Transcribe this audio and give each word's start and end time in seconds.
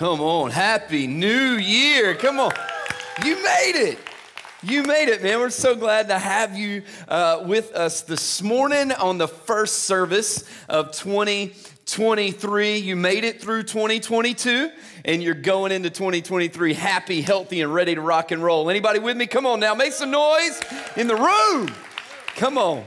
Come 0.00 0.22
on. 0.22 0.50
Happy 0.50 1.06
New 1.06 1.58
Year. 1.58 2.14
Come 2.14 2.40
on. 2.40 2.52
You 3.22 3.34
made 3.34 3.74
it. 3.74 3.98
You 4.62 4.82
made 4.84 5.10
it, 5.10 5.22
man. 5.22 5.38
We're 5.40 5.50
so 5.50 5.74
glad 5.74 6.08
to 6.08 6.18
have 6.18 6.56
you 6.56 6.84
uh, 7.06 7.42
with 7.44 7.74
us 7.74 8.00
this 8.00 8.40
morning 8.40 8.92
on 8.92 9.18
the 9.18 9.28
first 9.28 9.80
service 9.80 10.48
of 10.70 10.92
2023. 10.92 12.78
You 12.78 12.96
made 12.96 13.24
it 13.24 13.42
through 13.42 13.64
2022 13.64 14.70
and 15.04 15.22
you're 15.22 15.34
going 15.34 15.70
into 15.70 15.90
2023 15.90 16.72
happy, 16.72 17.20
healthy, 17.20 17.60
and 17.60 17.74
ready 17.74 17.94
to 17.94 18.00
rock 18.00 18.30
and 18.30 18.42
roll. 18.42 18.70
Anybody 18.70 19.00
with 19.00 19.18
me? 19.18 19.26
Come 19.26 19.44
on 19.44 19.60
now. 19.60 19.74
Make 19.74 19.92
some 19.92 20.10
noise 20.10 20.62
in 20.96 21.08
the 21.08 21.16
room. 21.16 21.74
Come 22.36 22.56
on. 22.56 22.86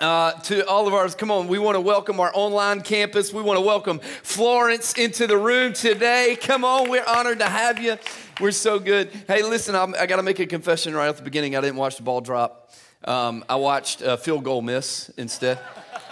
Uh, 0.00 0.32
to 0.40 0.66
all 0.66 0.88
of 0.88 0.94
ours, 0.94 1.14
come 1.14 1.30
on, 1.30 1.46
we 1.46 1.56
want 1.56 1.76
to 1.76 1.80
welcome 1.80 2.18
our 2.18 2.32
online 2.34 2.80
campus. 2.80 3.32
We 3.32 3.42
want 3.42 3.58
to 3.58 3.64
welcome 3.64 4.00
Florence 4.00 4.94
into 4.94 5.28
the 5.28 5.38
room 5.38 5.72
today. 5.72 6.36
Come 6.40 6.64
on, 6.64 6.90
we're 6.90 7.04
honored 7.04 7.38
to 7.38 7.44
have 7.44 7.78
you. 7.78 7.96
We're 8.40 8.50
so 8.50 8.80
good. 8.80 9.08
Hey, 9.28 9.44
listen, 9.44 9.76
I'm, 9.76 9.94
i 9.94 10.06
got 10.06 10.16
to 10.16 10.24
make 10.24 10.40
a 10.40 10.46
confession 10.46 10.96
right 10.96 11.08
at 11.08 11.16
the 11.16 11.22
beginning. 11.22 11.54
I 11.54 11.60
didn't 11.60 11.76
watch 11.76 11.96
the 11.96 12.02
ball 12.02 12.20
drop. 12.20 12.72
Um, 13.04 13.44
I 13.48 13.54
watched 13.54 14.02
a 14.02 14.16
field 14.16 14.42
goal 14.42 14.62
miss 14.62 15.10
instead. 15.10 15.60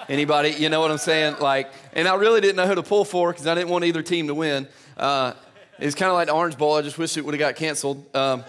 Anybody, 0.09 0.51
you 0.51 0.69
know 0.69 0.81
what 0.81 0.93
I'm 0.93 0.99
saying? 0.99 1.37
Like, 1.41 1.69
and 1.93 2.07
I 2.07 2.15
really 2.15 2.41
didn't 2.41 2.57
know 2.57 2.69
who 2.69 2.77
to 2.77 2.85
pull 2.85 3.05
for 3.05 3.33
because 3.33 3.49
I 3.49 3.55
didn't 3.57 3.71
want 3.71 3.85
either 3.85 4.03
team 4.03 4.29
to 4.29 4.35
win. 4.35 4.69
Uh, 4.97 5.33
it's 5.81 5.97
kind 5.97 6.09
of 6.09 6.15
like 6.15 6.29
the 6.29 6.35
Orange 6.35 6.57
Bowl. 6.57 6.77
I 6.77 6.83
just 6.83 6.99
wish 6.99 7.17
it 7.17 7.25
would 7.25 7.35
have 7.35 7.41
got 7.41 7.57
canceled. 7.57 8.15
Um, 8.15 8.45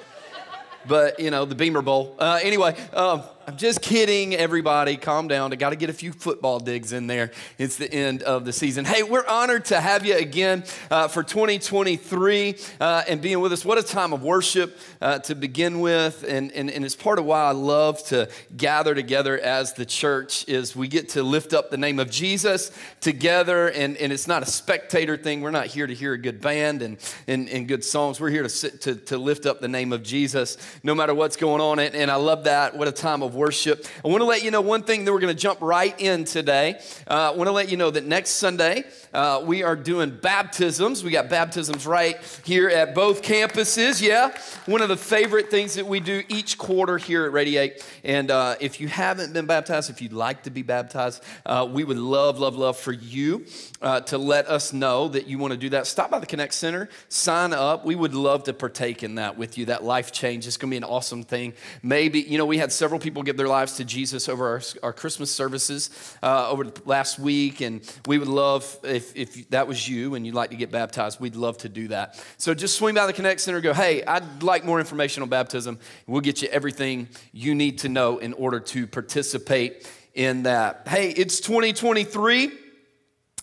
but 0.87 1.19
you 1.19 1.31
know 1.31 1.45
the 1.45 1.55
Beamer 1.55 1.81
Bowl. 1.81 2.15
Uh, 2.19 2.39
anyway, 2.41 2.75
um, 2.93 3.23
I'm 3.45 3.57
just 3.57 3.81
kidding, 3.81 4.33
everybody. 4.33 4.95
Calm 4.95 5.27
down. 5.27 5.51
I 5.51 5.57
got 5.57 5.71
to 5.71 5.75
get 5.75 5.89
a 5.89 5.93
few 5.93 6.13
football 6.13 6.59
digs 6.59 6.93
in 6.93 7.07
there. 7.07 7.31
It's 7.57 7.75
the 7.75 7.91
end 7.91 8.23
of 8.23 8.45
the 8.45 8.53
season. 8.53 8.85
Hey, 8.85 9.03
we're 9.03 9.27
honored 9.27 9.65
to 9.65 9.81
have 9.81 10.05
you 10.05 10.15
again 10.15 10.63
uh, 10.89 11.09
for 11.09 11.23
2023 11.23 12.55
uh, 12.79 13.03
and 13.05 13.21
being 13.21 13.41
with 13.41 13.51
us. 13.51 13.65
What 13.65 13.77
a 13.77 13.83
time 13.83 14.13
of 14.13 14.23
worship 14.23 14.77
uh, 15.01 15.19
to 15.19 15.35
begin 15.35 15.81
with. 15.81 16.23
And, 16.25 16.53
and, 16.53 16.71
and 16.71 16.85
it's 16.85 16.95
part 16.95 17.19
of 17.19 17.25
why 17.25 17.43
I 17.43 17.51
love 17.51 18.01
to 18.05 18.29
gather 18.55 18.95
together 18.95 19.37
as 19.37 19.73
the 19.73 19.85
church 19.85 20.47
is 20.47 20.73
we 20.73 20.87
get 20.87 21.09
to 21.09 21.23
lift 21.23 21.53
up 21.53 21.69
the 21.69 21.77
name 21.77 21.99
of 21.99 22.09
Jesus 22.09 22.71
together. 23.01 23.67
And, 23.67 23.97
and 23.97 24.13
it's 24.13 24.27
not 24.27 24.43
a 24.43 24.45
spectator 24.45 25.17
thing. 25.17 25.41
We're 25.41 25.51
not 25.51 25.67
here 25.67 25.85
to 25.85 25.93
hear 25.93 26.13
a 26.13 26.17
good 26.17 26.39
band 26.39 26.81
and, 26.81 26.97
and, 27.27 27.49
and 27.49 27.67
good 27.67 27.83
songs. 27.83 28.21
We're 28.21 28.29
here 28.29 28.43
to, 28.43 28.49
sit, 28.49 28.79
to, 28.81 28.95
to 28.95 29.17
lift 29.17 29.45
up 29.45 29.59
the 29.59 29.67
name 29.67 29.91
of 29.91 30.01
Jesus 30.01 30.57
no 30.81 30.95
matter 30.95 31.13
what's 31.13 31.35
going 31.35 31.59
on. 31.59 31.79
And, 31.79 31.93
and 31.93 32.09
I 32.09 32.15
love 32.15 32.45
that. 32.45 32.77
What 32.77 32.87
a 32.87 32.93
time 32.93 33.21
of 33.21 33.32
worship. 33.33 33.85
I 34.03 34.07
want 34.07 34.21
to 34.21 34.25
let 34.25 34.43
you 34.43 34.51
know 34.51 34.61
one 34.61 34.83
thing 34.83 35.05
that 35.05 35.13
we're 35.13 35.19
going 35.19 35.35
to 35.35 35.41
jump 35.41 35.59
right 35.61 35.99
in 35.99 36.25
today. 36.25 36.79
Uh, 37.07 37.31
I 37.33 37.35
want 37.35 37.47
to 37.47 37.51
let 37.51 37.69
you 37.69 37.77
know 37.77 37.91
that 37.91 38.05
next 38.05 38.31
Sunday 38.31 38.83
uh, 39.13 39.43
we 39.45 39.63
are 39.63 39.75
doing 39.75 40.09
baptisms. 40.09 41.03
We 41.03 41.11
got 41.11 41.29
baptisms 41.29 41.85
right 41.85 42.17
here 42.43 42.69
at 42.69 42.95
both 42.95 43.21
campuses. 43.21 44.01
Yeah, 44.01 44.35
one 44.65 44.81
of 44.81 44.89
the 44.89 44.97
favorite 44.97 45.49
things 45.51 45.75
that 45.75 45.85
we 45.85 45.99
do 45.99 46.23
each 46.29 46.57
quarter 46.57 46.97
here 46.97 47.25
at 47.25 47.31
Radiate. 47.31 47.85
And 48.03 48.31
uh, 48.31 48.55
if 48.59 48.79
you 48.79 48.87
haven't 48.87 49.33
been 49.33 49.45
baptized, 49.45 49.89
if 49.89 50.01
you'd 50.01 50.13
like 50.13 50.43
to 50.43 50.49
be 50.49 50.61
baptized, 50.61 51.23
uh, 51.45 51.67
we 51.69 51.83
would 51.83 51.97
love, 51.97 52.39
love, 52.39 52.55
love 52.55 52.77
for 52.77 52.93
you 52.93 53.45
uh, 53.81 54.01
to 54.01 54.17
let 54.17 54.47
us 54.47 54.73
know 54.73 55.07
that 55.09 55.27
you 55.27 55.37
want 55.37 55.51
to 55.51 55.57
do 55.57 55.69
that. 55.69 55.87
Stop 55.87 56.11
by 56.11 56.19
the 56.19 56.25
Connect 56.25 56.53
Center, 56.53 56.89
sign 57.09 57.53
up. 57.53 57.85
We 57.85 57.95
would 57.95 58.15
love 58.15 58.43
to 58.45 58.53
partake 58.53 59.03
in 59.03 59.15
that 59.15 59.37
with 59.37 59.57
you. 59.57 59.65
That 59.65 59.83
life 59.83 60.11
change. 60.11 60.47
is 60.47 60.57
going 60.57 60.69
to 60.69 60.73
be 60.73 60.77
an 60.77 60.83
awesome 60.83 61.23
thing. 61.23 61.53
Maybe, 61.81 62.21
you 62.21 62.37
know, 62.37 62.45
we 62.45 62.57
had 62.57 62.71
several 62.71 62.99
people 62.99 63.23
give 63.23 63.37
their 63.37 63.47
lives 63.47 63.73
to 63.77 63.85
Jesus 63.85 64.29
over 64.29 64.47
our, 64.47 64.61
our 64.81 64.93
Christmas 64.93 65.29
services 65.31 65.89
uh, 66.23 66.49
over 66.49 66.63
the 66.65 66.81
last 66.85 67.19
week. 67.19 67.61
And 67.61 67.81
we 68.05 68.17
would 68.17 68.27
love, 68.27 68.77
if, 68.83 69.02
if 69.15 69.49
that 69.49 69.67
was 69.67 69.87
you 69.87 70.15
and 70.15 70.25
you'd 70.25 70.35
like 70.35 70.51
to 70.51 70.55
get 70.55 70.71
baptized, 70.71 71.19
we'd 71.19 71.35
love 71.35 71.57
to 71.59 71.69
do 71.69 71.89
that. 71.89 72.23
So 72.37 72.53
just 72.53 72.77
swing 72.77 72.95
by 72.95 73.05
the 73.05 73.13
Connect 73.13 73.41
Center 73.41 73.61
go, 73.61 73.73
hey, 73.73 74.03
I'd 74.03 74.43
like 74.43 74.63
more 74.63 74.79
information 74.79 75.23
on 75.23 75.29
baptism. 75.29 75.79
We'll 76.07 76.21
get 76.21 76.41
you 76.41 76.47
everything 76.49 77.07
you 77.31 77.55
need 77.55 77.79
to 77.79 77.89
know 77.89 78.17
in 78.19 78.33
order 78.33 78.59
to 78.59 78.87
participate 78.87 79.89
in 80.13 80.43
that. 80.43 80.87
Hey, 80.87 81.09
it's 81.09 81.39
2023 81.39 82.51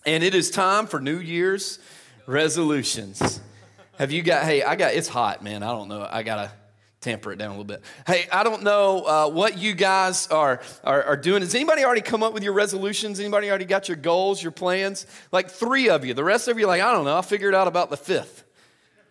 and 0.06 0.24
it 0.24 0.34
is 0.34 0.50
time 0.50 0.86
for 0.86 1.00
New 1.00 1.18
Year's 1.18 1.78
resolutions. 2.26 3.40
Have 3.98 4.12
you 4.12 4.22
got, 4.22 4.44
hey, 4.44 4.62
I 4.62 4.76
got, 4.76 4.94
it's 4.94 5.08
hot, 5.08 5.42
man. 5.42 5.62
I 5.62 5.68
don't 5.72 5.88
know. 5.88 6.06
I 6.10 6.22
got 6.22 6.36
to 6.36 6.52
tamper 7.00 7.32
it 7.32 7.36
down 7.36 7.48
a 7.48 7.52
little 7.52 7.64
bit. 7.64 7.82
Hey, 8.06 8.26
I 8.30 8.42
don't 8.44 8.62
know 8.62 9.04
uh, 9.06 9.28
what 9.30 9.56
you 9.56 9.72
guys 9.72 10.26
are, 10.26 10.60
are, 10.84 11.02
are 11.02 11.16
doing. 11.16 11.40
Has 11.42 11.54
anybody 11.54 11.84
already 11.84 12.02
come 12.02 12.22
up 12.22 12.34
with 12.34 12.42
your 12.42 12.52
resolutions? 12.52 13.18
Anybody 13.20 13.48
already 13.48 13.64
got 13.64 13.88
your 13.88 13.96
goals, 13.96 14.42
your 14.42 14.52
plans? 14.52 15.06
Like 15.32 15.50
three 15.50 15.88
of 15.88 16.04
you. 16.04 16.12
The 16.12 16.24
rest 16.24 16.48
of 16.48 16.58
you, 16.58 16.66
like, 16.66 16.82
I 16.82 16.92
don't 16.92 17.04
know. 17.04 17.14
I'll 17.14 17.22
figure 17.22 17.48
it 17.48 17.54
out 17.54 17.68
about 17.68 17.90
the 17.90 17.96
fifth. 17.96 18.44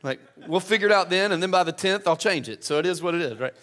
Like, 0.04 0.20
we'll 0.48 0.60
figure 0.60 0.88
it 0.88 0.94
out 0.94 1.10
then, 1.10 1.34
and 1.34 1.44
then 1.44 1.52
by 1.52 1.64
the 1.64 1.74
10th, 1.74 2.04
I'll 2.08 2.16
change 2.16 2.48
it. 2.48 2.64
So 2.64 2.80
it 2.80 2.86
is 2.86 3.02
what 3.02 3.16
it 3.16 3.22
is, 3.22 3.38
right? 3.38 3.54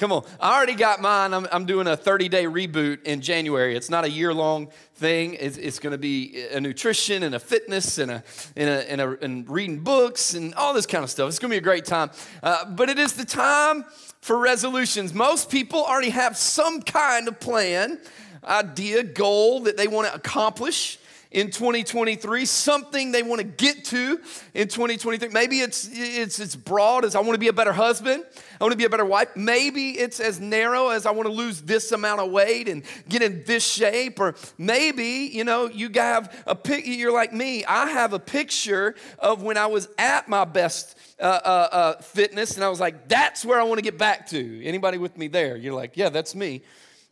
Come 0.00 0.12
on. 0.12 0.24
I 0.40 0.56
already 0.56 0.76
got 0.76 1.02
mine. 1.02 1.34
I'm, 1.34 1.46
I'm 1.52 1.66
doing 1.66 1.86
a 1.86 1.94
30 1.94 2.30
day 2.30 2.46
reboot 2.46 3.02
in 3.02 3.20
January. 3.20 3.76
It's 3.76 3.90
not 3.90 4.06
a 4.06 4.10
year 4.10 4.32
long 4.32 4.70
thing. 4.94 5.34
It's, 5.34 5.58
it's 5.58 5.78
going 5.78 5.90
to 5.90 5.98
be 5.98 6.42
a 6.50 6.58
nutrition 6.58 7.22
and 7.22 7.34
a 7.34 7.38
fitness 7.38 7.98
and, 7.98 8.10
a, 8.10 8.24
and, 8.56 8.70
a, 8.70 8.90
and, 8.90 9.00
a, 9.02 9.18
and 9.22 9.50
reading 9.50 9.80
books 9.80 10.32
and 10.32 10.54
all 10.54 10.72
this 10.72 10.86
kind 10.86 11.04
of 11.04 11.10
stuff. 11.10 11.28
It's 11.28 11.38
going 11.38 11.50
to 11.50 11.54
be 11.54 11.58
a 11.58 11.60
great 11.60 11.84
time. 11.84 12.10
Uh, 12.42 12.64
but 12.64 12.88
it 12.88 12.98
is 12.98 13.12
the 13.12 13.26
time 13.26 13.84
for 14.22 14.38
resolutions. 14.38 15.12
Most 15.12 15.50
people 15.50 15.84
already 15.84 16.08
have 16.08 16.34
some 16.34 16.80
kind 16.80 17.28
of 17.28 17.38
plan, 17.38 18.00
idea, 18.42 19.02
goal 19.02 19.60
that 19.64 19.76
they 19.76 19.86
want 19.86 20.08
to 20.08 20.14
accomplish 20.14 20.98
in 21.30 21.50
2023, 21.50 22.44
something 22.44 23.12
they 23.12 23.22
want 23.22 23.40
to 23.40 23.46
get 23.46 23.84
to 23.86 24.20
in 24.52 24.66
2023. 24.66 25.28
Maybe 25.28 25.60
it's, 25.60 25.88
it's 25.92 26.40
as 26.40 26.56
broad 26.56 27.04
as 27.04 27.14
I 27.14 27.20
want 27.20 27.34
to 27.34 27.38
be 27.38 27.48
a 27.48 27.52
better 27.52 27.72
husband, 27.72 28.24
I 28.60 28.64
want 28.64 28.72
to 28.72 28.78
be 28.78 28.84
a 28.84 28.90
better 28.90 29.04
wife. 29.04 29.28
Maybe 29.36 29.90
it's 29.90 30.18
as 30.18 30.40
narrow 30.40 30.88
as 30.88 31.06
I 31.06 31.12
want 31.12 31.28
to 31.28 31.32
lose 31.32 31.62
this 31.62 31.92
amount 31.92 32.20
of 32.20 32.30
weight 32.30 32.68
and 32.68 32.82
get 33.08 33.22
in 33.22 33.44
this 33.44 33.64
shape. 33.64 34.18
Or 34.18 34.34
maybe, 34.58 35.30
you 35.32 35.44
know, 35.44 35.66
you 35.66 35.88
have 35.94 36.42
a 36.46 36.56
pic, 36.56 36.86
you're 36.86 37.12
like 37.12 37.32
me, 37.32 37.64
I 37.64 37.90
have 37.90 38.12
a 38.12 38.18
picture 38.18 38.96
of 39.18 39.42
when 39.42 39.56
I 39.56 39.66
was 39.66 39.88
at 39.98 40.28
my 40.28 40.44
best. 40.44 40.96
Uh, 41.20 41.38
uh, 41.44 41.68
uh, 41.70 42.00
fitness, 42.00 42.54
and 42.54 42.64
I 42.64 42.70
was 42.70 42.80
like, 42.80 43.06
that's 43.06 43.44
where 43.44 43.60
I 43.60 43.64
want 43.64 43.76
to 43.76 43.82
get 43.82 43.98
back 43.98 44.28
to. 44.28 44.64
Anybody 44.64 44.96
with 44.96 45.18
me 45.18 45.28
there? 45.28 45.54
You're 45.54 45.74
like, 45.74 45.98
yeah, 45.98 46.08
that's 46.08 46.34
me. 46.34 46.62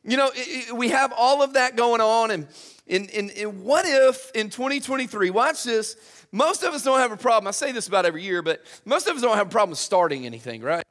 You 0.03 0.17
know, 0.17 0.29
it, 0.29 0.69
it, 0.69 0.75
we 0.75 0.89
have 0.89 1.13
all 1.15 1.43
of 1.43 1.53
that 1.53 1.77
going 1.77 2.01
on, 2.01 2.31
and 2.31 2.47
in, 2.89 3.07
in, 3.07 3.31
in 3.31 3.65
what 3.65 3.85
if 3.87 4.31
in 4.35 4.51
2023, 4.51 5.31
watch 5.31 5.65
this, 5.65 5.97
most 6.33 6.63
of 6.63 6.75
us 6.75 6.83
don't 6.83 6.99
have 6.99 7.13
a 7.13 7.17
problem. 7.17 7.47
I 7.49 7.53
say 7.53 7.73
this 7.73 7.87
about 7.87 8.07
every 8.07 8.23
year, 8.23 8.43
but 8.43 8.63
most 8.85 9.07
of 9.07 9.17
us 9.17 9.23
don't 9.23 9.37
have 9.37 9.47
a 9.47 9.51
problem 9.51 9.75
starting 9.75 10.27
anything, 10.27 10.63
right? 10.63 10.85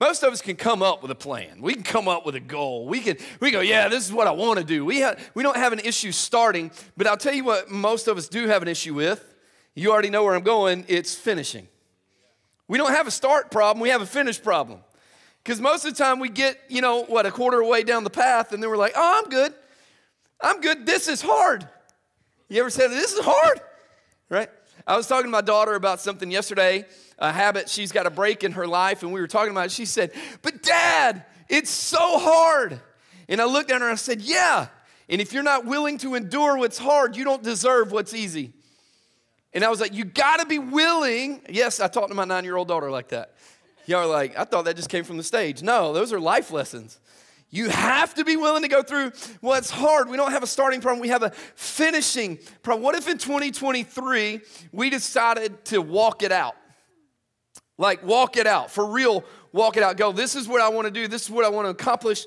Most 0.00 0.22
of 0.22 0.32
us 0.32 0.40
can 0.40 0.56
come 0.56 0.82
up 0.82 1.02
with 1.02 1.10
a 1.10 1.14
plan. 1.14 1.60
We 1.60 1.74
can 1.74 1.82
come 1.82 2.08
up 2.08 2.24
with 2.24 2.34
a 2.34 2.40
goal. 2.40 2.86
We 2.86 3.00
can 3.00 3.18
we 3.38 3.50
go, 3.50 3.60
yeah, 3.60 3.88
this 3.88 4.06
is 4.06 4.12
what 4.12 4.26
I 4.26 4.30
want 4.30 4.58
to 4.58 4.64
do. 4.64 4.82
We 4.82 5.00
have 5.00 5.30
we 5.34 5.42
don't 5.42 5.58
have 5.58 5.74
an 5.74 5.80
issue 5.80 6.10
starting, 6.10 6.70
but 6.96 7.06
I'll 7.06 7.18
tell 7.18 7.34
you 7.34 7.44
what 7.44 7.70
most 7.70 8.08
of 8.08 8.16
us 8.16 8.26
do 8.26 8.46
have 8.46 8.62
an 8.62 8.68
issue 8.68 8.94
with. 8.94 9.22
You 9.74 9.92
already 9.92 10.08
know 10.08 10.24
where 10.24 10.34
I'm 10.34 10.42
going, 10.42 10.86
it's 10.88 11.14
finishing. 11.14 11.68
We 12.66 12.78
don't 12.78 12.92
have 12.92 13.06
a 13.06 13.10
start 13.10 13.50
problem, 13.50 13.80
we 13.82 13.90
have 13.90 14.00
a 14.00 14.06
finish 14.06 14.42
problem. 14.42 14.80
Because 15.42 15.60
most 15.60 15.84
of 15.84 15.96
the 15.96 16.02
time 16.02 16.18
we 16.18 16.28
get, 16.28 16.58
you 16.68 16.82
know, 16.82 17.04
what, 17.04 17.24
a 17.24 17.30
quarter 17.30 17.64
way 17.64 17.82
down 17.82 18.04
the 18.04 18.10
path, 18.10 18.52
and 18.52 18.62
then 18.62 18.68
we're 18.68 18.76
like, 18.76 18.92
oh, 18.94 19.22
I'm 19.22 19.30
good. 19.30 19.54
I'm 20.42 20.60
good. 20.60 20.86
This 20.86 21.08
is 21.08 21.20
hard. 21.20 21.68
You 22.48 22.60
ever 22.60 22.70
said, 22.70 22.90
This 22.90 23.12
is 23.12 23.20
hard? 23.24 23.60
Right? 24.28 24.50
I 24.86 24.96
was 24.96 25.06
talking 25.06 25.26
to 25.26 25.30
my 25.30 25.40
daughter 25.40 25.74
about 25.74 26.00
something 26.00 26.30
yesterday, 26.30 26.86
a 27.18 27.30
habit 27.30 27.68
she's 27.68 27.92
got 27.92 28.06
a 28.06 28.10
break 28.10 28.44
in 28.44 28.52
her 28.52 28.66
life, 28.66 29.02
and 29.02 29.12
we 29.12 29.20
were 29.20 29.28
talking 29.28 29.50
about 29.50 29.66
it. 29.66 29.72
She 29.72 29.84
said, 29.84 30.12
But 30.42 30.62
dad, 30.62 31.24
it's 31.48 31.70
so 31.70 32.18
hard. 32.18 32.80
And 33.28 33.40
I 33.40 33.44
looked 33.44 33.70
at 33.70 33.80
her 33.80 33.86
and 33.86 33.92
I 33.92 33.96
said, 33.96 34.20
Yeah. 34.20 34.68
And 35.08 35.20
if 35.20 35.32
you're 35.32 35.42
not 35.42 35.64
willing 35.64 35.98
to 35.98 36.14
endure 36.14 36.56
what's 36.56 36.78
hard, 36.78 37.16
you 37.16 37.24
don't 37.24 37.42
deserve 37.42 37.92
what's 37.92 38.14
easy. 38.14 38.52
And 39.52 39.64
I 39.64 39.68
was 39.68 39.80
like, 39.80 39.94
You 39.94 40.04
gotta 40.04 40.46
be 40.46 40.58
willing. 40.58 41.42
Yes, 41.48 41.80
I 41.80 41.88
talked 41.88 42.08
to 42.08 42.14
my 42.14 42.24
nine 42.24 42.44
year 42.44 42.56
old 42.56 42.68
daughter 42.68 42.90
like 42.90 43.08
that. 43.08 43.34
Y'all 43.86 44.00
are 44.00 44.06
like, 44.06 44.38
I 44.38 44.44
thought 44.44 44.66
that 44.66 44.76
just 44.76 44.88
came 44.88 45.04
from 45.04 45.16
the 45.16 45.22
stage. 45.22 45.62
No, 45.62 45.92
those 45.92 46.12
are 46.12 46.20
life 46.20 46.50
lessons. 46.50 46.98
You 47.50 47.68
have 47.68 48.14
to 48.14 48.24
be 48.24 48.36
willing 48.36 48.62
to 48.62 48.68
go 48.68 48.82
through 48.82 49.12
what's 49.40 49.70
hard. 49.70 50.08
We 50.08 50.16
don't 50.16 50.30
have 50.30 50.44
a 50.44 50.46
starting 50.46 50.80
problem, 50.80 51.00
we 51.00 51.08
have 51.08 51.22
a 51.22 51.30
finishing 51.30 52.38
problem. 52.62 52.84
What 52.84 52.94
if 52.94 53.08
in 53.08 53.18
2023 53.18 54.40
we 54.72 54.90
decided 54.90 55.64
to 55.66 55.82
walk 55.82 56.22
it 56.22 56.32
out? 56.32 56.54
Like, 57.76 58.04
walk 58.04 58.36
it 58.36 58.46
out, 58.46 58.70
for 58.70 58.86
real, 58.86 59.24
walk 59.52 59.78
it 59.78 59.82
out. 59.82 59.96
Go, 59.96 60.12
this 60.12 60.36
is 60.36 60.46
what 60.46 60.60
I 60.60 60.68
want 60.68 60.86
to 60.86 60.90
do, 60.90 61.08
this 61.08 61.22
is 61.22 61.30
what 61.30 61.44
I 61.44 61.48
want 61.48 61.66
to 61.66 61.70
accomplish. 61.70 62.26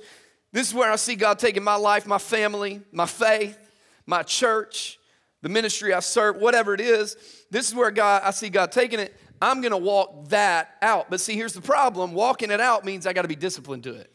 This 0.52 0.68
is 0.68 0.74
where 0.74 0.92
I 0.92 0.96
see 0.98 1.16
God 1.16 1.40
taking 1.40 1.64
my 1.64 1.76
life, 1.76 2.06
my 2.06 2.20
family, 2.20 2.82
my 2.92 3.08
faith, 3.08 3.58
my 4.06 4.22
church, 4.24 5.00
the 5.42 5.50
ministry 5.50 5.94
I 5.94 6.00
serve, 6.00 6.38
whatever 6.38 6.74
it 6.76 6.82
is. 6.82 7.18
This 7.50 7.68
is 7.68 7.76
where 7.76 7.92
God 7.92 8.22
I 8.24 8.32
see 8.32 8.50
God 8.50 8.72
taking 8.72 9.00
it. 9.00 9.16
I'm 9.42 9.62
going 9.62 9.72
to 9.72 9.78
walk 9.78 10.30
that 10.30 10.76
out. 10.82 11.10
But 11.10 11.20
see, 11.20 11.34
here's 11.34 11.54
the 11.54 11.62
problem. 11.62 12.14
Walking 12.14 12.52
it 12.52 12.62
out 12.62 12.86
means 12.86 13.08
I 13.08 13.14
got 13.14 13.24
to 13.24 13.28
be 13.28 13.36
disciplined 13.36 13.84
to 13.84 13.96
it. 13.96 14.13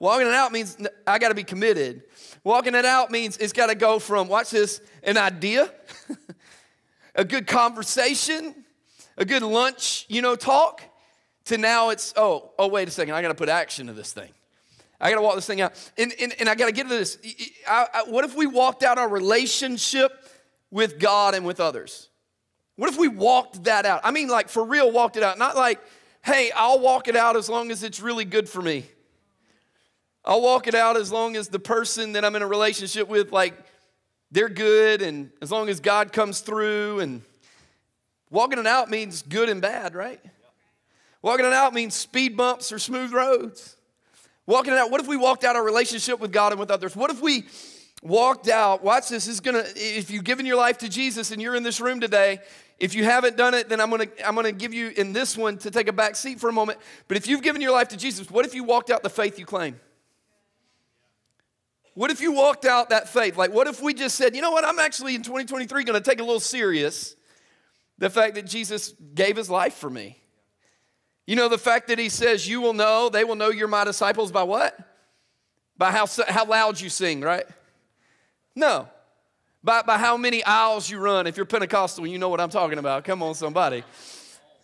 Walking 0.00 0.26
it 0.26 0.32
out 0.32 0.50
means 0.50 0.76
I 1.06 1.18
got 1.18 1.28
to 1.28 1.34
be 1.34 1.44
committed. 1.44 2.02
Walking 2.42 2.74
it 2.74 2.84
out 2.84 3.12
means 3.12 3.36
it's 3.36 3.52
got 3.52 3.66
to 3.68 3.76
go 3.76 4.00
from, 4.00 4.26
watch 4.26 4.50
this, 4.50 4.80
an 5.04 5.16
idea 5.16 5.70
a 7.14 7.24
good 7.24 7.46
conversation, 7.46 8.64
a 9.16 9.24
good 9.24 9.42
lunch, 9.42 10.06
you 10.08 10.22
know, 10.22 10.36
talk, 10.36 10.82
to 11.46 11.58
now 11.58 11.90
it's, 11.90 12.14
oh, 12.16 12.52
oh, 12.58 12.68
wait 12.68 12.88
a 12.88 12.90
second, 12.90 13.14
I 13.14 13.22
gotta 13.22 13.34
put 13.34 13.48
action 13.48 13.86
to 13.88 13.92
this 13.92 14.12
thing. 14.12 14.30
I 15.00 15.10
gotta 15.10 15.22
walk 15.22 15.34
this 15.34 15.46
thing 15.46 15.60
out. 15.60 15.72
And, 15.98 16.12
and, 16.20 16.34
and 16.38 16.48
I 16.48 16.54
gotta 16.54 16.72
get 16.72 16.84
to 16.84 16.88
this. 16.88 17.18
I, 17.68 17.86
I, 17.92 18.02
what 18.04 18.24
if 18.24 18.34
we 18.34 18.46
walked 18.46 18.82
out 18.82 18.98
our 18.98 19.08
relationship 19.08 20.12
with 20.70 20.98
God 20.98 21.34
and 21.34 21.44
with 21.44 21.60
others? 21.60 22.08
What 22.76 22.88
if 22.88 22.98
we 22.98 23.08
walked 23.08 23.64
that 23.64 23.84
out? 23.84 24.00
I 24.04 24.10
mean, 24.10 24.28
like 24.28 24.48
for 24.48 24.64
real, 24.64 24.90
walked 24.90 25.16
it 25.16 25.22
out. 25.22 25.38
Not 25.38 25.56
like, 25.56 25.80
hey, 26.22 26.50
I'll 26.54 26.80
walk 26.80 27.08
it 27.08 27.16
out 27.16 27.36
as 27.36 27.48
long 27.48 27.70
as 27.70 27.82
it's 27.82 28.00
really 28.00 28.24
good 28.24 28.48
for 28.48 28.62
me. 28.62 28.86
I'll 30.24 30.42
walk 30.42 30.66
it 30.66 30.74
out 30.74 30.96
as 30.96 31.10
long 31.10 31.36
as 31.36 31.48
the 31.48 31.58
person 31.58 32.12
that 32.12 32.24
I'm 32.24 32.36
in 32.36 32.42
a 32.42 32.46
relationship 32.46 33.08
with, 33.08 33.32
like, 33.32 33.54
they're 34.30 34.48
good, 34.48 35.02
and 35.02 35.30
as 35.40 35.50
long 35.50 35.68
as 35.68 35.80
God 35.80 36.12
comes 36.12 36.40
through. 36.40 37.00
And 37.00 37.22
walking 38.30 38.58
it 38.58 38.66
out 38.66 38.90
means 38.90 39.22
good 39.22 39.48
and 39.48 39.60
bad, 39.60 39.94
right? 39.94 40.20
Walking 41.22 41.46
it 41.46 41.52
out 41.52 41.74
means 41.74 41.94
speed 41.94 42.36
bumps 42.36 42.70
or 42.72 42.78
smooth 42.78 43.12
roads. 43.12 43.76
Walking 44.46 44.72
it 44.72 44.78
out, 44.78 44.90
what 44.90 45.00
if 45.00 45.08
we 45.08 45.16
walked 45.16 45.44
out 45.44 45.56
our 45.56 45.64
relationship 45.64 46.20
with 46.20 46.32
God 46.32 46.52
and 46.52 46.60
with 46.60 46.70
others? 46.70 46.96
What 46.96 47.10
if 47.10 47.20
we 47.20 47.44
walked 48.02 48.48
out, 48.48 48.82
watch 48.82 49.08
this, 49.08 49.26
this 49.26 49.34
is 49.34 49.40
gonna, 49.40 49.64
if 49.76 50.10
you've 50.10 50.24
given 50.24 50.46
your 50.46 50.56
life 50.56 50.78
to 50.78 50.88
Jesus 50.88 51.30
and 51.30 51.40
you're 51.40 51.54
in 51.54 51.62
this 51.62 51.80
room 51.80 52.00
today, 52.00 52.40
if 52.78 52.94
you 52.94 53.04
haven't 53.04 53.36
done 53.36 53.52
it, 53.52 53.68
then 53.68 53.80
I'm 53.80 53.90
gonna, 53.90 54.06
I'm 54.24 54.34
gonna 54.34 54.52
give 54.52 54.72
you 54.72 54.88
in 54.96 55.12
this 55.12 55.36
one 55.36 55.58
to 55.58 55.70
take 55.70 55.88
a 55.88 55.92
back 55.92 56.16
seat 56.16 56.40
for 56.40 56.48
a 56.48 56.52
moment. 56.52 56.78
But 57.08 57.18
if 57.18 57.26
you've 57.26 57.42
given 57.42 57.60
your 57.60 57.72
life 57.72 57.88
to 57.88 57.96
Jesus, 57.96 58.30
what 58.30 58.46
if 58.46 58.54
you 58.54 58.64
walked 58.64 58.90
out 58.90 59.02
the 59.02 59.10
faith 59.10 59.38
you 59.38 59.44
claim? 59.44 59.78
What 62.00 62.10
if 62.10 62.22
you 62.22 62.32
walked 62.32 62.64
out 62.64 62.88
that 62.88 63.10
faith? 63.10 63.36
Like, 63.36 63.52
what 63.52 63.66
if 63.66 63.82
we 63.82 63.92
just 63.92 64.16
said, 64.16 64.34
you 64.34 64.40
know 64.40 64.52
what, 64.52 64.64
I'm 64.64 64.78
actually 64.78 65.14
in 65.14 65.20
2023 65.20 65.84
gonna 65.84 66.00
take 66.00 66.18
a 66.18 66.24
little 66.24 66.40
serious 66.40 67.14
the 67.98 68.08
fact 68.08 68.36
that 68.36 68.46
Jesus 68.46 68.94
gave 69.14 69.36
his 69.36 69.50
life 69.50 69.74
for 69.74 69.90
me. 69.90 70.18
You 71.26 71.36
know, 71.36 71.50
the 71.50 71.58
fact 71.58 71.88
that 71.88 71.98
he 71.98 72.08
says, 72.08 72.48
You 72.48 72.62
will 72.62 72.72
know, 72.72 73.10
they 73.10 73.22
will 73.22 73.34
know 73.34 73.50
you're 73.50 73.68
my 73.68 73.84
disciples 73.84 74.32
by 74.32 74.44
what? 74.44 74.78
By 75.76 75.90
how, 75.90 76.06
how 76.26 76.46
loud 76.46 76.80
you 76.80 76.88
sing, 76.88 77.20
right? 77.20 77.44
No. 78.56 78.88
By, 79.62 79.82
by 79.82 79.98
how 79.98 80.16
many 80.16 80.42
aisles 80.42 80.88
you 80.88 81.00
run. 81.00 81.26
If 81.26 81.36
you're 81.36 81.44
Pentecostal, 81.44 82.06
you 82.06 82.16
know 82.16 82.30
what 82.30 82.40
I'm 82.40 82.48
talking 82.48 82.78
about. 82.78 83.04
Come 83.04 83.22
on, 83.22 83.34
somebody. 83.34 83.84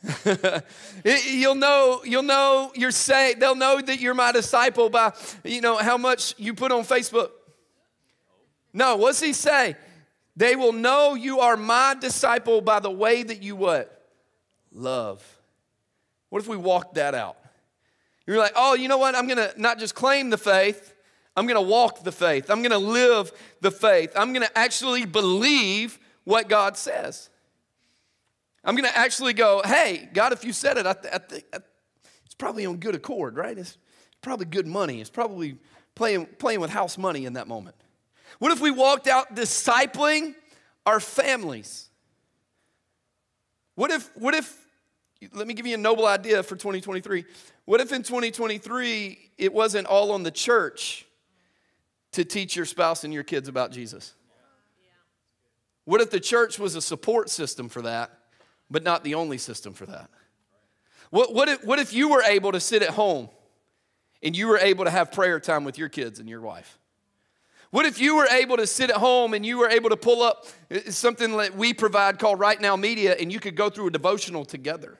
you'll 1.04 1.54
know 1.54 2.02
you'll 2.04 2.22
know 2.22 2.72
you're 2.74 2.90
saved. 2.90 3.40
They'll 3.40 3.54
know 3.54 3.80
that 3.80 4.00
you're 4.00 4.14
my 4.14 4.32
disciple 4.32 4.88
by 4.88 5.12
you 5.44 5.60
know 5.60 5.76
how 5.76 5.96
much 5.96 6.34
you 6.38 6.54
put 6.54 6.72
on 6.72 6.84
facebook. 6.84 7.30
No 8.72 8.96
what's 8.96 9.20
he 9.20 9.32
say? 9.32 9.76
They 10.36 10.54
will 10.54 10.72
know 10.72 11.14
you 11.14 11.40
are 11.40 11.56
my 11.56 11.96
disciple 11.98 12.60
by 12.60 12.80
the 12.80 12.90
way 12.90 13.22
that 13.22 13.42
you 13.42 13.56
what? 13.56 14.10
Love. 14.72 15.24
What 16.28 16.42
if 16.42 16.48
we 16.48 16.56
walked 16.56 16.94
that 16.96 17.14
out? 17.14 17.36
You're 18.26 18.38
like 18.38 18.52
oh 18.54 18.74
you 18.74 18.88
know 18.88 18.98
what? 18.98 19.14
I'm 19.14 19.26
gonna 19.26 19.50
not 19.56 19.78
just 19.78 19.94
claim 19.94 20.30
the 20.30 20.38
faith 20.38 20.94
I'm 21.36 21.46
gonna 21.46 21.60
walk 21.60 22.02
the 22.02 22.12
faith. 22.12 22.50
I'm 22.50 22.62
gonna 22.62 22.78
live 22.78 23.30
the 23.60 23.70
faith. 23.70 24.12
I'm 24.16 24.32
gonna 24.32 24.50
actually 24.54 25.04
believe 25.04 25.98
what 26.24 26.48
God 26.48 26.76
says. 26.76 27.28
I'm 28.66 28.74
gonna 28.74 28.90
actually 28.92 29.32
go, 29.32 29.62
hey, 29.64 30.08
God, 30.12 30.32
if 30.32 30.44
you 30.44 30.52
said 30.52 30.76
it, 30.76 30.86
I 30.86 30.92
th- 30.92 31.14
I 31.14 31.18
th- 31.18 31.44
it's 32.24 32.34
probably 32.36 32.66
on 32.66 32.78
good 32.78 32.96
accord, 32.96 33.36
right? 33.36 33.56
It's 33.56 33.78
probably 34.20 34.46
good 34.46 34.66
money. 34.66 35.00
It's 35.00 35.08
probably 35.08 35.56
playing, 35.94 36.26
playing 36.38 36.60
with 36.60 36.70
house 36.70 36.98
money 36.98 37.26
in 37.26 37.34
that 37.34 37.46
moment. 37.46 37.76
What 38.40 38.50
if 38.50 38.60
we 38.60 38.72
walked 38.72 39.06
out 39.06 39.36
discipling 39.36 40.34
our 40.84 40.98
families? 40.98 41.88
What 43.76 43.92
if, 43.92 44.10
what 44.16 44.34
if, 44.34 44.66
let 45.32 45.46
me 45.46 45.54
give 45.54 45.66
you 45.66 45.74
a 45.74 45.78
noble 45.78 46.06
idea 46.06 46.42
for 46.42 46.56
2023. 46.56 47.24
What 47.66 47.80
if 47.80 47.92
in 47.92 48.02
2023 48.02 49.30
it 49.38 49.52
wasn't 49.52 49.86
all 49.86 50.10
on 50.10 50.24
the 50.24 50.30
church 50.32 51.06
to 52.12 52.24
teach 52.24 52.56
your 52.56 52.64
spouse 52.64 53.04
and 53.04 53.14
your 53.14 53.22
kids 53.22 53.48
about 53.48 53.70
Jesus? 53.70 54.14
What 55.84 56.00
if 56.00 56.10
the 56.10 56.20
church 56.20 56.58
was 56.58 56.74
a 56.74 56.82
support 56.82 57.30
system 57.30 57.68
for 57.68 57.82
that, 57.82 58.15
but 58.70 58.82
not 58.82 59.04
the 59.04 59.14
only 59.14 59.38
system 59.38 59.72
for 59.72 59.86
that? 59.86 60.10
What, 61.10 61.34
what, 61.34 61.48
if, 61.48 61.64
what 61.64 61.78
if 61.78 61.92
you 61.92 62.08
were 62.08 62.22
able 62.22 62.52
to 62.52 62.60
sit 62.60 62.82
at 62.82 62.90
home 62.90 63.28
and 64.22 64.36
you 64.36 64.48
were 64.48 64.58
able 64.58 64.84
to 64.84 64.90
have 64.90 65.12
prayer 65.12 65.38
time 65.38 65.64
with 65.64 65.78
your 65.78 65.88
kids 65.88 66.18
and 66.18 66.28
your 66.28 66.40
wife? 66.40 66.78
What 67.70 67.86
if 67.86 68.00
you 68.00 68.16
were 68.16 68.26
able 68.26 68.56
to 68.56 68.66
sit 68.66 68.90
at 68.90 68.96
home 68.96 69.34
and 69.34 69.44
you 69.44 69.58
were 69.58 69.68
able 69.68 69.90
to 69.90 69.96
pull 69.96 70.22
up 70.22 70.46
uh, 70.70 70.90
something 70.90 71.36
that 71.36 71.56
we 71.56 71.74
provide 71.74 72.18
called 72.18 72.40
Right 72.40 72.60
Now 72.60 72.76
Media 72.76 73.14
and 73.18 73.32
you 73.32 73.40
could 73.40 73.56
go 73.56 73.70
through 73.70 73.88
a 73.88 73.90
devotional 73.90 74.44
together? 74.44 74.98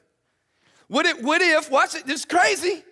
What 0.88 1.06
if, 1.06 1.22
what 1.22 1.40
if, 1.42 1.70
watch 1.70 1.94
it, 1.94 2.06
this 2.06 2.20
is 2.20 2.24
crazy. 2.24 2.82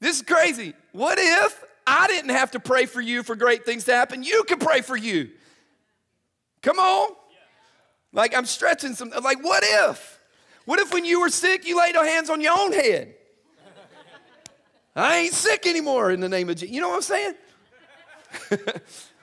This 0.00 0.16
is 0.16 0.22
crazy. 0.22 0.74
What 0.92 1.18
if 1.18 1.64
I 1.86 2.08
didn't 2.08 2.30
have 2.30 2.50
to 2.52 2.60
pray 2.60 2.86
for 2.86 3.00
you 3.00 3.22
for 3.22 3.36
great 3.36 3.64
things 3.64 3.84
to 3.84 3.94
happen. 3.94 4.24
You 4.24 4.42
can 4.44 4.58
pray 4.58 4.80
for 4.80 4.96
you. 4.96 5.30
Come 6.62 6.78
on. 6.78 7.10
Like 8.16 8.34
I'm 8.34 8.46
stretching 8.46 8.94
some, 8.94 9.10
like 9.22 9.44
what 9.44 9.62
if? 9.64 10.18
What 10.64 10.80
if 10.80 10.92
when 10.92 11.04
you 11.04 11.20
were 11.20 11.28
sick, 11.28 11.68
you 11.68 11.78
laid 11.78 11.94
your 11.94 12.06
hands 12.06 12.30
on 12.30 12.40
your 12.40 12.58
own 12.58 12.72
head? 12.72 13.14
I 14.96 15.18
ain't 15.18 15.34
sick 15.34 15.66
anymore 15.66 16.10
in 16.10 16.20
the 16.20 16.28
name 16.28 16.48
of 16.48 16.56
Jesus. 16.56 16.74
You 16.74 16.80
know 16.80 16.88
what 16.88 16.96
I'm 16.96 17.02
saying? 17.02 17.34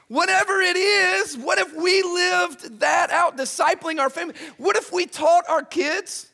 Whatever 0.07 0.61
it 0.61 0.77
is, 0.77 1.35
what 1.35 1.57
if 1.57 1.75
we 1.75 2.03
lived 2.03 2.81
that 2.81 3.09
out, 3.09 3.35
discipling 3.35 3.99
our 3.99 4.11
family? 4.11 4.35
What 4.57 4.75
if 4.75 4.93
we 4.93 5.07
taught 5.07 5.49
our 5.49 5.63
kids, 5.63 6.29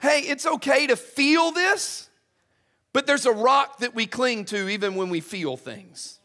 hey, 0.00 0.20
it's 0.20 0.46
okay 0.46 0.86
to 0.86 0.96
feel 0.96 1.52
this? 1.52 2.08
But 2.94 3.06
there's 3.06 3.26
a 3.26 3.32
rock 3.32 3.80
that 3.80 3.94
we 3.94 4.06
cling 4.06 4.46
to 4.46 4.68
even 4.70 4.94
when 4.94 5.10
we 5.10 5.20
feel 5.20 5.58
things. 5.58 6.18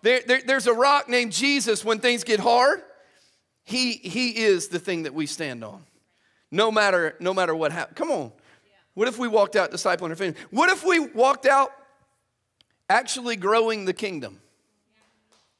There, 0.00 0.22
there, 0.26 0.40
there's 0.46 0.66
a 0.66 0.72
rock 0.72 1.10
named 1.10 1.32
Jesus 1.32 1.84
when 1.84 1.98
things 1.98 2.24
get 2.24 2.40
hard. 2.40 2.82
He, 3.64 3.92
he 3.94 4.36
is 4.44 4.68
the 4.68 4.78
thing 4.78 5.04
that 5.04 5.14
we 5.14 5.26
stand 5.26 5.64
on. 5.64 5.82
No 6.50 6.70
matter, 6.70 7.16
no 7.18 7.34
matter 7.34 7.54
what 7.54 7.72
happens. 7.72 7.96
Come 7.96 8.10
on. 8.10 8.32
What 8.92 9.08
if 9.08 9.18
we 9.18 9.26
walked 9.26 9.56
out 9.56 9.72
discipling 9.72 10.10
our 10.10 10.16
family? 10.16 10.36
What 10.50 10.70
if 10.70 10.84
we 10.84 11.00
walked 11.00 11.46
out 11.46 11.72
actually 12.88 13.36
growing 13.36 13.86
the 13.86 13.92
kingdom? 13.92 14.40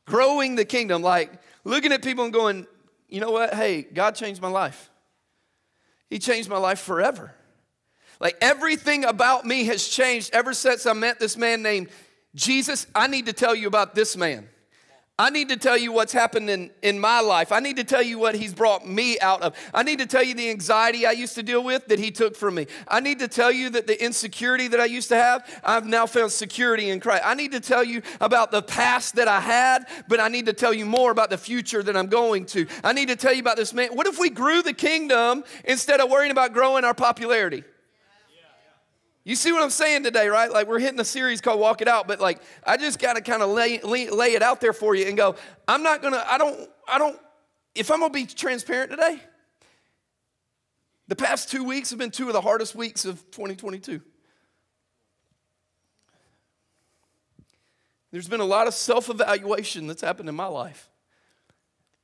Growing 0.06 0.54
the 0.54 0.64
kingdom, 0.64 1.02
like 1.02 1.32
looking 1.64 1.90
at 1.90 2.02
people 2.02 2.24
and 2.24 2.32
going, 2.32 2.66
you 3.08 3.20
know 3.20 3.30
what? 3.30 3.54
Hey, 3.54 3.82
God 3.82 4.14
changed 4.14 4.40
my 4.40 4.48
life. 4.48 4.90
He 6.10 6.18
changed 6.18 6.48
my 6.48 6.58
life 6.58 6.78
forever. 6.78 7.34
Like 8.20 8.36
everything 8.40 9.04
about 9.04 9.44
me 9.44 9.64
has 9.64 9.88
changed 9.88 10.32
ever 10.32 10.52
since 10.52 10.86
I 10.86 10.92
met 10.92 11.18
this 11.18 11.36
man 11.36 11.62
named 11.62 11.88
Jesus. 12.34 12.86
I 12.94 13.06
need 13.06 13.26
to 13.26 13.32
tell 13.32 13.54
you 13.54 13.66
about 13.66 13.94
this 13.94 14.16
man. 14.16 14.48
I 15.16 15.30
need 15.30 15.48
to 15.50 15.56
tell 15.56 15.78
you 15.78 15.92
what's 15.92 16.12
happened 16.12 16.50
in, 16.50 16.72
in 16.82 16.98
my 16.98 17.20
life. 17.20 17.52
I 17.52 17.60
need 17.60 17.76
to 17.76 17.84
tell 17.84 18.02
you 18.02 18.18
what 18.18 18.34
he's 18.34 18.52
brought 18.52 18.84
me 18.84 19.16
out 19.20 19.42
of. 19.42 19.54
I 19.72 19.84
need 19.84 20.00
to 20.00 20.06
tell 20.06 20.24
you 20.24 20.34
the 20.34 20.50
anxiety 20.50 21.06
I 21.06 21.12
used 21.12 21.36
to 21.36 21.44
deal 21.44 21.62
with 21.62 21.86
that 21.86 22.00
he 22.00 22.10
took 22.10 22.34
from 22.34 22.56
me. 22.56 22.66
I 22.88 22.98
need 22.98 23.20
to 23.20 23.28
tell 23.28 23.52
you 23.52 23.70
that 23.70 23.86
the 23.86 24.02
insecurity 24.04 24.66
that 24.66 24.80
I 24.80 24.86
used 24.86 25.08
to 25.10 25.16
have, 25.16 25.60
I've 25.62 25.86
now 25.86 26.06
found 26.06 26.32
security 26.32 26.90
in 26.90 26.98
Christ. 26.98 27.22
I 27.24 27.34
need 27.34 27.52
to 27.52 27.60
tell 27.60 27.84
you 27.84 28.02
about 28.20 28.50
the 28.50 28.62
past 28.62 29.14
that 29.14 29.28
I 29.28 29.38
had, 29.38 29.86
but 30.08 30.18
I 30.18 30.26
need 30.26 30.46
to 30.46 30.52
tell 30.52 30.74
you 30.74 30.84
more 30.84 31.12
about 31.12 31.30
the 31.30 31.38
future 31.38 31.84
that 31.84 31.96
I'm 31.96 32.08
going 32.08 32.44
to. 32.46 32.66
I 32.82 32.92
need 32.92 33.06
to 33.06 33.16
tell 33.16 33.32
you 33.32 33.40
about 33.40 33.56
this 33.56 33.72
man. 33.72 33.90
What 33.90 34.08
if 34.08 34.18
we 34.18 34.30
grew 34.30 34.62
the 34.62 34.72
kingdom 34.72 35.44
instead 35.64 36.00
of 36.00 36.10
worrying 36.10 36.32
about 36.32 36.52
growing 36.52 36.82
our 36.82 36.94
popularity? 36.94 37.62
You 39.24 39.36
see 39.36 39.52
what 39.52 39.62
I'm 39.62 39.70
saying 39.70 40.02
today, 40.02 40.28
right? 40.28 40.50
Like 40.52 40.68
we're 40.68 40.78
hitting 40.78 41.00
a 41.00 41.04
series 41.04 41.40
called 41.40 41.58
Walk 41.58 41.80
It 41.80 41.88
Out, 41.88 42.06
but 42.06 42.20
like 42.20 42.40
I 42.62 42.76
just 42.76 42.98
got 42.98 43.14
to 43.14 43.22
kind 43.22 43.42
of 43.42 43.48
lay, 43.48 43.80
lay, 43.80 44.10
lay 44.10 44.34
it 44.34 44.42
out 44.42 44.60
there 44.60 44.74
for 44.74 44.94
you 44.94 45.06
and 45.06 45.16
go, 45.16 45.36
I'm 45.66 45.82
not 45.82 46.02
gonna, 46.02 46.22
I 46.26 46.36
don't, 46.36 46.68
I 46.86 46.98
don't, 46.98 47.18
if 47.74 47.90
I'm 47.90 48.00
gonna 48.00 48.12
be 48.12 48.26
transparent 48.26 48.90
today, 48.90 49.18
the 51.08 51.16
past 51.16 51.50
two 51.50 51.64
weeks 51.64 51.90
have 51.90 51.98
been 51.98 52.10
two 52.10 52.26
of 52.26 52.34
the 52.34 52.40
hardest 52.42 52.74
weeks 52.74 53.06
of 53.06 53.18
2022. 53.30 54.02
There's 58.10 58.28
been 58.28 58.40
a 58.40 58.44
lot 58.44 58.66
of 58.66 58.74
self 58.74 59.08
evaluation 59.08 59.86
that's 59.86 60.02
happened 60.02 60.28
in 60.28 60.34
my 60.34 60.46
life. 60.46 60.90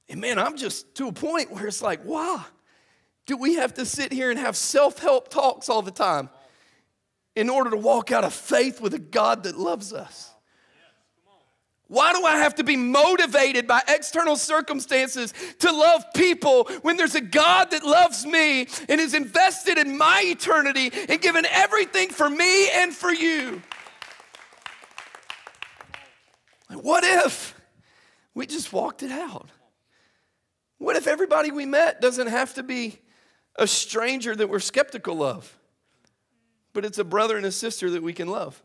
And 0.08 0.22
man, 0.22 0.38
I'm 0.38 0.56
just 0.56 0.94
to 0.96 1.08
a 1.08 1.12
point 1.12 1.52
where 1.52 1.66
it's 1.66 1.82
like, 1.82 2.04
wow, 2.04 2.44
do 3.26 3.36
we 3.36 3.56
have 3.56 3.74
to 3.74 3.84
sit 3.84 4.10
here 4.10 4.30
and 4.30 4.38
have 4.38 4.56
self 4.56 4.98
help 4.98 5.28
talks 5.28 5.68
all 5.68 5.82
the 5.82 5.90
time? 5.90 6.30
In 7.36 7.48
order 7.48 7.70
to 7.70 7.76
walk 7.76 8.10
out 8.12 8.24
of 8.24 8.34
faith 8.34 8.80
with 8.80 8.94
a 8.94 8.98
God 8.98 9.44
that 9.44 9.58
loves 9.58 9.92
us? 9.92 10.30
Why 11.90 12.12
do 12.12 12.24
I 12.24 12.36
have 12.36 12.54
to 12.56 12.64
be 12.64 12.76
motivated 12.76 13.66
by 13.66 13.82
external 13.88 14.36
circumstances 14.36 15.34
to 15.58 15.72
love 15.72 16.04
people 16.14 16.70
when 16.82 16.96
there's 16.96 17.16
a 17.16 17.20
God 17.20 17.72
that 17.72 17.82
loves 17.82 18.24
me 18.24 18.68
and 18.88 19.00
is 19.00 19.12
invested 19.12 19.76
in 19.76 19.98
my 19.98 20.22
eternity 20.24 20.92
and 21.08 21.20
given 21.20 21.44
everything 21.46 22.10
for 22.10 22.30
me 22.30 22.70
and 22.70 22.94
for 22.94 23.12
you? 23.12 23.60
What 26.68 27.02
if 27.02 27.60
we 28.34 28.46
just 28.46 28.72
walked 28.72 29.02
it 29.02 29.10
out? 29.10 29.48
What 30.78 30.94
if 30.94 31.08
everybody 31.08 31.50
we 31.50 31.66
met 31.66 32.00
doesn't 32.00 32.28
have 32.28 32.54
to 32.54 32.62
be 32.62 33.00
a 33.56 33.66
stranger 33.66 34.36
that 34.36 34.48
we're 34.48 34.60
skeptical 34.60 35.24
of, 35.24 35.58
but 36.72 36.84
it's 36.84 36.98
a 36.98 37.04
brother 37.04 37.36
and 37.36 37.46
a 37.46 37.52
sister 37.52 37.90
that 37.90 38.02
we 38.02 38.12
can 38.12 38.28
love? 38.28 38.62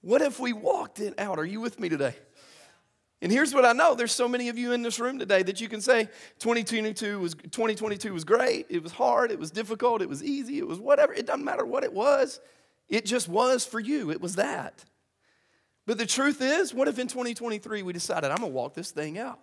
What 0.00 0.20
if 0.20 0.40
we 0.40 0.52
walked 0.52 1.00
it 1.00 1.14
out? 1.18 1.38
Are 1.38 1.44
you 1.44 1.60
with 1.60 1.78
me 1.78 1.88
today? 1.88 2.14
And 3.22 3.30
here's 3.30 3.54
what 3.54 3.64
I 3.64 3.72
know 3.72 3.94
there's 3.94 4.12
so 4.12 4.26
many 4.26 4.48
of 4.48 4.58
you 4.58 4.72
in 4.72 4.82
this 4.82 4.98
room 4.98 5.20
today 5.20 5.44
that 5.44 5.60
you 5.60 5.68
can 5.68 5.80
say 5.80 6.06
2022 6.40 7.20
was, 7.20 7.34
2022 7.34 8.12
was 8.12 8.24
great, 8.24 8.66
it 8.68 8.82
was 8.82 8.90
hard, 8.90 9.30
it 9.30 9.38
was 9.38 9.52
difficult, 9.52 10.02
it 10.02 10.08
was 10.08 10.24
easy, 10.24 10.58
it 10.58 10.66
was 10.66 10.80
whatever. 10.80 11.14
It 11.14 11.24
doesn't 11.24 11.44
matter 11.44 11.64
what 11.64 11.84
it 11.84 11.92
was, 11.92 12.40
it 12.88 13.06
just 13.06 13.28
was 13.28 13.64
for 13.64 13.78
you. 13.78 14.10
It 14.10 14.20
was 14.20 14.34
that. 14.34 14.84
But 15.86 15.98
the 15.98 16.06
truth 16.06 16.40
is, 16.40 16.74
what 16.74 16.88
if 16.88 16.98
in 16.98 17.06
2023 17.06 17.82
we 17.82 17.92
decided, 17.92 18.30
I'm 18.30 18.38
gonna 18.38 18.48
walk 18.48 18.74
this 18.74 18.90
thing 18.90 19.18
out? 19.18 19.38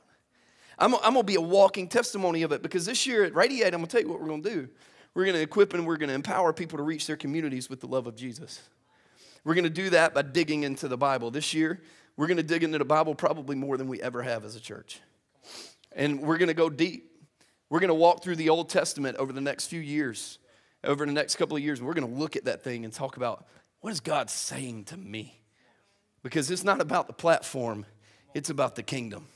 I'm, 0.77 0.93
I'm 0.95 1.13
gonna 1.13 1.23
be 1.23 1.35
a 1.35 1.41
walking 1.41 1.87
testimony 1.87 2.43
of 2.43 2.51
it 2.51 2.61
because 2.61 2.85
this 2.85 3.07
year 3.07 3.23
at 3.23 3.33
Radiate, 3.33 3.73
I'm 3.73 3.79
gonna 3.79 3.87
tell 3.87 4.01
you 4.01 4.09
what 4.09 4.21
we're 4.21 4.27
gonna 4.27 4.43
do. 4.43 4.69
We're 5.13 5.25
gonna 5.25 5.39
equip 5.39 5.73
and 5.73 5.85
we're 5.85 5.97
gonna 5.97 6.13
empower 6.13 6.53
people 6.53 6.77
to 6.77 6.83
reach 6.83 7.07
their 7.07 7.17
communities 7.17 7.69
with 7.69 7.81
the 7.81 7.87
love 7.87 8.07
of 8.07 8.15
Jesus. 8.15 8.61
We're 9.43 9.55
gonna 9.55 9.69
do 9.69 9.89
that 9.91 10.13
by 10.13 10.21
digging 10.21 10.63
into 10.63 10.87
the 10.87 10.97
Bible. 10.97 11.31
This 11.31 11.53
year, 11.53 11.81
we're 12.19 12.27
going 12.27 12.35
to 12.35 12.43
dig 12.43 12.65
into 12.65 12.77
the 12.77 12.83
Bible 12.83 13.15
probably 13.15 13.55
more 13.55 13.77
than 13.77 13.87
we 13.87 14.01
ever 14.01 14.21
have 14.21 14.43
as 14.43 14.57
a 14.57 14.59
church. 14.59 14.99
And 15.93 16.19
we're 16.19 16.37
going 16.37 16.49
to 16.49 16.53
go 16.53 16.69
deep. 16.69 17.09
We're 17.69 17.79
going 17.79 17.87
to 17.87 17.93
walk 17.93 18.23
through 18.23 18.35
the 18.35 18.49
Old 18.49 18.67
Testament 18.67 19.15
over 19.15 19.31
the 19.31 19.39
next 19.39 19.67
few 19.67 19.79
years, 19.79 20.37
over 20.83 21.05
the 21.05 21.13
next 21.13 21.37
couple 21.37 21.55
of 21.55 21.63
years. 21.63 21.79
And 21.79 21.87
we're 21.87 21.93
going 21.93 22.13
to 22.13 22.19
look 22.19 22.35
at 22.35 22.43
that 22.43 22.61
thing 22.61 22.83
and 22.83 22.93
talk 22.93 23.15
about 23.15 23.47
what 23.79 23.93
is 23.93 24.01
God 24.01 24.29
saying 24.29 24.83
to 24.85 24.97
me? 24.97 25.39
Because 26.21 26.51
it's 26.51 26.65
not 26.65 26.81
about 26.81 27.07
the 27.07 27.13
platform, 27.13 27.85
it's 28.33 28.49
about 28.49 28.75
the 28.75 28.83
kingdom. 28.83 29.27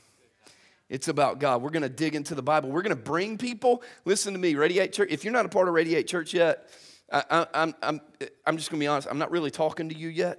It's 0.94 1.08
about 1.08 1.40
God. 1.40 1.60
We're 1.60 1.70
going 1.70 1.82
to 1.82 1.88
dig 1.88 2.14
into 2.14 2.36
the 2.36 2.42
Bible. 2.42 2.70
We're 2.70 2.82
going 2.82 2.96
to 2.96 3.02
bring 3.02 3.36
people. 3.36 3.82
Listen 4.04 4.32
to 4.32 4.38
me, 4.38 4.54
Radiate 4.54 4.92
Church. 4.92 5.08
If 5.10 5.24
you're 5.24 5.32
not 5.32 5.44
a 5.44 5.48
part 5.48 5.66
of 5.66 5.74
Radiate 5.74 6.06
Church 6.06 6.32
yet, 6.32 6.70
I, 7.12 7.24
am 7.28 7.46
I'm, 7.52 7.74
I'm, 7.82 8.00
I'm 8.46 8.56
just 8.56 8.70
going 8.70 8.78
to 8.78 8.84
be 8.84 8.86
honest. 8.86 9.08
I'm 9.10 9.18
not 9.18 9.32
really 9.32 9.50
talking 9.50 9.88
to 9.88 9.96
you 9.96 10.06
yet 10.06 10.38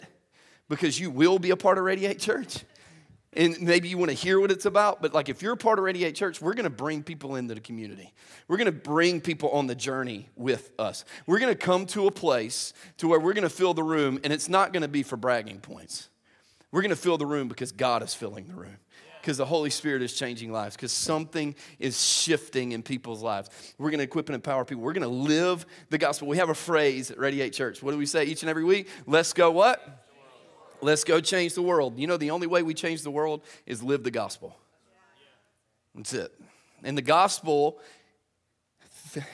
because 0.69 0.97
you 0.97 1.11
will 1.11 1.39
be 1.39 1.49
a 1.49 1.57
part 1.57 1.77
of 1.77 1.83
Radiate 1.83 2.19
Church. 2.19 2.59
And 3.33 3.59
maybe 3.63 3.89
you 3.89 3.97
want 3.97 4.11
to 4.11 4.15
hear 4.15 4.39
what 4.39 4.49
it's 4.49 4.65
about, 4.65 5.01
but 5.01 5.13
like 5.13 5.27
if 5.27 5.41
you're 5.41 5.51
a 5.51 5.57
part 5.57 5.77
of 5.77 5.83
Radiate 5.83 6.15
Church, 6.15 6.39
we're 6.39 6.53
going 6.53 6.63
to 6.63 6.69
bring 6.69 7.03
people 7.03 7.35
into 7.35 7.53
the 7.53 7.59
community. 7.59 8.13
We're 8.47 8.55
going 8.55 8.67
to 8.67 8.71
bring 8.71 9.19
people 9.19 9.49
on 9.49 9.67
the 9.67 9.75
journey 9.75 10.29
with 10.37 10.71
us. 10.79 11.03
We're 11.27 11.39
going 11.39 11.51
to 11.53 11.59
come 11.59 11.85
to 11.87 12.07
a 12.07 12.11
place 12.11 12.71
to 12.99 13.09
where 13.09 13.19
we're 13.19 13.33
going 13.33 13.43
to 13.43 13.49
fill 13.49 13.73
the 13.73 13.83
room, 13.83 14.21
and 14.23 14.31
it's 14.31 14.47
not 14.47 14.71
going 14.71 14.83
to 14.83 14.87
be 14.87 15.03
for 15.03 15.17
bragging 15.17 15.59
points. 15.59 16.07
We're 16.71 16.81
going 16.81 16.91
to 16.91 16.95
fill 16.95 17.17
the 17.17 17.25
room 17.25 17.49
because 17.49 17.73
God 17.73 18.03
is 18.03 18.13
filling 18.13 18.47
the 18.47 18.55
room 18.55 18.77
because 19.25 19.37
the 19.37 19.45
Holy 19.45 19.71
Spirit 19.71 20.03
is 20.03 20.13
changing 20.13 20.51
lives, 20.51 20.75
because 20.75 20.91
something 20.91 21.55
is 21.79 21.99
shifting 21.99 22.73
in 22.73 22.83
people's 22.83 23.23
lives. 23.23 23.49
We're 23.79 23.89
going 23.89 23.97
to 23.97 24.03
equip 24.03 24.29
and 24.29 24.35
empower 24.35 24.65
people. 24.65 24.83
We're 24.83 24.93
going 24.93 25.01
to 25.01 25.07
live 25.07 25.65
the 25.89 25.97
gospel. 25.97 26.27
We 26.27 26.37
have 26.37 26.49
a 26.49 26.53
phrase 26.53 27.09
at 27.09 27.17
Radiate 27.17 27.51
Church. 27.51 27.81
What 27.81 27.89
do 27.91 27.97
we 27.97 28.05
say 28.05 28.25
each 28.25 28.43
and 28.43 28.51
every 28.51 28.63
week? 28.63 28.87
Let's 29.07 29.33
go 29.33 29.49
what? 29.49 30.05
Let's 30.79 31.03
go 31.03 31.19
change 31.21 31.55
the 31.55 31.63
world. 31.63 31.97
You 31.97 32.05
know, 32.05 32.17
the 32.17 32.29
only 32.29 32.45
way 32.45 32.61
we 32.61 32.75
change 32.75 33.01
the 33.01 33.09
world 33.09 33.41
is 33.65 33.81
live 33.81 34.03
the 34.03 34.11
gospel. 34.11 34.55
That's 35.95 36.13
it. 36.13 36.31
And 36.83 36.95
the 36.95 37.01
gospel, 37.01 37.79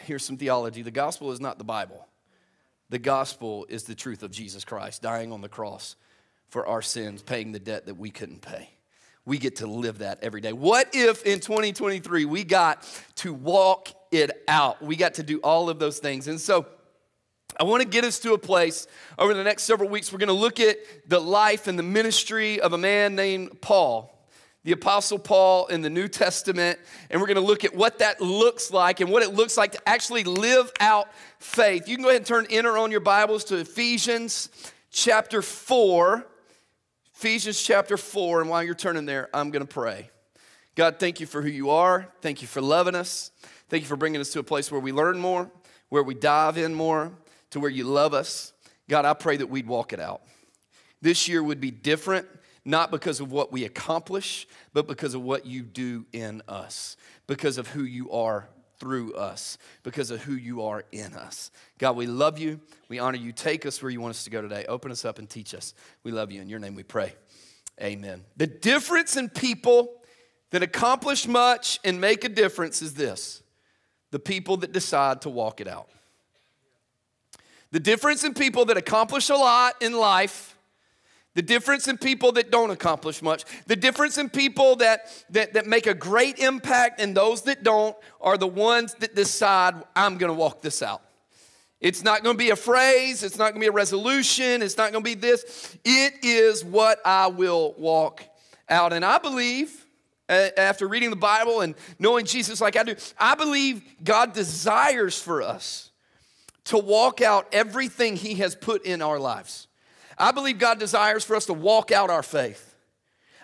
here's 0.06 0.24
some 0.24 0.38
theology 0.38 0.84
the 0.84 0.92
gospel 0.92 1.34
is 1.34 1.42
not 1.42 1.58
the 1.58 1.66
Bible, 1.66 2.08
the 2.90 3.00
gospel 3.00 3.66
is 3.68 3.84
the 3.84 3.96
truth 3.96 4.24
of 4.24 4.32
Jesus 4.32 4.64
Christ 4.64 5.02
dying 5.02 5.34
on 5.34 5.42
the 5.42 5.50
cross 5.50 5.98
for 6.48 6.66
our 6.66 6.82
sins, 6.82 7.22
paying 7.22 7.52
the 7.52 7.60
debt 7.60 7.88
that 7.88 7.96
we 7.96 8.10
couldn't 8.10 8.42
pay. 8.42 8.70
We 9.26 9.38
get 9.38 9.58
to 9.58 9.68
live 9.68 10.00
that 10.00 10.24
every 10.24 10.42
day. 10.42 10.52
What 10.52 10.90
if 10.94 11.24
in 11.24 11.40
2023 11.40 12.26
we 12.26 12.44
got 12.44 12.88
to 13.18 13.34
walk 13.34 13.90
it 14.12 14.32
out? 14.48 14.82
We 14.82 14.96
got 14.96 15.16
to 15.16 15.24
do 15.24 15.40
all 15.40 15.70
of 15.70 15.78
those 15.78 16.00
things. 16.00 16.28
And 16.28 16.42
so, 16.42 16.66
I 17.60 17.64
want 17.64 17.84
to 17.84 17.88
get 17.88 18.04
us 18.04 18.20
to 18.20 18.34
a 18.34 18.38
place 18.38 18.88
over 19.20 19.34
the 19.34 19.44
next 19.44 19.64
several 19.64 19.90
weeks. 19.90 20.12
We're 20.12 20.20
going 20.20 20.28
to 20.30 20.34
look 20.34 20.60
at 20.60 20.78
the 21.08 21.20
life 21.20 21.68
and 21.68 21.78
the 21.78 21.84
ministry 21.84 22.62
of 22.62 22.74
a 22.74 22.78
man 22.78 23.16
named 23.16 23.62
Paul, 23.62 24.26
the 24.64 24.72
Apostle 24.72 25.20
Paul 25.20 25.68
in 25.68 25.82
the 25.82 25.90
New 25.90 26.08
Testament. 26.08 26.80
And 27.10 27.20
we're 27.20 27.28
going 27.28 27.36
to 27.36 27.42
look 27.42 27.66
at 27.66 27.76
what 27.76 28.00
that 28.00 28.22
looks 28.22 28.72
like 28.72 29.02
and 29.02 29.12
what 29.12 29.22
it 29.22 29.34
looks 29.34 29.58
like 29.58 29.74
to 29.74 29.90
actually 29.90 30.24
live 30.24 30.72
out 30.80 31.10
faith. 31.40 31.88
You 31.88 31.98
can 31.98 32.04
go 32.04 32.10
ahead 32.10 32.22
and 32.22 32.26
turn 32.26 32.48
enter 32.50 32.78
on 32.78 32.90
your 32.90 33.02
Bibles 33.02 33.44
to 33.46 33.58
Ephesians 33.58 34.50
chapter 34.90 35.42
4. 35.42 36.26
Ephesians 37.22 37.62
chapter 37.62 37.98
4. 37.98 38.42
And 38.42 38.50
while 38.50 38.64
you're 38.64 38.74
turning 38.74 39.06
there, 39.06 39.30
I'm 39.32 39.52
going 39.52 39.62
to 39.62 39.72
pray. 39.72 40.10
God, 40.74 40.98
thank 40.98 41.20
you 41.20 41.28
for 41.28 41.44
who 41.44 41.50
you 41.50 41.70
are. 41.70 42.08
Thank 42.20 42.42
you 42.42 42.48
for 42.48 42.62
loving 42.62 42.96
us. 42.96 43.30
Thank 43.70 43.84
you 43.84 43.88
for 43.88 43.96
bringing 43.96 44.20
us 44.20 44.32
to 44.32 44.40
a 44.40 44.44
place 44.44 44.72
where 44.72 44.82
we 44.82 44.92
learn 44.92 45.20
more, 45.20 45.52
where 45.90 46.02
we 46.02 46.16
dive 46.16 46.58
in 46.58 46.74
more 46.74 47.12
to 47.52 47.60
where 47.60 47.70
you 47.70 47.84
love 47.84 48.16
us. 48.16 48.54
God, 48.90 49.06
I 49.06 49.14
pray 49.14 49.38
that 49.38 49.46
we'd 49.52 49.68
walk 49.68 49.94
it 49.94 50.00
out. 50.00 50.24
This 51.00 51.28
year 51.28 51.44
would 51.44 51.62
be 51.62 51.70
different, 51.70 52.26
not 52.66 52.90
because 52.90 53.20
of 53.20 53.32
what 53.32 53.52
we 53.52 53.66
accomplish, 53.66 54.48
but 54.74 54.88
because 54.88 55.14
of 55.14 55.22
what 55.22 55.46
you 55.46 55.62
do 55.62 56.08
in 56.12 56.42
us, 56.48 56.98
because 57.28 57.60
of 57.60 57.68
who 57.68 57.84
you 57.84 58.10
are 58.10 58.50
through 58.82 59.14
us, 59.14 59.60
because 59.84 60.10
of 60.10 60.24
who 60.24 60.34
you 60.34 60.64
are 60.64 60.84
in 60.92 61.14
us. 61.14 61.52
God, 61.78 61.96
we 61.96 62.08
love 62.08 62.40
you. 62.40 62.60
We 62.90 62.98
honor 62.98 63.20
you. 63.20 63.32
Take 63.32 63.68
us 63.68 63.80
where 63.80 63.92
you 63.92 64.02
want 64.02 64.16
us 64.16 64.24
to 64.24 64.32
go 64.32 64.42
today. 64.42 64.66
Open 64.68 64.92
us 64.92 65.06
up 65.06 65.20
and 65.20 65.30
teach 65.30 65.54
us. 65.54 65.76
We 66.04 66.12
love 66.12 66.32
you. 66.32 66.42
In 66.42 66.50
your 66.50 66.58
name 66.58 66.74
we 66.74 66.82
pray. 66.82 67.14
Amen. 67.80 68.24
The 68.38 68.48
difference 68.48 69.18
in 69.18 69.30
people 69.30 70.02
that 70.50 70.64
accomplish 70.64 71.28
much 71.28 71.80
and 71.84 72.02
make 72.02 72.24
a 72.24 72.30
difference 72.30 72.82
is 72.82 72.96
this 72.96 73.44
the 74.10 74.18
people 74.18 74.58
that 74.58 74.72
decide 74.72 75.22
to 75.22 75.30
walk 75.30 75.62
it 75.62 75.68
out. 75.68 75.88
The 77.70 77.80
difference 77.80 78.24
in 78.24 78.34
people 78.34 78.66
that 78.66 78.78
accomplish 78.78 79.30
a 79.30 79.36
lot 79.36 79.76
in 79.80 79.94
life, 79.94 80.58
the 81.34 81.42
difference 81.42 81.88
in 81.88 81.98
people 81.98 82.34
that 82.34 82.52
don't 82.52 82.72
accomplish 82.72 83.22
much, 83.22 83.46
the 83.66 83.76
difference 83.76 84.18
in 84.18 84.30
people 84.30 84.76
that, 84.78 85.08
that, 85.30 85.54
that 85.54 85.66
make 85.66 85.88
a 85.88 85.94
great 85.94 86.40
impact 86.40 87.00
and 87.00 87.16
those 87.16 87.44
that 87.44 87.64
don't 87.64 87.96
are 88.20 88.38
the 88.38 88.48
ones 88.48 88.94
that 88.96 89.16
decide, 89.16 89.76
I'm 89.96 90.18
gonna 90.18 90.34
walk 90.34 90.62
this 90.62 90.82
out. 90.82 91.02
It's 91.80 92.04
not 92.04 92.24
gonna 92.24 92.38
be 92.38 92.50
a 92.50 92.56
phrase, 92.56 93.24
it's 93.24 93.38
not 93.38 93.52
gonna 93.52 93.62
be 93.62 93.68
a 93.68 93.72
resolution, 93.72 94.62
it's 94.62 94.78
not 94.78 94.92
gonna 94.92 95.04
be 95.04 95.14
this. 95.14 95.78
It 95.86 96.14
is 96.24 96.66
what 96.66 97.00
I 97.06 97.28
will 97.28 97.74
walk 97.78 98.24
out. 98.70 98.92
And 98.94 99.06
I 99.06 99.18
believe, 99.18 99.86
after 100.30 100.88
reading 100.88 101.10
the 101.10 101.16
Bible 101.16 101.62
and 101.62 101.76
knowing 101.98 102.26
Jesus 102.26 102.62
like 102.62 102.76
I 102.76 102.84
do, 102.84 102.96
I 103.18 103.36
believe 103.36 103.82
God 104.04 104.34
desires 104.34 105.18
for 105.18 105.42
us 105.42 105.92
to 106.66 106.78
walk 106.78 107.22
out 107.22 107.48
everything 107.52 108.16
He 108.16 108.36
has 108.36 108.56
put 108.56 108.86
in 108.86 109.02
our 109.02 109.20
lives. 109.20 109.68
I 110.22 110.32
believe 110.32 110.60
God 110.60 110.78
desires 110.80 111.24
for 111.26 111.36
us 111.36 111.48
to 111.48 111.54
walk 111.54 111.92
out 111.92 112.10
our 112.10 112.22
faith. 112.22 112.76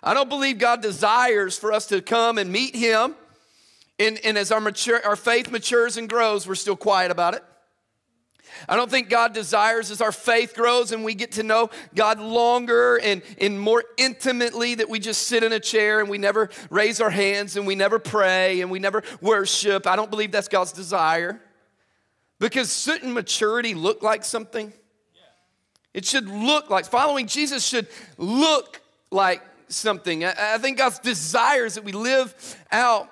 I 0.03 0.13
don't 0.13 0.29
believe 0.29 0.59
God 0.59 0.81
desires 0.81 1.57
for 1.57 1.73
us 1.73 1.87
to 1.87 2.01
come 2.01 2.37
and 2.37 2.51
meet 2.51 2.75
Him, 2.75 3.15
and, 3.99 4.19
and 4.23 4.37
as 4.37 4.51
our, 4.51 4.61
mature, 4.61 5.03
our 5.03 5.15
faith 5.15 5.49
matures 5.49 5.97
and 5.97 6.07
grows, 6.07 6.47
we're 6.47 6.53
still 6.53 6.75
quiet 6.75 7.09
about 7.09 7.33
it. 7.33 7.43
I 8.69 8.75
don't 8.75 8.89
think 8.89 9.09
God 9.09 9.33
desires 9.33 9.91
as 9.91 10.01
our 10.01 10.11
faith 10.11 10.55
grows 10.55 10.91
and 10.91 11.03
we 11.03 11.13
get 11.13 11.33
to 11.33 11.43
know 11.43 11.69
God 11.93 12.19
longer 12.19 12.97
and, 12.97 13.21
and 13.39 13.59
more 13.59 13.83
intimately 13.97 14.75
that 14.75 14.89
we 14.89 14.99
just 14.99 15.27
sit 15.27 15.43
in 15.43 15.51
a 15.51 15.59
chair 15.59 15.99
and 15.99 16.09
we 16.09 16.17
never 16.17 16.49
raise 16.69 17.01
our 17.01 17.09
hands 17.09 17.55
and 17.55 17.67
we 17.67 17.75
never 17.75 17.99
pray 17.99 18.61
and 18.61 18.71
we 18.71 18.79
never 18.79 19.03
worship. 19.21 19.85
I 19.85 19.95
don't 19.95 20.09
believe 20.09 20.31
that's 20.31 20.47
God's 20.47 20.71
desire. 20.71 21.39
Because 22.39 22.81
shouldn't 22.81 23.13
maturity 23.13 23.73
look 23.73 24.01
like 24.01 24.23
something? 24.23 24.73
It 25.93 26.05
should 26.05 26.27
look 26.27 26.69
like, 26.69 26.85
following 26.85 27.27
Jesus 27.27 27.65
should 27.65 27.87
look 28.17 28.81
like 29.11 29.41
something. 29.67 30.25
I 30.25 30.57
think 30.59 30.77
God's 30.77 30.99
desires 30.99 31.75
that 31.75 31.83
we 31.83 31.91
live 31.91 32.35
out 32.71 33.09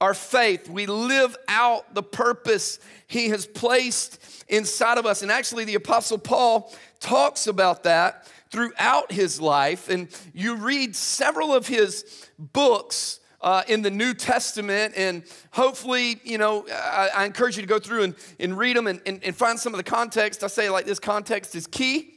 our 0.00 0.14
faith, 0.14 0.68
we 0.68 0.86
live 0.86 1.36
out 1.48 1.94
the 1.94 2.02
purpose 2.02 2.78
He 3.08 3.30
has 3.30 3.46
placed 3.46 4.44
inside 4.48 4.98
of 4.98 5.06
us. 5.06 5.22
And 5.22 5.30
actually, 5.30 5.64
the 5.64 5.74
Apostle 5.74 6.18
Paul 6.18 6.72
talks 7.00 7.46
about 7.46 7.82
that 7.82 8.26
throughout 8.50 9.12
his 9.12 9.40
life. 9.40 9.88
And 9.88 10.08
you 10.32 10.56
read 10.56 10.96
several 10.96 11.54
of 11.54 11.66
his 11.66 12.28
books 12.38 13.20
uh, 13.40 13.62
in 13.68 13.82
the 13.82 13.90
New 13.90 14.14
Testament. 14.14 14.94
And 14.96 15.22
hopefully, 15.50 16.20
you 16.24 16.38
know, 16.38 16.66
I, 16.70 17.10
I 17.14 17.24
encourage 17.24 17.56
you 17.56 17.62
to 17.62 17.68
go 17.68 17.78
through 17.78 18.04
and, 18.04 18.14
and 18.40 18.58
read 18.58 18.76
them 18.76 18.86
and, 18.86 19.00
and, 19.06 19.22
and 19.22 19.34
find 19.34 19.58
some 19.58 19.72
of 19.72 19.78
the 19.78 19.84
context. 19.84 20.42
I 20.42 20.48
say 20.48 20.70
like 20.70 20.86
this 20.86 20.98
context 20.98 21.54
is 21.54 21.66
key. 21.66 22.14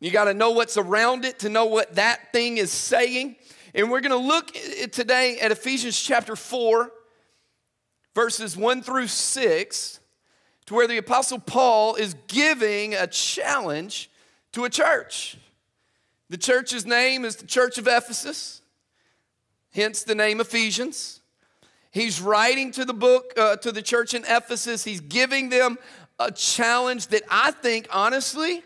You 0.00 0.10
got 0.10 0.24
to 0.24 0.34
know 0.34 0.50
what's 0.50 0.76
around 0.76 1.24
it 1.24 1.38
to 1.40 1.48
know 1.48 1.64
what 1.64 1.94
that 1.94 2.32
thing 2.32 2.58
is 2.58 2.70
saying. 2.70 3.36
And 3.74 3.90
we're 3.90 4.00
going 4.00 4.10
to 4.10 4.16
look 4.28 4.52
today 4.92 5.38
at 5.38 5.50
Ephesians 5.50 6.00
chapter 6.00 6.36
4, 6.36 6.92
verses 8.14 8.56
1 8.56 8.82
through 8.82 9.08
6, 9.08 10.00
to 10.66 10.74
where 10.74 10.86
the 10.86 10.98
Apostle 10.98 11.38
Paul 11.40 11.96
is 11.96 12.14
giving 12.28 12.94
a 12.94 13.06
challenge 13.06 14.10
to 14.52 14.64
a 14.64 14.70
church. 14.70 15.36
The 16.30 16.36
church's 16.36 16.86
name 16.86 17.24
is 17.24 17.36
the 17.36 17.46
Church 17.46 17.78
of 17.78 17.86
Ephesus 17.88 18.62
hence 19.74 20.04
the 20.04 20.14
name 20.14 20.40
Ephesians. 20.40 21.20
He's 21.90 22.20
writing 22.20 22.70
to 22.72 22.84
the 22.84 22.94
book, 22.94 23.34
uh, 23.36 23.56
to 23.56 23.72
the 23.72 23.82
church 23.82 24.14
in 24.14 24.24
Ephesus. 24.24 24.84
He's 24.84 25.00
giving 25.00 25.48
them 25.48 25.78
a 26.18 26.30
challenge 26.32 27.08
that 27.08 27.22
I 27.30 27.50
think, 27.50 27.88
honestly, 27.90 28.62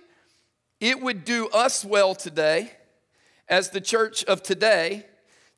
it 0.81 1.01
would 1.01 1.25
do 1.25 1.49
us 1.49 1.85
well 1.85 2.15
today, 2.15 2.73
as 3.49 3.71
the 3.71 3.81
church 3.81 4.25
of 4.25 4.43
today, 4.43 5.07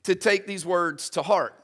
to 0.04 0.14
take 0.14 0.46
these 0.46 0.64
words 0.64 1.10
to 1.10 1.22
heart 1.22 1.54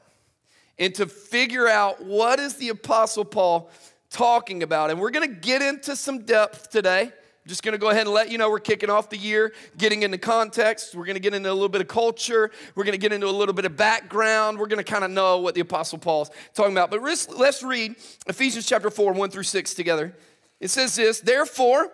and 0.77 0.93
to 0.95 1.07
figure 1.07 1.67
out 1.67 2.03
what 2.03 2.39
is 2.39 2.55
the 2.55 2.69
Apostle 2.69 3.25
Paul 3.25 3.69
talking 4.09 4.63
about. 4.63 4.91
And 4.91 4.99
we're 4.99 5.09
going 5.09 5.27
to 5.27 5.35
get 5.35 5.61
into 5.61 5.95
some 5.95 6.19
depth 6.19 6.69
today. 6.69 7.11
Just 7.47 7.63
going 7.63 7.71
to 7.71 7.77
go 7.77 7.89
ahead 7.89 8.01
and 8.01 8.13
let 8.13 8.29
you 8.29 8.37
know 8.37 8.49
we're 8.49 8.59
kicking 8.59 8.89
off 8.89 9.09
the 9.09 9.17
year, 9.17 9.53
getting 9.77 10.03
into 10.03 10.17
context. 10.17 10.93
We're 10.93 11.05
going 11.05 11.15
to 11.15 11.21
get 11.21 11.33
into 11.33 11.49
a 11.49 11.53
little 11.53 11.69
bit 11.69 11.79
of 11.79 11.87
culture. 11.87 12.51
We're 12.75 12.83
going 12.83 12.93
to 12.93 12.99
get 12.99 13.13
into 13.13 13.27
a 13.27 13.31
little 13.31 13.53
bit 13.53 13.63
of 13.63 13.77
background. 13.77 14.59
We're 14.59 14.67
going 14.67 14.83
to 14.83 14.91
kind 14.91 15.05
of 15.05 15.11
know 15.11 15.37
what 15.37 15.55
the 15.55 15.61
Apostle 15.61 15.97
Paul's 15.97 16.29
talking 16.53 16.73
about. 16.73 16.91
But 16.91 17.01
let's 17.01 17.63
read 17.63 17.95
Ephesians 18.27 18.67
chapter 18.67 18.89
4, 18.89 19.13
1 19.13 19.29
through 19.29 19.43
6 19.43 19.73
together. 19.73 20.13
It 20.59 20.69
says 20.69 20.95
this 20.95 21.21
Therefore, 21.21 21.89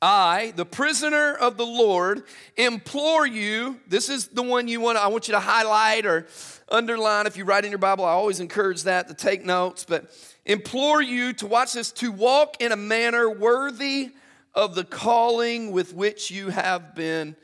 I, 0.00 0.52
the 0.54 0.64
prisoner 0.64 1.34
of 1.34 1.56
the 1.56 1.66
Lord, 1.66 2.22
implore 2.56 3.26
you. 3.26 3.80
This 3.88 4.08
is 4.08 4.28
the 4.28 4.42
one 4.42 4.68
you 4.68 4.80
want. 4.80 4.98
I 4.98 5.08
want 5.08 5.28
you 5.28 5.34
to 5.34 5.40
highlight 5.40 6.06
or 6.06 6.26
underline 6.68 7.26
if 7.26 7.36
you 7.36 7.44
write 7.44 7.64
in 7.64 7.70
your 7.70 7.78
Bible. 7.78 8.04
I 8.04 8.10
always 8.10 8.40
encourage 8.40 8.84
that 8.84 9.08
to 9.08 9.14
take 9.14 9.44
notes. 9.44 9.84
But 9.88 10.10
implore 10.44 11.02
you 11.02 11.32
to 11.34 11.46
watch 11.46 11.74
this 11.74 11.90
to 11.92 12.12
walk 12.12 12.60
in 12.60 12.72
a 12.72 12.76
manner 12.76 13.28
worthy 13.28 14.10
of 14.58 14.74
the 14.74 14.82
calling 14.82 15.70
with 15.70 15.94
which 15.94 16.32
you 16.32 16.48
have 16.48 16.92
been 16.96 17.36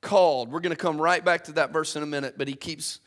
called. 0.00 0.50
We're 0.50 0.60
going 0.60 0.74
to 0.74 0.82
come 0.82 0.98
right 0.98 1.22
back 1.22 1.44
to 1.44 1.52
that 1.52 1.74
verse 1.74 1.94
in 1.94 2.02
a 2.02 2.06
minute, 2.06 2.36
but 2.38 2.48
he 2.48 2.54
keeps 2.54 3.00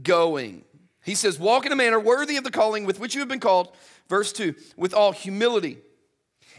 going. 0.00 0.64
He 1.04 1.16
says, 1.16 1.36
Walk 1.36 1.66
in 1.66 1.72
a 1.72 1.76
manner 1.76 1.98
worthy 1.98 2.36
of 2.36 2.44
the 2.44 2.52
calling 2.52 2.84
with 2.86 3.00
which 3.00 3.16
you 3.16 3.20
have 3.20 3.28
been 3.28 3.40
called. 3.40 3.74
Verse 4.08 4.32
2 4.32 4.54
with 4.76 4.94
all 4.94 5.10
humility 5.10 5.78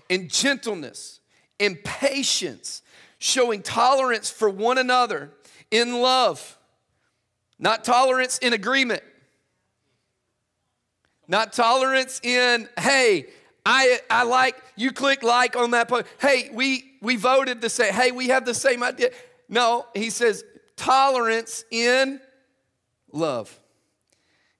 and 0.10 0.30
gentleness 0.30 1.22
in 1.58 1.78
patience, 1.78 2.82
showing 3.18 3.62
tolerance 3.62 4.30
for 4.30 4.50
one 4.50 4.78
another 4.78 5.32
in 5.72 6.02
love, 6.02 6.58
not 7.58 7.86
tolerance 7.86 8.40
in 8.40 8.52
agreement, 8.52 9.04
not 11.30 11.54
tolerance 11.54 12.20
in, 12.24 12.68
hey, 12.78 13.28
I, 13.66 14.00
I 14.10 14.24
like, 14.24 14.56
you 14.76 14.92
click 14.92 15.24
like 15.24 15.56
on 15.56 15.72
that 15.72 15.88
post. 15.88 16.06
Hey, 16.20 16.50
we, 16.54 16.94
we 17.02 17.16
voted 17.16 17.62
to 17.62 17.70
say, 17.70 17.92
hey, 17.92 18.12
we 18.12 18.28
have 18.28 18.46
the 18.46 18.54
same 18.54 18.84
idea. 18.84 19.10
No, 19.50 19.86
he 19.96 20.10
says 20.10 20.44
tolerance 20.76 21.66
in 21.72 22.20
love. 23.12 23.60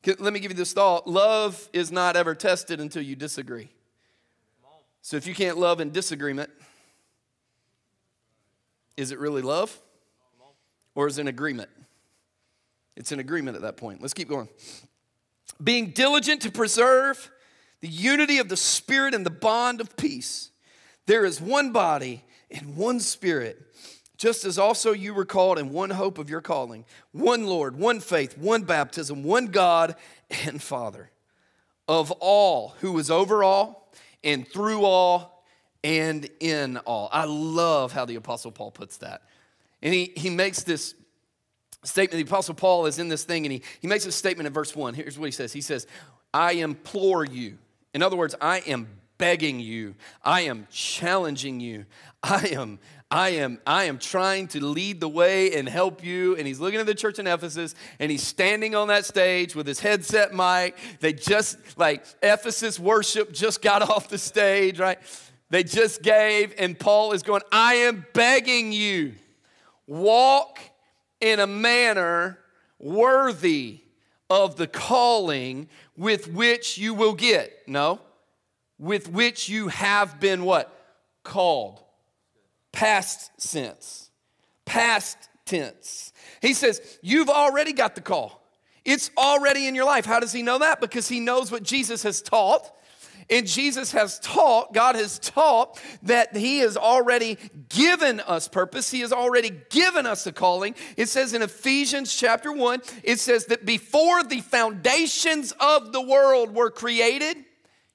Let 0.06 0.34
me 0.34 0.40
give 0.40 0.52
you 0.52 0.58
this 0.58 0.74
thought 0.74 1.08
love 1.08 1.70
is 1.74 1.92
not 1.92 2.16
ever 2.16 2.36
tested 2.36 2.80
until 2.80 3.02
you 3.02 3.16
disagree. 3.16 3.70
So 5.02 5.18
if 5.18 5.28
you 5.28 5.36
can't 5.36 5.58
love 5.58 5.82
in 5.82 5.92
disagreement, 5.92 6.50
is 8.98 9.12
it 9.12 9.20
really 9.20 9.42
love? 9.42 9.80
Or 10.96 11.08
is 11.08 11.18
it 11.18 11.22
an 11.22 11.28
agreement? 11.28 11.70
It's 12.96 13.12
an 13.12 13.20
agreement 13.20 13.56
at 13.56 13.64
that 13.64 13.78
point. 13.78 14.02
Let's 14.02 14.14
keep 14.14 14.30
going. 14.30 14.48
Being 15.64 15.92
diligent 15.92 16.42
to 16.44 16.52
preserve 16.52 17.30
the 17.86 17.92
unity 17.92 18.40
of 18.40 18.50
the 18.50 18.58
Spirit 18.58 19.14
and 19.14 19.24
the 19.24 19.30
bond 19.30 19.80
of 19.80 19.96
peace. 19.96 20.50
There 21.06 21.24
is 21.24 21.40
one 21.40 21.72
body 21.72 22.24
and 22.50 22.76
one 22.76 23.00
Spirit, 23.00 23.62
just 24.18 24.44
as 24.44 24.58
also 24.58 24.92
you 24.92 25.14
were 25.14 25.24
called 25.24 25.60
in 25.60 25.70
one 25.70 25.92
hope 25.92 26.18
of 26.18 26.28
your 26.28 26.42
calling, 26.42 26.84
one 27.12 27.46
Lord, 27.46 27.78
one 27.78 28.00
faith, 28.00 28.40
one 28.40 28.64
baptism, 28.64 29.22
one 29.22 29.46
God 29.50 29.96
and 30.32 30.60
Father 30.60 31.12
of 31.88 32.10
all, 32.14 32.74
who 32.80 32.98
is 32.98 33.12
over 33.12 33.44
all 33.44 33.94
and 34.24 34.48
through 34.48 34.84
all 34.84 35.46
and 35.84 36.28
in 36.40 36.78
all. 36.78 37.08
I 37.12 37.26
love 37.26 37.92
how 37.92 38.06
the 38.06 38.16
Apostle 38.16 38.52
Paul 38.52 38.72
puts 38.72 38.98
that. 38.98 39.22
And 39.84 39.94
he, 39.94 40.12
he 40.16 40.32
makes 40.32 40.64
this 40.64 40.96
statement. 41.84 42.26
The 42.26 42.32
Apostle 42.32 42.56
Paul 42.56 42.88
is 42.88 42.98
in 42.98 43.10
this 43.10 43.26
thing 43.26 43.46
and 43.46 43.54
he, 43.54 43.62
he 43.80 43.88
makes 43.88 44.08
a 44.08 44.12
statement 44.12 44.48
in 44.48 44.54
verse 44.54 44.76
1. 44.76 44.96
Here's 44.96 45.20
what 45.20 45.26
he 45.26 45.32
says 45.32 45.54
He 45.54 45.62
says, 45.62 45.86
I 46.34 46.54
implore 46.54 47.24
you. 47.24 47.60
In 47.96 48.04
other 48.04 48.18
words, 48.18 48.36
I 48.42 48.58
am 48.68 48.90
begging 49.18 49.62
you. 49.62 49.96
I 50.22 50.42
am 50.42 50.68
challenging 50.70 51.62
you. 51.62 51.86
I 52.22 52.50
am 52.52 52.80
I 53.10 53.30
am 53.30 53.62
I 53.66 53.86
am 53.86 54.00
trying 54.00 54.50
to 54.50 54.66
lead 54.66 55.00
the 55.00 55.08
way 55.08 55.54
and 55.58 55.70
help 55.70 56.04
you 56.04 56.36
and 56.36 56.46
he's 56.46 56.60
looking 56.60 56.82
at 56.82 56.88
the 56.88 56.94
church 56.94 57.20
in 57.20 57.26
Ephesus 57.26 57.74
and 58.00 58.12
he's 58.12 58.22
standing 58.22 58.76
on 58.76 58.90
that 58.90 59.06
stage 59.06 59.56
with 59.56 59.66
his 59.66 59.80
headset 59.80 60.34
mic. 60.34 60.76
They 61.00 61.14
just 61.14 61.58
like 61.78 62.04
Ephesus 62.22 62.78
worship 62.78 63.32
just 63.32 63.62
got 63.62 63.82
off 63.90 64.10
the 64.10 64.18
stage, 64.18 64.78
right? 64.78 65.00
They 65.50 65.64
just 65.64 66.02
gave, 66.02 66.54
and 66.58 66.78
Paul 66.78 67.14
is 67.14 67.24
going, 67.24 67.44
I 67.50 67.76
am 67.76 68.06
begging 68.12 68.74
you, 68.74 69.14
walk 69.88 70.60
in 71.22 71.40
a 71.40 71.48
manner 71.48 72.40
worthy 72.78 73.85
of 74.30 74.56
the 74.56 74.68
calling 74.68 75.70
with 75.96 76.28
which 76.28 76.78
you 76.78 76.94
will 76.94 77.14
get. 77.14 77.52
No, 77.68 78.00
with 78.78 79.10
which 79.10 79.50
you 79.50 79.68
have 79.70 80.20
been 80.20 80.44
what? 80.44 80.72
Called. 81.24 81.84
Past 82.72 83.40
sense. 83.42 84.10
Past 84.66 85.18
tense. 85.46 86.12
He 86.42 86.54
says, 86.54 87.00
You've 87.02 87.30
already 87.30 87.74
got 87.74 87.96
the 87.96 88.02
call. 88.02 88.42
It's 88.84 89.10
already 89.18 89.68
in 89.68 89.76
your 89.76 89.86
life. 89.86 90.06
How 90.06 90.20
does 90.20 90.32
he 90.32 90.44
know 90.44 90.60
that? 90.60 90.80
Because 90.80 91.08
he 91.08 91.20
knows 91.20 91.52
what 91.52 91.64
Jesus 91.64 92.04
has 92.04 92.22
taught 92.22 92.72
and 93.30 93.48
Jesus 93.48 93.92
has 93.92 94.20
taught, 94.20 94.74
God 94.74 94.96
has 94.96 95.18
taught 95.18 95.82
that 96.04 96.36
He 96.36 96.60
has 96.60 96.78
already 96.78 97.38
given 97.70 98.20
us 98.20 98.48
purpose. 98.48 98.92
He 98.92 99.00
has 99.00 99.12
already 99.12 99.52
given 99.70 100.06
us 100.06 100.28
a 100.28 100.32
calling. 100.32 100.76
It 100.96 101.10
says 101.10 101.34
in 101.34 101.42
Ephesians 101.42 102.16
chapter 102.16 102.52
1, 102.52 102.82
it 103.04 103.20
says 103.20 103.48
that 103.48 103.66
before 103.66 104.24
the 104.24 104.42
foundations 104.42 105.54
of 105.60 105.92
the 105.92 106.02
world 106.02 106.54
were 106.54 106.70
created, 106.70 107.38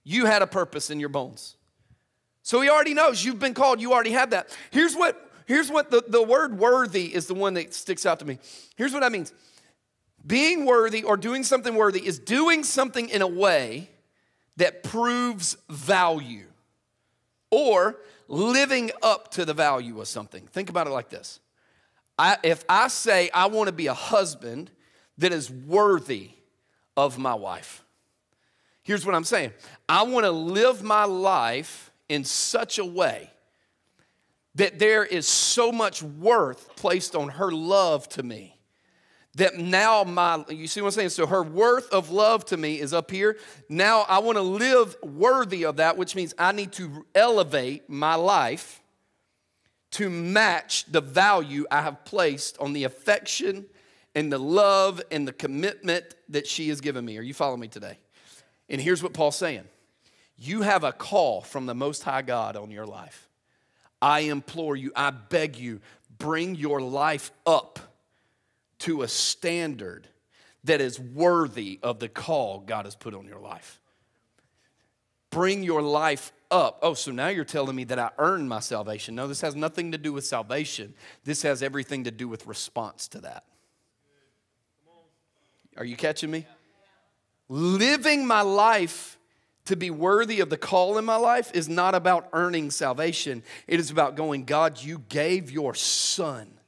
you 0.03 0.27
had 0.27 0.43
a 0.43 0.47
purpose 0.49 0.91
in 0.91 0.99
your 0.99 1.09
bones. 1.09 1.57
So 2.43 2.61
He 2.61 2.69
already 2.69 2.95
knows 2.95 3.25
you've 3.25 3.39
been 3.39 3.55
called, 3.55 3.81
you 3.81 3.93
already 3.93 4.13
have 4.13 4.31
that. 4.31 4.57
Here's 4.71 4.95
what 4.95 5.27
Here's 5.47 5.69
what 5.69 5.91
the, 5.91 6.05
the 6.07 6.23
word 6.23 6.57
worthy 6.61 7.13
is 7.13 7.27
the 7.27 7.35
one 7.35 7.55
that 7.55 7.75
sticks 7.75 8.07
out 8.07 8.21
to 8.21 8.25
me. 8.25 8.39
Here's 8.77 8.93
what 8.93 9.01
that 9.01 9.11
means 9.11 9.33
being 10.25 10.65
worthy 10.65 11.03
or 11.03 11.17
doing 11.17 11.43
something 11.43 11.75
worthy 11.75 12.07
is 12.07 12.21
doing 12.21 12.63
something 12.63 13.09
in 13.09 13.21
a 13.21 13.27
way 13.27 13.91
that 14.61 14.83
proves 14.83 15.57
value 15.71 16.45
or 17.51 17.97
living 18.29 18.91
up 19.03 19.31
to 19.31 19.47
the 19.47 19.55
value 19.55 19.99
of 19.99 20.07
something. 20.07 20.47
Think 20.49 20.69
about 20.69 20.87
it 20.87 20.91
like 20.91 21.09
this. 21.09 21.41
I, 22.19 22.37
if 22.43 22.63
I 22.69 22.89
say 22.89 23.31
I 23.33 23.47
want 23.47 23.69
to 23.69 23.73
be 23.73 23.87
a 23.87 23.95
husband 23.95 24.71
that 25.17 25.33
is 25.33 25.51
worthy 25.51 26.33
of 26.95 27.17
my 27.17 27.33
wife, 27.33 27.83
here's 28.83 29.07
what 29.07 29.15
I'm 29.15 29.25
saying. 29.25 29.55
I 29.89 30.03
want 30.03 30.27
to 30.27 30.31
live 30.31 30.83
my 30.83 31.05
life 31.05 31.91
in 32.11 32.23
such 32.23 32.79
a 32.79 32.85
way 32.85 33.31
that 34.57 34.79
there 34.79 35.07
is 35.07 35.27
so 35.27 35.73
much 35.73 36.03
worth 36.03 36.77
placed 36.77 37.17
on 37.17 37.31
her 37.31 37.51
love 37.51 38.11
to 38.11 38.23
me 38.23 38.60
that 39.37 39.59
now 39.59 40.05
my 40.05 40.45
you 40.49 40.67
see 40.67 40.81
what 40.81 40.89
i'm 40.89 40.93
saying? 40.93 41.09
So 41.11 41.27
her 41.27 41.43
worth 41.43 41.91
of 41.93 42.11
love 42.11 42.45
to 42.47 42.57
me 42.57 42.81
is 42.81 42.93
up 42.93 43.11
here. 43.11 43.37
Now 43.69 44.05
i 44.09 44.19
want 44.19 44.37
to 44.37 44.43
live 44.43 44.97
worthy 45.03 45.65
of 45.65 45.77
that 45.77 45.97
which 45.97 46.17
means 46.17 46.35
i 46.39 46.53
need 46.53 46.73
to 46.73 47.07
elevate 47.15 47.89
my 47.89 48.15
life 48.17 48.81
to 49.93 50.09
match 50.09 50.85
the 50.87 51.01
value 51.01 51.67
i 51.71 51.83
have 51.83 52.05
placed 52.05 52.59
on 52.59 52.73
the 52.73 52.85
affection 52.85 53.67
and 54.15 54.33
the 54.33 54.39
love 54.39 55.01
and 55.11 55.27
the 55.27 55.33
commitment 55.33 56.05
that 56.29 56.47
she 56.47 56.69
has 56.69 56.81
given 56.81 57.05
me. 57.05 57.17
Are 57.17 57.23
you 57.23 57.35
following 57.35 57.61
me 57.61 57.69
today? 57.69 57.99
And 58.69 58.81
here's 58.81 59.03
what 59.03 59.13
paul's 59.13 59.37
saying. 59.37 59.65
You 60.37 60.63
have 60.63 60.85
a 60.85 60.93
call 60.93 61.43
from 61.43 61.67
the 61.67 61.75
most 61.75 62.03
high 62.03 62.23
god 62.23 62.57
on 62.57 62.71
your 62.71 62.87
life. 62.87 63.29
I 64.03 64.21
implore 64.21 64.77
you 64.77 64.93
i 64.97 65.11
beg 65.11 65.57
you 65.57 65.81
bring 66.19 66.55
your 66.55 66.81
life 66.81 67.31
up 67.47 67.90
to 68.81 69.03
a 69.03 69.09
standard 69.09 70.09
that 70.65 70.81
is 70.81 70.99
worthy 71.01 71.79
of 71.83 72.01
the 72.01 72.09
call 72.09 72.61
God 72.61 72.85
has 72.85 72.95
put 72.95 73.15
on 73.15 73.27
your 73.27 73.41
life. 73.41 73.81
Bring 75.31 75.63
your 75.63 75.81
life 75.81 76.33
up. 76.51 76.81
Oh, 76.83 76.95
so 76.95 77.13
now 77.13 77.29
you're 77.29 77.45
telling 77.45 77.77
me 77.77 77.85
that 77.85 77.99
I 77.99 78.11
earned 78.19 78.49
my 78.49 78.61
salvation. 78.61 79.15
No, 79.15 79.29
this 79.29 79.41
has 79.43 79.55
nothing 79.55 79.93
to 79.93 79.99
do 79.99 80.13
with 80.13 80.27
salvation. 80.27 80.95
This 81.25 81.43
has 81.43 81.63
everything 81.63 82.05
to 82.05 82.11
do 82.11 82.29
with 82.29 82.47
response 82.47 83.09
to 83.09 83.21
that. 83.21 83.45
Are 85.77 85.85
you 85.85 85.97
catching 85.97 86.31
me? 86.31 86.47
Living 87.49 88.27
my 88.27 88.43
life 88.43 89.19
to 89.67 89.77
be 89.77 89.91
worthy 89.91 90.41
of 90.41 90.51
the 90.51 90.57
call 90.57 90.99
in 90.99 91.05
my 91.05 91.17
life 91.17 91.53
is 91.55 91.69
not 91.69 91.95
about 91.95 92.29
earning 92.33 92.71
salvation. 92.71 93.43
It 93.69 93.79
is 93.79 93.91
about 93.91 94.17
going, 94.17 94.45
God, 94.45 94.83
you 94.83 94.99
gave 95.09 95.51
your 95.51 95.75
son 95.75 96.60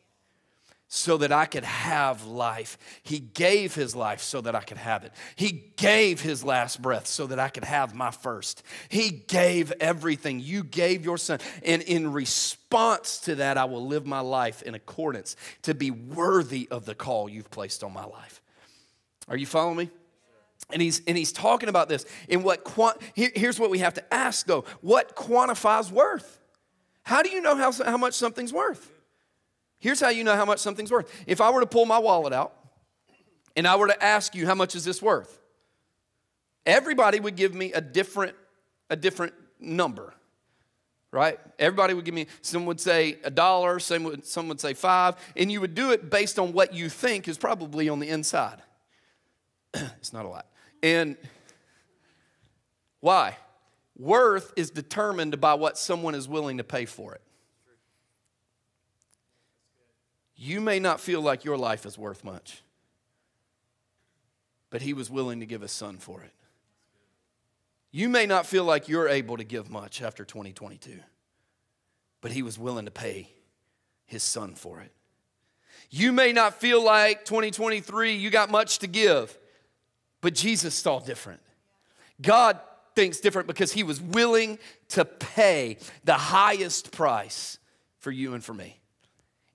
so 0.94 1.16
that 1.16 1.32
I 1.32 1.46
could 1.46 1.64
have 1.64 2.26
life. 2.26 2.76
He 3.02 3.18
gave 3.18 3.74
his 3.74 3.96
life 3.96 4.20
so 4.20 4.42
that 4.42 4.54
I 4.54 4.60
could 4.60 4.76
have 4.76 5.04
it. 5.04 5.12
He 5.36 5.72
gave 5.78 6.20
his 6.20 6.44
last 6.44 6.82
breath 6.82 7.06
so 7.06 7.26
that 7.28 7.38
I 7.38 7.48
could 7.48 7.64
have 7.64 7.94
my 7.94 8.10
first. 8.10 8.62
He 8.90 9.08
gave 9.08 9.72
everything. 9.80 10.38
You 10.38 10.62
gave 10.62 11.02
your 11.02 11.16
son. 11.16 11.38
And 11.64 11.80
in 11.80 12.12
response 12.12 13.20
to 13.20 13.36
that, 13.36 13.56
I 13.56 13.64
will 13.64 13.86
live 13.86 14.04
my 14.04 14.20
life 14.20 14.60
in 14.60 14.74
accordance 14.74 15.34
to 15.62 15.72
be 15.72 15.90
worthy 15.90 16.68
of 16.70 16.84
the 16.84 16.94
call 16.94 17.26
you've 17.26 17.50
placed 17.50 17.82
on 17.82 17.94
my 17.94 18.04
life. 18.04 18.42
Are 19.28 19.36
you 19.38 19.46
following 19.46 19.78
me? 19.78 19.90
And 20.74 20.82
he's, 20.82 21.00
and 21.06 21.16
he's 21.16 21.32
talking 21.32 21.70
about 21.70 21.88
this. 21.88 22.04
In 22.28 22.42
what 22.42 23.00
here's 23.14 23.58
what 23.58 23.70
we 23.70 23.78
have 23.78 23.94
to 23.94 24.14
ask 24.14 24.44
though 24.44 24.66
what 24.82 25.16
quantifies 25.16 25.90
worth? 25.90 26.38
How 27.02 27.22
do 27.22 27.30
you 27.30 27.40
know 27.40 27.56
how, 27.56 27.72
how 27.72 27.96
much 27.96 28.12
something's 28.12 28.52
worth? 28.52 28.90
Here's 29.82 29.98
how 29.98 30.10
you 30.10 30.22
know 30.22 30.36
how 30.36 30.44
much 30.44 30.60
something's 30.60 30.92
worth. 30.92 31.12
If 31.26 31.40
I 31.40 31.50
were 31.50 31.58
to 31.58 31.66
pull 31.66 31.86
my 31.86 31.98
wallet 31.98 32.32
out 32.32 32.54
and 33.56 33.66
I 33.66 33.74
were 33.74 33.88
to 33.88 34.00
ask 34.00 34.32
you, 34.32 34.46
how 34.46 34.54
much 34.54 34.76
is 34.76 34.84
this 34.84 35.02
worth? 35.02 35.40
Everybody 36.64 37.18
would 37.18 37.34
give 37.34 37.52
me 37.52 37.72
a 37.72 37.80
different, 37.80 38.36
a 38.90 38.94
different 38.94 39.34
number, 39.58 40.14
right? 41.10 41.36
Everybody 41.58 41.94
would 41.94 42.04
give 42.04 42.14
me, 42.14 42.28
some 42.42 42.64
would 42.66 42.80
say 42.80 43.18
a 43.24 43.30
dollar, 43.30 43.80
some 43.80 44.04
would, 44.04 44.24
some 44.24 44.46
would 44.46 44.60
say 44.60 44.72
five, 44.72 45.16
and 45.36 45.50
you 45.50 45.60
would 45.60 45.74
do 45.74 45.90
it 45.90 46.08
based 46.08 46.38
on 46.38 46.52
what 46.52 46.72
you 46.72 46.88
think 46.88 47.26
is 47.26 47.36
probably 47.36 47.88
on 47.88 47.98
the 47.98 48.08
inside. 48.08 48.62
it's 49.74 50.12
not 50.12 50.24
a 50.24 50.28
lot. 50.28 50.46
And 50.80 51.16
why? 53.00 53.36
Worth 53.98 54.52
is 54.54 54.70
determined 54.70 55.40
by 55.40 55.54
what 55.54 55.76
someone 55.76 56.14
is 56.14 56.28
willing 56.28 56.58
to 56.58 56.64
pay 56.64 56.84
for 56.84 57.16
it. 57.16 57.20
You 60.44 60.60
may 60.60 60.80
not 60.80 61.00
feel 61.00 61.20
like 61.20 61.44
your 61.44 61.56
life 61.56 61.86
is 61.86 61.96
worth 61.96 62.24
much, 62.24 62.64
but 64.70 64.82
He 64.82 64.92
was 64.92 65.08
willing 65.08 65.38
to 65.38 65.46
give 65.46 65.60
His 65.60 65.70
Son 65.70 65.98
for 65.98 66.20
it. 66.20 66.32
You 67.92 68.08
may 68.08 68.26
not 68.26 68.44
feel 68.44 68.64
like 68.64 68.88
you're 68.88 69.08
able 69.08 69.36
to 69.36 69.44
give 69.44 69.70
much 69.70 70.02
after 70.02 70.24
2022, 70.24 70.98
but 72.20 72.32
He 72.32 72.42
was 72.42 72.58
willing 72.58 72.86
to 72.86 72.90
pay 72.90 73.28
His 74.04 74.24
Son 74.24 74.56
for 74.56 74.80
it. 74.80 74.90
You 75.90 76.10
may 76.10 76.32
not 76.32 76.54
feel 76.54 76.82
like 76.82 77.24
2023 77.24 78.14
you 78.14 78.28
got 78.28 78.50
much 78.50 78.80
to 78.80 78.88
give, 78.88 79.38
but 80.22 80.34
Jesus 80.34 80.74
saw 80.74 80.98
different. 80.98 81.40
God 82.20 82.58
thinks 82.96 83.20
different 83.20 83.46
because 83.46 83.70
He 83.70 83.84
was 83.84 84.00
willing 84.00 84.58
to 84.88 85.04
pay 85.04 85.76
the 86.02 86.14
highest 86.14 86.90
price 86.90 87.58
for 88.00 88.10
you 88.10 88.34
and 88.34 88.42
for 88.42 88.54
me. 88.54 88.81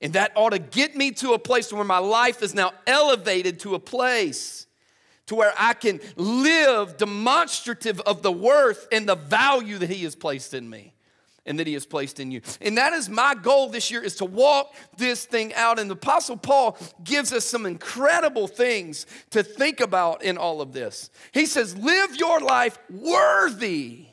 And 0.02 0.14
that 0.14 0.32
ought 0.36 0.52
to 0.52 0.60
get 0.60 0.96
me 0.96 1.12
to 1.12 1.34
a 1.34 1.40
place 1.40 1.74
where 1.74 1.84
my 1.84 1.98
life 1.98 2.44
is 2.44 2.54
now 2.54 2.72
elevated 2.86 3.60
to 3.62 3.76
a 3.76 3.80
place 3.80 4.68
to 5.28 5.36
where 5.36 5.54
I 5.58 5.74
can 5.74 6.00
live 6.16 6.98
demonstrative 6.98 8.00
of 8.02 8.22
the 8.22 8.32
worth 8.32 8.88
and 8.92 9.08
the 9.08 9.16
value 9.16 9.78
that 9.78 9.90
He 9.90 10.04
has 10.04 10.16
placed 10.16 10.54
in 10.54 10.70
me 10.70 10.94
and 11.46 11.60
that 11.60 11.68
He 11.68 11.74
has 11.74 11.86
placed 11.86 12.20
in 12.20 12.32
you. 12.32 12.42
And 12.62 12.78
that 12.78 12.94
is 12.94 13.10
my 13.10 13.36
goal 13.36 13.70
this 13.70 13.92
year 13.92 14.04
is 14.04 14.16
to 14.18 14.26
walk 14.26 14.74
this 14.98 15.26
thing 15.26 15.54
out. 15.54 15.80
And 15.80 15.90
the 15.90 15.96
Apostle 15.96 16.38
Paul 16.38 16.78
gives 17.04 17.34
us 17.34 17.46
some 17.46 17.66
incredible 17.66 18.48
things 18.48 19.06
to 19.32 19.44
think 19.44 19.80
about 19.80 20.24
in 20.24 20.38
all 20.38 20.62
of 20.62 20.74
this. 20.74 21.10
He 21.34 21.46
says, 21.46 21.76
Live 21.76 22.16
your 22.16 22.40
life 22.40 22.78
worthy 22.90 24.06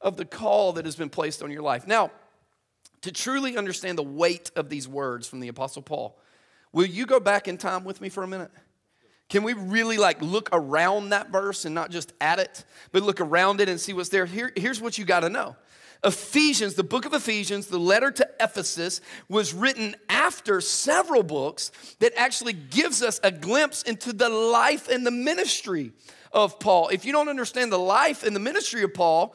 of 0.00 0.16
the 0.16 0.24
call 0.24 0.74
that 0.74 0.84
has 0.84 0.96
been 0.96 1.10
placed 1.10 1.42
on 1.42 1.50
your 1.50 1.62
life. 1.62 1.86
Now, 1.86 2.10
to 3.04 3.12
truly 3.12 3.58
understand 3.58 3.98
the 3.98 4.02
weight 4.02 4.50
of 4.56 4.70
these 4.70 4.88
words 4.88 5.28
from 5.28 5.40
the 5.40 5.48
Apostle 5.48 5.82
Paul, 5.82 6.18
will 6.72 6.86
you 6.86 7.04
go 7.04 7.20
back 7.20 7.48
in 7.48 7.58
time 7.58 7.84
with 7.84 8.00
me 8.00 8.08
for 8.08 8.22
a 8.22 8.26
minute? 8.26 8.50
Can 9.28 9.42
we 9.42 9.52
really 9.52 9.98
like 9.98 10.22
look 10.22 10.48
around 10.52 11.10
that 11.10 11.30
verse 11.30 11.66
and 11.66 11.74
not 11.74 11.90
just 11.90 12.14
at 12.18 12.38
it, 12.38 12.64
but 12.92 13.02
look 13.02 13.20
around 13.20 13.60
it 13.60 13.68
and 13.68 13.78
see 13.78 13.92
what's 13.92 14.08
there? 14.08 14.24
Here, 14.24 14.52
here's 14.56 14.80
what 14.80 14.96
you 14.96 15.04
got 15.04 15.20
to 15.20 15.28
know. 15.28 15.54
Ephesians, 16.02 16.74
the 16.74 16.84
book 16.84 17.04
of 17.04 17.12
Ephesians, 17.12 17.66
the 17.66 17.78
letter 17.78 18.10
to 18.10 18.26
Ephesus, 18.40 19.02
was 19.28 19.52
written 19.52 19.96
after 20.08 20.62
several 20.62 21.22
books 21.22 21.72
that 22.00 22.12
actually 22.16 22.54
gives 22.54 23.02
us 23.02 23.20
a 23.22 23.30
glimpse 23.30 23.82
into 23.82 24.14
the 24.14 24.30
life 24.30 24.88
and 24.88 25.06
the 25.06 25.10
ministry 25.10 25.92
of 26.32 26.58
Paul. 26.58 26.88
If 26.88 27.04
you 27.04 27.12
don't 27.12 27.28
understand 27.28 27.70
the 27.70 27.78
life 27.78 28.22
and 28.22 28.34
the 28.34 28.40
ministry 28.40 28.82
of 28.82 28.94
Paul, 28.94 29.34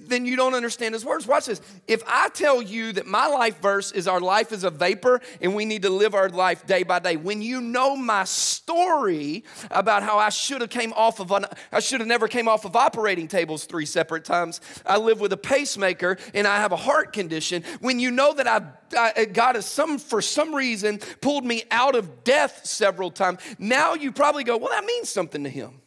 then 0.00 0.24
you 0.24 0.36
don't 0.36 0.54
understand 0.54 0.94
his 0.94 1.04
words. 1.04 1.26
Watch 1.26 1.46
this. 1.46 1.60
If 1.86 2.02
I 2.06 2.28
tell 2.30 2.62
you 2.62 2.92
that 2.92 3.06
my 3.06 3.26
life 3.26 3.60
verse 3.60 3.92
is 3.92 4.08
our 4.08 4.20
life 4.20 4.52
is 4.52 4.64
a 4.64 4.70
vapor 4.70 5.20
and 5.40 5.54
we 5.54 5.64
need 5.64 5.82
to 5.82 5.90
live 5.90 6.14
our 6.14 6.28
life 6.28 6.66
day 6.66 6.82
by 6.82 6.98
day, 6.98 7.16
when 7.16 7.42
you 7.42 7.60
know 7.60 7.96
my 7.96 8.24
story 8.24 9.44
about 9.70 10.02
how 10.02 10.18
I 10.18 10.30
should 10.30 10.60
have 10.60 10.70
came 10.70 10.92
off 10.94 11.20
of, 11.20 11.30
an, 11.32 11.44
I 11.70 11.80
should 11.80 12.00
have 12.00 12.08
never 12.08 12.28
came 12.28 12.48
off 12.48 12.64
of 12.64 12.76
operating 12.76 13.28
tables 13.28 13.64
three 13.64 13.86
separate 13.86 14.24
times. 14.24 14.60
I 14.86 14.96
live 14.98 15.20
with 15.20 15.32
a 15.32 15.38
pacemaker 15.38 16.18
and 16.34 16.46
I 16.46 16.56
have 16.56 16.72
a 16.72 16.76
heart 16.76 17.12
condition. 17.12 17.62
When 17.80 17.98
you 17.98 18.10
know 18.10 18.32
that 18.34 18.46
I, 18.46 18.62
I 18.96 19.24
God 19.26 19.54
has 19.56 19.66
some, 19.66 19.98
for 19.98 20.22
some 20.22 20.54
reason, 20.54 20.98
pulled 21.20 21.44
me 21.44 21.64
out 21.70 21.94
of 21.94 22.24
death 22.24 22.64
several 22.64 23.10
times, 23.10 23.40
now 23.58 23.94
you 23.94 24.12
probably 24.12 24.44
go, 24.44 24.56
well, 24.56 24.70
that 24.70 24.84
means 24.84 25.08
something 25.08 25.44
to 25.44 25.50
him. 25.50 25.80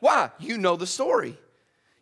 Why? 0.00 0.30
You 0.38 0.58
know 0.58 0.76
the 0.76 0.86
story. 0.86 1.38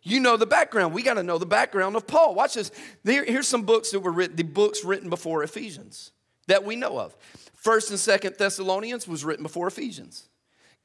You 0.03 0.19
know 0.19 0.35
the 0.35 0.45
background. 0.45 0.93
We 0.93 1.01
got 1.01 1.13
to 1.15 1.23
know 1.23 1.37
the 1.37 1.45
background 1.45 1.95
of 1.95 2.05
Paul. 2.05 2.35
Watch 2.35 2.55
this. 2.55 2.71
Here, 3.05 3.23
here's 3.23 3.47
some 3.47 3.63
books 3.63 3.91
that 3.91 4.01
were 4.01 4.11
written, 4.11 4.35
the 4.35 4.43
books 4.43 4.83
written 4.83 5.09
before 5.09 5.43
Ephesians 5.43 6.11
that 6.47 6.65
we 6.65 6.75
know 6.75 6.99
of. 6.99 7.15
First 7.55 7.89
and 7.89 7.99
Second 7.99 8.35
Thessalonians 8.37 9.07
was 9.07 9.23
written 9.23 9.43
before 9.43 9.67
Ephesians. 9.67 10.27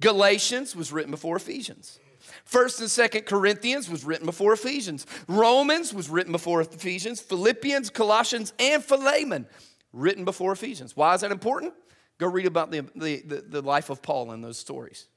Galatians 0.01 0.77
was 0.77 0.93
written 0.93 1.11
before 1.11 1.37
Ephesians. 1.37 1.99
First 2.45 2.81
and 2.81 2.91
Second 2.91 3.27
Corinthians 3.27 3.91
was 3.91 4.05
written 4.05 4.27
before 4.27 4.53
Ephesians. 4.53 5.07
Romans 5.27 5.93
was 5.93 6.09
written 6.09 6.31
before 6.31 6.61
Ephesians. 6.61 7.21
Philippians, 7.21 7.91
Colossians, 7.91 8.53
and 8.61 8.85
Philemon 8.85 9.47
written 9.93 10.25
before 10.25 10.53
Ephesians. 10.53 10.97
Why 10.97 11.15
is 11.15 11.23
that 11.23 11.33
important? 11.33 11.75
Go 12.19 12.29
read 12.29 12.47
about 12.47 12.71
the, 12.71 12.87
the, 12.95 13.23
the, 13.23 13.45
the 13.49 13.63
life 13.63 13.91
of 13.91 14.03
Paul 14.03 14.33
in 14.33 14.41
those 14.41 14.59
stories. 14.59 15.09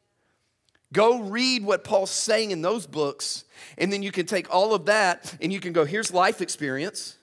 Go 0.94 1.22
read 1.22 1.64
what 1.64 1.84
Paul's 1.84 2.12
saying 2.12 2.52
in 2.52 2.62
those 2.62 2.86
books, 2.86 3.46
and 3.78 3.92
then 3.92 4.04
you 4.04 4.12
can 4.12 4.26
take 4.26 4.54
all 4.54 4.74
of 4.74 4.86
that 4.86 5.36
and 5.42 5.52
you 5.54 5.60
can 5.60 5.72
go, 5.74 5.86
here's 5.86 6.14
life 6.14 6.42
experience 6.42 7.18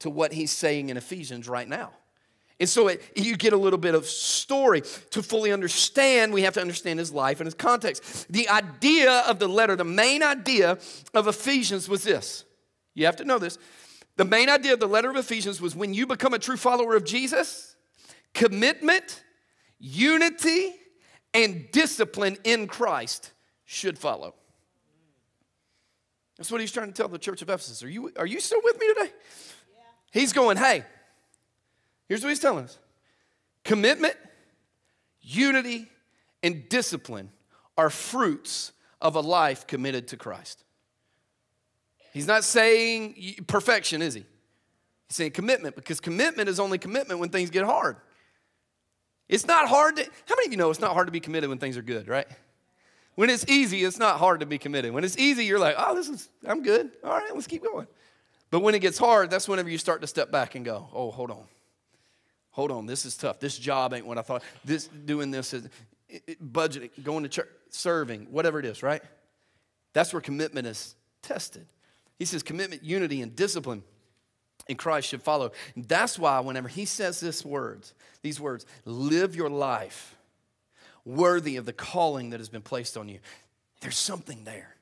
to 0.00 0.10
what 0.10 0.32
he's 0.32 0.50
saying 0.50 0.90
in 0.90 0.96
Ephesians 0.96 1.48
right 1.48 1.68
now. 1.68 1.90
And 2.58 2.68
so 2.68 2.88
it, 2.88 3.02
you 3.16 3.36
get 3.36 3.54
a 3.54 3.56
little 3.56 3.78
bit 3.78 3.94
of 3.94 4.04
story. 4.04 4.82
To 5.10 5.22
fully 5.22 5.50
understand, 5.50 6.32
we 6.32 6.42
have 6.42 6.52
to 6.54 6.60
understand 6.60 6.98
his 6.98 7.10
life 7.10 7.40
and 7.40 7.46
his 7.46 7.54
context. 7.54 8.30
The 8.30 8.50
idea 8.50 9.20
of 9.26 9.38
the 9.38 9.48
letter, 9.48 9.76
the 9.76 9.84
main 9.84 10.22
idea 10.22 10.78
of 11.14 11.26
Ephesians 11.26 11.88
was 11.88 12.04
this. 12.04 12.44
You 12.94 13.06
have 13.06 13.16
to 13.16 13.24
know 13.24 13.38
this. 13.38 13.58
The 14.16 14.26
main 14.26 14.50
idea 14.50 14.74
of 14.74 14.80
the 14.80 14.86
letter 14.86 15.08
of 15.08 15.16
Ephesians 15.16 15.62
was 15.62 15.74
when 15.74 15.94
you 15.94 16.06
become 16.06 16.34
a 16.34 16.38
true 16.38 16.58
follower 16.58 16.94
of 16.96 17.04
Jesus, 17.04 17.76
commitment, 18.34 19.22
unity, 19.78 20.74
and 21.34 21.70
discipline 21.70 22.36
in 22.44 22.66
Christ 22.66 23.32
should 23.64 23.98
follow. 23.98 24.34
That's 26.36 26.50
what 26.50 26.60
he's 26.60 26.72
trying 26.72 26.88
to 26.88 26.92
tell 26.94 27.08
the 27.08 27.18
church 27.18 27.42
of 27.42 27.50
Ephesus. 27.50 27.82
Are 27.82 27.88
you, 27.88 28.10
are 28.16 28.26
you 28.26 28.40
still 28.40 28.60
with 28.64 28.80
me 28.80 28.88
today? 28.94 29.12
Yeah. 29.74 29.82
He's 30.10 30.32
going, 30.32 30.56
hey, 30.56 30.84
here's 32.08 32.22
what 32.22 32.30
he's 32.30 32.40
telling 32.40 32.64
us 32.64 32.78
commitment, 33.62 34.14
unity, 35.20 35.86
and 36.42 36.68
discipline 36.68 37.30
are 37.76 37.90
fruits 37.90 38.72
of 39.00 39.16
a 39.16 39.20
life 39.20 39.66
committed 39.66 40.08
to 40.08 40.16
Christ. 40.16 40.64
He's 42.12 42.26
not 42.26 42.42
saying 42.42 43.44
perfection, 43.46 44.02
is 44.02 44.14
he? 44.14 44.24
He's 45.08 45.16
saying 45.16 45.32
commitment 45.32 45.76
because 45.76 46.00
commitment 46.00 46.48
is 46.48 46.58
only 46.58 46.78
commitment 46.78 47.20
when 47.20 47.28
things 47.28 47.50
get 47.50 47.64
hard. 47.64 47.96
It's 49.30 49.46
not 49.46 49.68
hard 49.68 49.96
to, 49.96 50.02
how 50.02 50.34
many 50.34 50.46
of 50.46 50.52
you 50.52 50.58
know 50.58 50.70
it's 50.70 50.80
not 50.80 50.92
hard 50.92 51.06
to 51.06 51.12
be 51.12 51.20
committed 51.20 51.48
when 51.48 51.58
things 51.58 51.76
are 51.76 51.82
good, 51.82 52.08
right? 52.08 52.26
When 53.14 53.30
it's 53.30 53.44
easy, 53.48 53.84
it's 53.84 53.98
not 53.98 54.18
hard 54.18 54.40
to 54.40 54.46
be 54.46 54.58
committed. 54.58 54.92
When 54.92 55.04
it's 55.04 55.16
easy, 55.16 55.44
you're 55.44 55.60
like, 55.60 55.76
oh, 55.78 55.94
this 55.94 56.08
is, 56.08 56.28
I'm 56.44 56.64
good. 56.64 56.90
All 57.04 57.12
right, 57.12 57.32
let's 57.32 57.46
keep 57.46 57.62
going. 57.62 57.86
But 58.50 58.60
when 58.60 58.74
it 58.74 58.80
gets 58.80 58.98
hard, 58.98 59.30
that's 59.30 59.48
whenever 59.48 59.70
you 59.70 59.78
start 59.78 60.00
to 60.00 60.08
step 60.08 60.32
back 60.32 60.56
and 60.56 60.64
go, 60.64 60.88
oh, 60.92 61.12
hold 61.12 61.30
on. 61.30 61.44
Hold 62.50 62.72
on, 62.72 62.86
this 62.86 63.06
is 63.06 63.16
tough. 63.16 63.38
This 63.38 63.56
job 63.56 63.94
ain't 63.94 64.04
what 64.04 64.18
I 64.18 64.22
thought. 64.22 64.42
This 64.64 64.88
doing 64.88 65.30
this 65.30 65.54
is 65.54 65.68
budgeting, 66.44 66.90
going 67.04 67.22
to 67.22 67.28
church, 67.28 67.48
serving, 67.68 68.26
whatever 68.32 68.58
it 68.58 68.64
is, 68.64 68.82
right? 68.82 69.02
That's 69.92 70.12
where 70.12 70.20
commitment 70.20 70.66
is 70.66 70.96
tested. 71.22 71.66
He 72.18 72.24
says 72.24 72.42
commitment, 72.42 72.82
unity, 72.82 73.22
and 73.22 73.36
discipline 73.36 73.84
in 74.70 74.76
Christ 74.76 75.08
should 75.08 75.22
follow. 75.22 75.50
That's 75.76 76.18
why 76.18 76.38
whenever 76.40 76.68
he 76.68 76.84
says 76.84 77.20
this 77.20 77.44
words, 77.44 77.92
these 78.22 78.40
words, 78.40 78.64
live 78.84 79.34
your 79.34 79.50
life 79.50 80.16
worthy 81.04 81.56
of 81.56 81.66
the 81.66 81.72
calling 81.72 82.30
that 82.30 82.40
has 82.40 82.48
been 82.48 82.62
placed 82.62 82.96
on 82.96 83.08
you, 83.08 83.18
there's 83.80 83.98
something 83.98 84.44
there. 84.44 84.76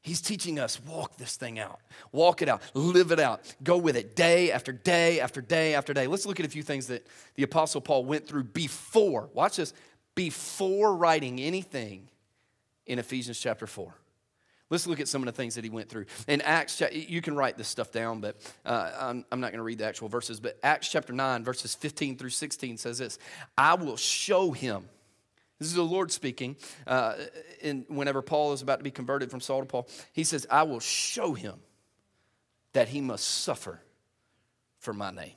He's 0.00 0.20
teaching 0.20 0.58
us 0.58 0.80
walk 0.84 1.16
this 1.16 1.36
thing 1.36 1.60
out, 1.60 1.78
walk 2.10 2.42
it 2.42 2.48
out, 2.48 2.62
live 2.74 3.12
it 3.12 3.20
out, 3.20 3.40
go 3.62 3.76
with 3.76 3.96
it 3.96 4.16
day 4.16 4.50
after 4.50 4.72
day 4.72 5.20
after 5.20 5.40
day 5.40 5.74
after 5.74 5.94
day. 5.94 6.08
Let's 6.08 6.26
look 6.26 6.40
at 6.40 6.46
a 6.46 6.48
few 6.48 6.64
things 6.64 6.88
that 6.88 7.06
the 7.36 7.44
Apostle 7.44 7.80
Paul 7.80 8.04
went 8.04 8.26
through 8.26 8.44
before, 8.44 9.30
watch 9.32 9.56
this, 9.56 9.72
before 10.16 10.96
writing 10.96 11.40
anything 11.40 12.08
in 12.86 12.98
Ephesians 12.98 13.38
chapter 13.38 13.68
4. 13.68 13.94
Let's 14.72 14.86
look 14.86 15.00
at 15.00 15.08
some 15.08 15.20
of 15.20 15.26
the 15.26 15.32
things 15.32 15.56
that 15.56 15.64
he 15.64 15.70
went 15.70 15.90
through. 15.90 16.06
In 16.26 16.40
Acts, 16.40 16.80
you 16.90 17.20
can 17.20 17.36
write 17.36 17.58
this 17.58 17.68
stuff 17.68 17.92
down, 17.92 18.22
but 18.22 18.36
uh, 18.64 18.90
I'm, 18.98 19.26
I'm, 19.30 19.38
not 19.38 19.50
going 19.50 19.58
to 19.58 19.64
read 19.64 19.76
the 19.76 19.84
actual 19.84 20.08
verses. 20.08 20.40
But 20.40 20.58
Acts 20.62 20.88
chapter 20.88 21.12
9, 21.12 21.44
verses 21.44 21.74
15 21.74 22.16
through 22.16 22.30
16 22.30 22.78
says 22.78 22.96
this 22.96 23.18
I 23.58 23.74
will 23.74 23.98
show 23.98 24.52
him 24.52 24.88
this 25.58 25.68
is 25.68 25.74
the 25.74 25.82
Lord 25.82 26.10
speaking. 26.10 26.56
Uh, 26.86 27.16
in, 27.60 27.84
whenever 27.88 28.22
Paul 28.22 28.54
is 28.54 28.62
about 28.62 28.78
to 28.78 28.82
be 28.82 28.90
converted 28.90 29.30
from 29.30 29.40
Saul 29.40 29.60
to 29.60 29.66
Paul, 29.66 29.88
he 30.14 30.24
says, 30.24 30.46
I 30.50 30.62
will 30.62 30.80
show 30.80 31.34
him 31.34 31.60
that 32.72 32.88
he 32.88 33.02
must 33.02 33.28
suffer 33.28 33.82
for 34.78 34.94
my 34.94 35.10
name. 35.10 35.34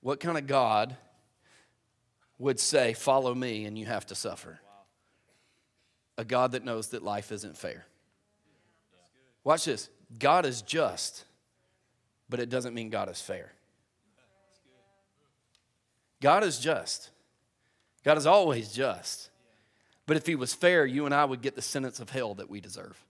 What 0.00 0.20
kind 0.20 0.38
of 0.38 0.46
God 0.46 0.96
would 2.38 2.60
say, 2.60 2.92
Follow 2.92 3.34
me 3.34 3.64
and 3.64 3.76
you 3.76 3.86
have 3.86 4.06
to 4.06 4.14
suffer? 4.14 4.60
A 6.18 6.24
God 6.24 6.52
that 6.52 6.64
knows 6.64 6.88
that 6.88 7.02
life 7.02 7.30
isn't 7.30 7.56
fair. 7.56 7.86
Watch 9.44 9.64
this 9.64 9.88
God 10.18 10.46
is 10.46 10.62
just, 10.62 11.24
but 12.28 12.40
it 12.40 12.48
doesn't 12.48 12.74
mean 12.74 12.90
God 12.90 13.10
is 13.10 13.20
fair. 13.20 13.52
God 16.20 16.44
is 16.44 16.58
just. 16.58 17.10
God 18.04 18.16
is 18.16 18.26
always 18.26 18.72
just. 18.72 19.30
But 20.06 20.16
if 20.16 20.26
he 20.26 20.36
was 20.36 20.54
fair, 20.54 20.86
you 20.86 21.04
and 21.04 21.14
I 21.14 21.24
would 21.24 21.42
get 21.42 21.56
the 21.56 21.62
sentence 21.62 22.00
of 22.00 22.10
hell 22.10 22.34
that 22.34 22.48
we 22.48 22.60
deserve. 22.60 23.02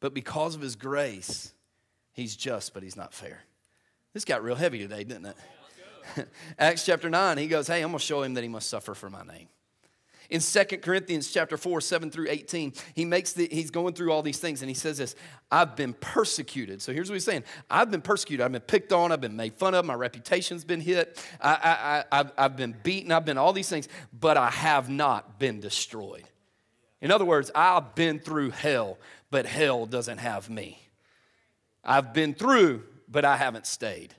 But 0.00 0.14
because 0.14 0.54
of 0.54 0.60
his 0.60 0.76
grace, 0.76 1.52
he's 2.12 2.34
just, 2.36 2.74
but 2.74 2.82
he's 2.82 2.96
not 2.96 3.14
fair. 3.14 3.40
This 4.12 4.24
got 4.24 4.42
real 4.42 4.54
heavy 4.54 4.78
today, 4.78 5.04
didn't 5.04 5.26
it? 5.26 6.28
Acts 6.58 6.84
chapter 6.84 7.08
9, 7.08 7.38
he 7.38 7.46
goes, 7.46 7.66
Hey, 7.66 7.82
I'm 7.82 7.90
going 7.90 7.98
to 7.98 8.04
show 8.04 8.22
him 8.22 8.34
that 8.34 8.42
he 8.42 8.48
must 8.48 8.68
suffer 8.68 8.94
for 8.94 9.10
my 9.10 9.22
name. 9.22 9.48
In 10.30 10.40
2 10.40 10.64
Corinthians 10.78 11.30
chapter 11.30 11.56
4, 11.56 11.80
7 11.80 12.10
through 12.10 12.28
18, 12.30 12.72
he 12.94 13.04
makes 13.04 13.32
the, 13.32 13.48
he's 13.50 13.70
going 13.70 13.94
through 13.94 14.12
all 14.12 14.22
these 14.22 14.38
things 14.38 14.62
and 14.62 14.68
he 14.68 14.74
says 14.74 14.98
this, 14.98 15.14
I've 15.50 15.76
been 15.76 15.92
persecuted. 15.94 16.80
So 16.82 16.92
here's 16.92 17.10
what 17.10 17.14
he's 17.14 17.24
saying. 17.24 17.44
I've 17.70 17.90
been 17.90 18.00
persecuted. 18.00 18.44
I've 18.44 18.52
been 18.52 18.60
picked 18.60 18.92
on. 18.92 19.12
I've 19.12 19.20
been 19.20 19.36
made 19.36 19.54
fun 19.54 19.74
of. 19.74 19.84
My 19.84 19.94
reputation's 19.94 20.64
been 20.64 20.80
hit. 20.80 21.24
I, 21.40 22.04
I, 22.10 22.20
I, 22.20 22.24
I've 22.38 22.56
been 22.56 22.74
beaten. 22.82 23.12
I've 23.12 23.24
been 23.24 23.38
all 23.38 23.52
these 23.52 23.68
things, 23.68 23.88
but 24.18 24.36
I 24.36 24.50
have 24.50 24.88
not 24.88 25.38
been 25.38 25.60
destroyed. 25.60 26.24
In 27.00 27.10
other 27.10 27.24
words, 27.24 27.50
I've 27.54 27.94
been 27.94 28.18
through 28.18 28.50
hell, 28.50 28.98
but 29.30 29.44
hell 29.44 29.84
doesn't 29.84 30.18
have 30.18 30.48
me. 30.48 30.78
I've 31.84 32.14
been 32.14 32.34
through, 32.34 32.84
but 33.08 33.24
I 33.24 33.36
haven't 33.36 33.66
stayed. 33.66 34.14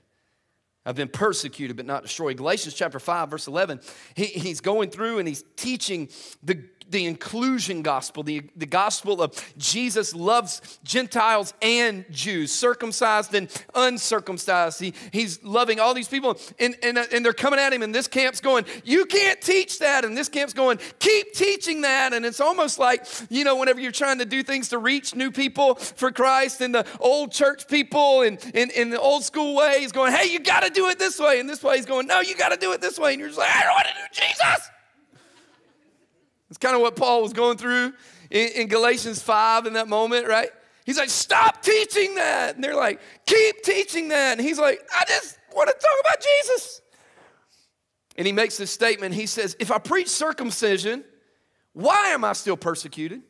I've 0.86 0.94
been 0.94 1.08
persecuted 1.08 1.76
but 1.76 1.84
not 1.84 2.04
destroyed. 2.04 2.36
Galatians 2.36 2.74
chapter 2.74 3.00
5, 3.00 3.30
verse 3.30 3.48
11, 3.48 3.80
he, 4.14 4.26
he's 4.26 4.60
going 4.60 4.90
through 4.90 5.18
and 5.18 5.26
he's 5.26 5.44
teaching 5.56 6.08
the 6.44 6.64
the 6.90 7.06
inclusion 7.06 7.82
gospel, 7.82 8.22
the, 8.22 8.42
the 8.56 8.66
gospel 8.66 9.22
of 9.22 9.32
Jesus 9.56 10.14
loves 10.14 10.78
Gentiles 10.84 11.54
and 11.60 12.04
Jews, 12.10 12.52
circumcised 12.52 13.34
and 13.34 13.50
uncircumcised. 13.74 14.80
He, 14.80 14.94
he's 15.12 15.42
loving 15.42 15.80
all 15.80 15.94
these 15.94 16.08
people, 16.08 16.38
and, 16.58 16.76
and, 16.82 16.98
uh, 16.98 17.04
and 17.12 17.24
they're 17.24 17.32
coming 17.32 17.58
at 17.58 17.72
him, 17.72 17.82
and 17.82 17.94
this 17.94 18.08
camp's 18.08 18.40
going, 18.40 18.64
You 18.84 19.06
can't 19.06 19.40
teach 19.40 19.80
that. 19.80 20.04
And 20.04 20.16
this 20.16 20.28
camp's 20.28 20.52
going, 20.52 20.78
Keep 20.98 21.32
teaching 21.32 21.82
that. 21.82 22.12
And 22.12 22.24
it's 22.24 22.40
almost 22.40 22.78
like, 22.78 23.06
you 23.30 23.44
know, 23.44 23.56
whenever 23.56 23.80
you're 23.80 23.92
trying 23.92 24.18
to 24.18 24.24
do 24.24 24.42
things 24.42 24.68
to 24.70 24.78
reach 24.78 25.14
new 25.14 25.30
people 25.30 25.74
for 25.74 26.10
Christ, 26.10 26.60
and 26.60 26.74
the 26.74 26.86
old 27.00 27.32
church 27.32 27.68
people 27.68 28.22
and 28.22 28.38
in, 28.54 28.70
in 28.70 28.90
the 28.90 29.00
old 29.00 29.24
school 29.24 29.56
way, 29.56 29.80
he's 29.80 29.92
going, 29.92 30.12
Hey, 30.12 30.30
you 30.30 30.38
got 30.38 30.62
to 30.62 30.70
do 30.70 30.88
it 30.88 30.98
this 30.98 31.18
way. 31.18 31.40
And 31.40 31.48
this 31.48 31.62
way, 31.62 31.76
he's 31.76 31.86
going, 31.86 32.06
No, 32.06 32.20
you 32.20 32.36
got 32.36 32.50
to 32.50 32.56
do 32.56 32.72
it 32.72 32.80
this 32.80 32.98
way. 32.98 33.12
And 33.12 33.20
you're 33.20 33.28
just 33.28 33.38
like, 33.38 33.54
I 33.54 33.62
don't 33.62 33.72
want 33.72 33.86
to 33.86 33.92
do 33.92 34.26
Jesus. 34.26 34.70
It's 36.56 36.64
kind 36.64 36.74
of 36.74 36.80
what 36.80 36.96
Paul 36.96 37.20
was 37.20 37.34
going 37.34 37.58
through 37.58 37.92
in, 38.30 38.48
in, 38.54 38.68
Galatians 38.68 39.20
5 39.20 39.66
in 39.66 39.74
that 39.74 39.88
moment, 39.88 40.26
right? 40.26 40.48
He's 40.86 40.96
like, 40.96 41.10
stop 41.10 41.62
teaching 41.62 42.14
that. 42.14 42.54
And 42.54 42.64
they're 42.64 42.74
like, 42.74 42.98
keep 43.26 43.62
teaching 43.62 44.08
that. 44.08 44.38
And 44.38 44.40
he's 44.40 44.58
like, 44.58 44.80
I 44.90 45.04
just 45.06 45.38
want 45.54 45.68
to 45.68 45.74
talk 45.74 46.00
about 46.00 46.16
Jesus. 46.22 46.80
And 48.16 48.26
he 48.26 48.32
makes 48.32 48.56
this 48.56 48.70
statement. 48.70 49.14
He 49.14 49.26
says, 49.26 49.54
if 49.60 49.70
I 49.70 49.76
preach 49.76 50.08
circumcision, 50.08 51.04
why 51.74 52.06
am 52.08 52.24
I 52.24 52.32
still 52.32 52.56
persecuted? 52.56 53.20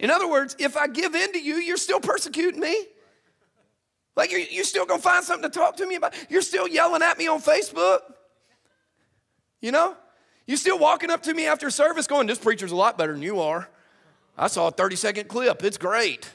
In 0.00 0.10
other 0.10 0.28
words, 0.28 0.56
if 0.58 0.76
I 0.76 0.88
give 0.88 1.14
in 1.14 1.32
to 1.32 1.40
you, 1.40 1.58
you're 1.58 1.76
still 1.76 2.00
persecuting 2.00 2.58
me. 2.58 2.86
Like, 4.16 4.32
you're, 4.32 4.40
you're 4.40 4.64
still 4.64 4.84
gonna 4.84 5.00
find 5.00 5.24
something 5.24 5.48
to 5.48 5.56
talk 5.56 5.76
to 5.76 5.86
me 5.86 5.94
about. 5.94 6.12
You're 6.28 6.42
still 6.42 6.66
yelling 6.66 7.02
at 7.02 7.18
me 7.18 7.28
on 7.28 7.40
Facebook. 7.40 8.00
You 9.60 9.70
know? 9.70 9.96
You 10.46 10.56
still 10.56 10.78
walking 10.78 11.10
up 11.10 11.24
to 11.24 11.34
me 11.34 11.46
after 11.46 11.70
service 11.70 12.06
going, 12.06 12.26
This 12.26 12.38
preacher's 12.38 12.72
a 12.72 12.76
lot 12.76 12.96
better 12.96 13.12
than 13.12 13.22
you 13.22 13.40
are. 13.40 13.68
I 14.38 14.46
saw 14.46 14.68
a 14.68 14.70
30 14.70 14.96
second 14.96 15.28
clip. 15.28 15.64
It's 15.64 15.78
great. 15.78 16.30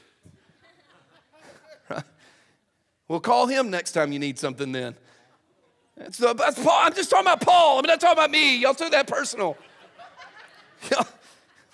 we'll 3.08 3.20
call 3.20 3.46
him 3.46 3.70
next 3.70 3.92
time 3.92 4.12
you 4.12 4.18
need 4.18 4.38
something 4.38 4.72
then. 4.72 4.96
That's, 5.96 6.22
uh, 6.22 6.32
that's 6.34 6.62
Paul. 6.62 6.80
I'm 6.82 6.94
just 6.94 7.10
talking 7.10 7.26
about 7.26 7.40
Paul. 7.42 7.78
I'm 7.78 7.86
not 7.86 8.00
talking 8.00 8.18
about 8.18 8.30
me. 8.30 8.58
Y'all 8.58 8.74
took 8.74 8.90
that 8.90 9.06
personal. 9.06 9.56
I'm 10.96 11.04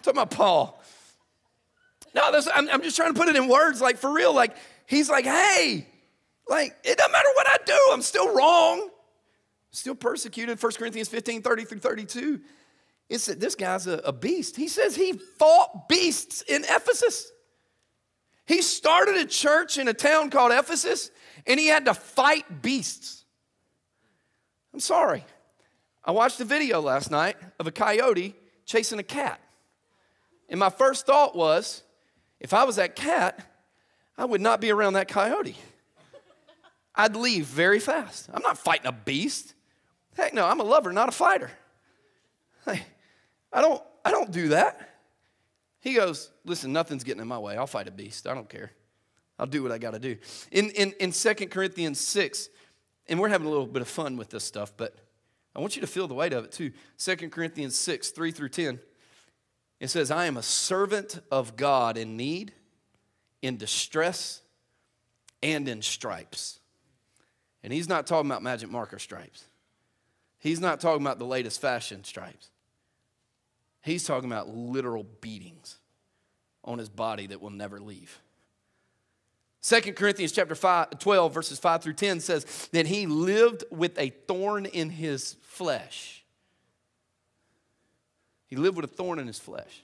talking 0.03 0.20
about 0.20 0.31
Paul. 0.31 0.83
No, 2.14 2.33
this, 2.33 2.48
I'm, 2.55 2.68
I'm 2.68 2.83
just 2.83 2.96
trying 2.96 3.12
to 3.12 3.18
put 3.18 3.29
it 3.29 3.37
in 3.37 3.48
words 3.48 3.81
like 3.81 3.96
for 3.96 4.12
real. 4.12 4.35
Like, 4.35 4.57
he's 4.87 5.09
like, 5.09 5.24
hey, 5.24 5.87
like, 6.48 6.77
it 6.85 6.98
doesn't 6.98 7.12
matter 7.12 7.29
what 7.35 7.46
I 7.48 7.57
do, 7.64 7.79
I'm 7.92 8.03
still 8.03 8.35
wrong 8.35 8.90
still 9.71 9.95
persecuted. 9.95 10.63
1 10.63 10.73
Corinthians 10.73 11.09
15 11.09 11.43
30 11.43 11.65
through 11.65 11.79
32. 11.79 12.41
It's 13.09 13.27
that 13.27 13.41
this 13.41 13.55
guy's 13.55 13.87
a, 13.87 13.99
a 14.05 14.13
beast. 14.13 14.57
He 14.57 14.69
says 14.69 14.95
he 14.95 15.13
fought 15.13 15.89
beasts 15.89 16.43
in 16.43 16.65
Ephesus. 16.65 17.31
He 18.47 18.63
started 18.63 19.17
a 19.17 19.27
church 19.27 19.79
in 19.79 19.89
a 19.89 19.95
town 19.95 20.31
called 20.31 20.53
Ephesus 20.53 21.11
and 21.47 21.59
he 21.59 21.67
had 21.67 21.87
to 21.87 21.95
fight 21.95 22.63
beasts. 22.63 23.25
I'm 24.73 24.81
sorry. 24.81 25.25
I 26.05 26.13
watched 26.13 26.41
a 26.41 26.45
video 26.45 26.81
last 26.81 27.11
night 27.11 27.37
of 27.59 27.67
a 27.67 27.73
coyote 27.73 28.35
chasing 28.65 28.99
a 28.99 29.03
cat. 29.03 29.41
And 30.49 30.61
my 30.61 30.71
first 30.71 31.07
thought 31.07 31.37
was 31.37 31.83
if 32.41 32.55
I 32.55 32.65
was 32.65 32.77
that 32.77 32.97
cat, 32.97 33.45
I 34.17 34.25
would 34.25 34.41
not 34.41 34.61
be 34.61 34.71
around 34.71 34.95
that 34.95 35.09
coyote. 35.09 35.57
I'd 36.95 37.17
leave 37.17 37.47
very 37.47 37.79
fast. 37.79 38.29
I'm 38.33 38.43
not 38.43 38.59
fighting 38.59 38.87
a 38.87 38.93
beast. 38.93 39.55
Heck 40.19 40.35
no, 40.35 40.47
I'm 40.47 40.59
a 40.59 40.65
lover, 40.65 40.93
not 40.93 41.09
a 41.09 41.13
fighter. 41.13 41.51
I 42.67 43.63
don't, 43.63 43.83
I 44.05 44.11
don't 44.11 44.31
do 44.31 44.49
that. 44.49 44.97
He 45.81 45.95
goes, 45.95 46.31
listen, 46.45 46.73
nothing's 46.73 47.05
getting 47.05 47.23
in 47.23 47.29
my 47.29 47.39
way. 47.39 47.57
I'll 47.57 47.69
fight 47.69 47.87
a 47.87 47.93
beast. 47.93 48.27
I 48.27 48.35
don't 48.35 48.49
care. 48.49 48.73
I'll 49.39 49.47
do 49.47 49.63
what 49.63 49.71
I 49.71 49.79
got 49.79 49.93
to 49.93 50.01
do. 50.01 50.17
In, 50.51 50.71
in, 50.71 50.93
in 51.01 51.13
2 51.13 51.35
Corinthians 51.47 52.01
6, 52.01 52.51
and 53.09 53.21
we're 53.21 53.29
having 53.29 53.47
a 53.47 53.51
little 53.51 53.67
bit 53.67 53.81
of 53.81 53.89
fun 53.89 54.17
with 54.17 54.29
this 54.29 54.43
stuff, 54.43 54.73
but 54.77 54.97
I 55.55 55.61
want 55.61 55.77
you 55.77 55.81
to 55.81 55.87
feel 55.87 56.09
the 56.09 56.15
weight 56.15 56.33
of 56.33 56.45
it 56.45 56.53
too. 56.53 56.73
2 56.99 57.31
Corinthians 57.31 57.77
6, 57.77 58.11
3 58.11 58.31
through 58.33 58.49
10. 58.51 58.81
It 59.79 59.89
says, 59.89 60.11
I 60.11 60.27
am 60.27 60.37
a 60.37 60.43
servant 60.43 61.21
of 61.31 61.57
God 61.57 61.97
in 61.97 62.17
need, 62.17 62.53
in 63.41 63.57
distress, 63.57 64.43
and 65.45 65.69
in 65.69 65.81
stripes. 65.81 66.59
And 67.63 67.73
he's 67.73 67.89
not 67.89 68.07
talking 68.07 68.29
about 68.29 68.43
magic 68.43 68.69
marker 68.69 68.99
stripes. 68.99 69.48
He's 70.38 70.61
not 70.61 70.81
talking 70.81 71.03
about 71.03 71.18
the 71.18 71.27
latest 71.27 71.61
fashion 71.61 72.05
stripes. 72.05 72.51
He's 73.83 74.05
talking 74.05 74.31
about 74.31 74.48
literal 74.48 75.05
beatings 75.20 75.79
on 76.64 76.79
his 76.79 76.88
body 76.88 77.27
that 77.29 77.40
will 77.40 77.51
never 77.51 77.81
leave. 77.81 78.20
2 79.62 79.92
Corinthians 79.94 80.33
chapter 80.33 80.55
5, 80.55 80.98
12, 80.98 81.35
verses 81.35 81.59
5 81.59 81.83
through 81.83 81.94
10 81.94 82.20
says 82.20 82.68
that 82.72 82.87
he 82.87 83.07
lived 83.07 83.64
with 83.70 83.98
a 83.98 84.11
thorn 84.11 84.66
in 84.66 84.90
his 84.90 85.37
flesh. 85.42 86.24
He 88.46 88.57
lived 88.57 88.77
with 88.77 88.85
a 88.85 88.94
thorn 88.94 89.18
in 89.18 89.27
his 89.27 89.38
flesh. 89.38 89.83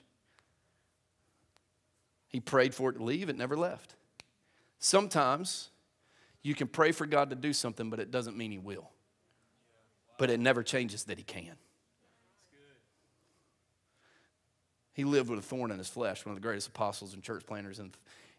He 2.29 2.39
prayed 2.39 2.73
for 2.73 2.89
it 2.89 2.93
to 2.93 3.03
leave, 3.03 3.29
it 3.29 3.37
never 3.37 3.57
left. 3.57 3.95
Sometimes 4.79 5.69
you 6.41 6.55
can 6.55 6.67
pray 6.67 6.91
for 6.91 7.05
God 7.05 7.29
to 7.29 7.35
do 7.35 7.53
something, 7.53 7.89
but 7.89 7.99
it 7.99 8.11
doesn't 8.11 8.37
mean 8.37 8.51
he 8.51 8.57
will 8.57 8.89
but 10.17 10.29
it 10.29 10.39
never 10.39 10.63
changes 10.63 11.05
that 11.05 11.17
he 11.17 11.23
can. 11.23 11.55
He 14.93 15.03
lived 15.03 15.29
with 15.29 15.39
a 15.39 15.41
thorn 15.41 15.71
in 15.71 15.77
his 15.77 15.89
flesh, 15.89 16.25
one 16.25 16.31
of 16.31 16.41
the 16.41 16.47
greatest 16.47 16.69
apostles 16.69 17.13
and 17.13 17.21
church 17.21 17.45
planters 17.45 17.79
in, 17.79 17.91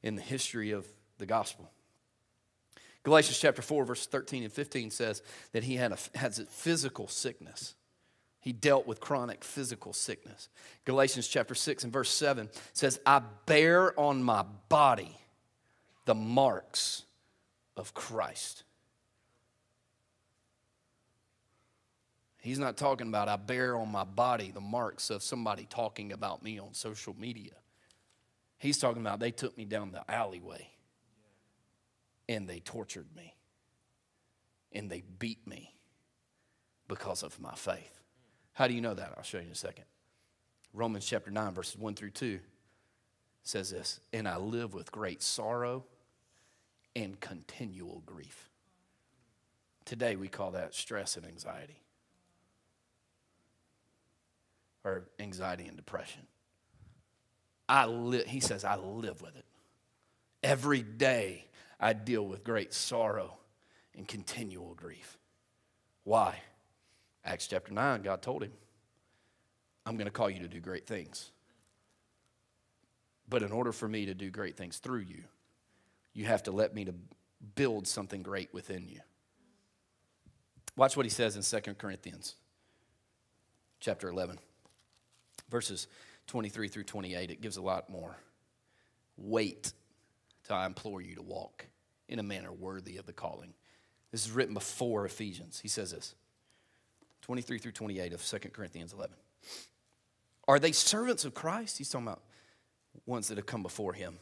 in 0.02 0.16
the 0.16 0.22
history 0.22 0.70
of 0.70 0.86
the 1.18 1.26
gospel. 1.26 1.70
Galatians 3.02 3.38
chapter 3.38 3.62
4, 3.62 3.84
verse 3.84 4.06
13 4.06 4.42
and 4.42 4.52
15 4.52 4.90
says 4.90 5.22
that 5.52 5.64
he 5.64 5.76
had 5.76 5.92
a, 5.92 5.98
has 6.18 6.38
a 6.38 6.46
physical 6.46 7.08
sickness. 7.08 7.74
He 8.40 8.52
dealt 8.52 8.86
with 8.86 9.00
chronic 9.00 9.44
physical 9.44 9.92
sickness. 9.92 10.48
Galatians 10.84 11.28
chapter 11.28 11.54
6 11.54 11.84
and 11.84 11.92
verse 11.92 12.10
7 12.10 12.48
says, 12.72 12.98
I 13.04 13.20
bear 13.44 13.98
on 13.98 14.22
my 14.22 14.44
body 14.68 15.16
the 16.04 16.14
marks 16.14 17.04
of 17.76 17.92
Christ. 17.92 18.64
He's 22.46 22.60
not 22.60 22.76
talking 22.76 23.08
about 23.08 23.28
I 23.28 23.34
bear 23.34 23.76
on 23.76 23.90
my 23.90 24.04
body 24.04 24.52
the 24.52 24.60
marks 24.60 25.10
of 25.10 25.20
somebody 25.20 25.66
talking 25.68 26.12
about 26.12 26.44
me 26.44 26.60
on 26.60 26.74
social 26.74 27.12
media. 27.18 27.54
He's 28.56 28.78
talking 28.78 29.02
about 29.02 29.18
they 29.18 29.32
took 29.32 29.58
me 29.58 29.64
down 29.64 29.90
the 29.90 30.08
alleyway 30.08 30.68
and 32.28 32.48
they 32.48 32.60
tortured 32.60 33.08
me 33.16 33.34
and 34.70 34.88
they 34.88 35.02
beat 35.18 35.44
me 35.44 35.74
because 36.86 37.24
of 37.24 37.40
my 37.40 37.56
faith. 37.56 37.98
How 38.52 38.68
do 38.68 38.74
you 38.74 38.80
know 38.80 38.94
that? 38.94 39.14
I'll 39.16 39.24
show 39.24 39.38
you 39.38 39.46
in 39.46 39.50
a 39.50 39.56
second. 39.56 39.86
Romans 40.72 41.04
chapter 41.04 41.32
9, 41.32 41.52
verses 41.52 41.76
1 41.76 41.96
through 41.96 42.10
2 42.10 42.38
says 43.42 43.70
this 43.70 43.98
And 44.12 44.28
I 44.28 44.36
live 44.36 44.72
with 44.72 44.92
great 44.92 45.20
sorrow 45.20 45.84
and 46.94 47.18
continual 47.18 48.04
grief. 48.06 48.50
Today 49.84 50.14
we 50.14 50.28
call 50.28 50.52
that 50.52 50.76
stress 50.76 51.16
and 51.16 51.26
anxiety, 51.26 51.82
or 54.86 55.02
anxiety 55.18 55.66
and 55.66 55.76
depression. 55.76 56.22
I 57.68 57.86
li- 57.86 58.24
he 58.26 58.38
says, 58.38 58.64
I 58.64 58.76
live 58.76 59.20
with 59.20 59.36
it. 59.36 59.44
Every 60.42 60.80
day 60.82 61.46
I 61.80 61.92
deal 61.92 62.24
with 62.24 62.44
great 62.44 62.72
sorrow 62.72 63.36
and 63.96 64.06
continual 64.06 64.74
grief. 64.74 65.18
Why? 66.04 66.40
Acts 67.24 67.48
chapter 67.48 67.72
9, 67.72 68.02
God 68.02 68.22
told 68.22 68.44
him, 68.44 68.52
I'm 69.84 69.96
going 69.96 70.06
to 70.06 70.12
call 70.12 70.30
you 70.30 70.38
to 70.40 70.48
do 70.48 70.60
great 70.60 70.86
things. 70.86 71.32
But 73.28 73.42
in 73.42 73.50
order 73.50 73.72
for 73.72 73.88
me 73.88 74.06
to 74.06 74.14
do 74.14 74.30
great 74.30 74.56
things 74.56 74.78
through 74.78 75.00
you, 75.00 75.24
you 76.14 76.26
have 76.26 76.44
to 76.44 76.52
let 76.52 76.74
me 76.74 76.84
to 76.84 76.94
build 77.56 77.88
something 77.88 78.22
great 78.22 78.54
within 78.54 78.86
you. 78.88 79.00
Watch 80.76 80.96
what 80.96 81.06
he 81.06 81.10
says 81.10 81.34
in 81.34 81.62
2 81.62 81.74
Corinthians 81.74 82.36
chapter 83.80 84.08
11, 84.08 84.38
verses 85.48 85.86
23 86.26 86.68
through 86.68 86.84
28. 86.84 87.30
It 87.30 87.40
gives 87.40 87.56
a 87.56 87.62
lot 87.62 87.88
more. 87.90 88.16
Wait 89.16 89.72
till 90.46 90.56
I 90.56 90.66
implore 90.66 91.00
you 91.00 91.14
to 91.16 91.22
walk 91.22 91.66
in 92.08 92.18
a 92.18 92.22
manner 92.22 92.52
worthy 92.52 92.96
of 92.96 93.06
the 93.06 93.12
calling. 93.12 93.54
This 94.12 94.24
is 94.24 94.32
written 94.32 94.54
before 94.54 95.04
Ephesians. 95.04 95.60
He 95.60 95.68
says 95.68 95.92
this 95.92 96.14
23 97.22 97.58
through 97.58 97.72
28 97.72 98.12
of 98.12 98.24
2 98.24 98.38
Corinthians 98.50 98.92
11. 98.92 99.16
Are 100.48 100.58
they 100.58 100.72
servants 100.72 101.24
of 101.24 101.34
Christ? 101.34 101.78
He's 101.78 101.88
talking 101.88 102.06
about 102.06 102.22
ones 103.04 103.28
that 103.28 103.36
have 103.36 103.46
come 103.46 103.62
before 103.62 103.92
him. 103.92 104.18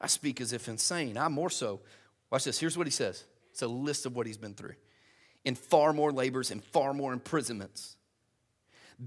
I 0.00 0.06
speak 0.06 0.40
as 0.40 0.52
if 0.52 0.68
insane. 0.68 1.16
I'm 1.16 1.32
more 1.32 1.50
so. 1.50 1.80
Watch 2.30 2.44
this. 2.44 2.58
Here's 2.58 2.78
what 2.78 2.86
he 2.86 2.90
says 2.92 3.24
it's 3.50 3.62
a 3.62 3.68
list 3.68 4.06
of 4.06 4.16
what 4.16 4.26
he's 4.26 4.38
been 4.38 4.54
through. 4.54 4.74
In 5.44 5.54
far 5.54 5.92
more 5.92 6.12
labors 6.12 6.50
and 6.50 6.62
far 6.62 6.94
more 6.94 7.12
imprisonments, 7.12 7.96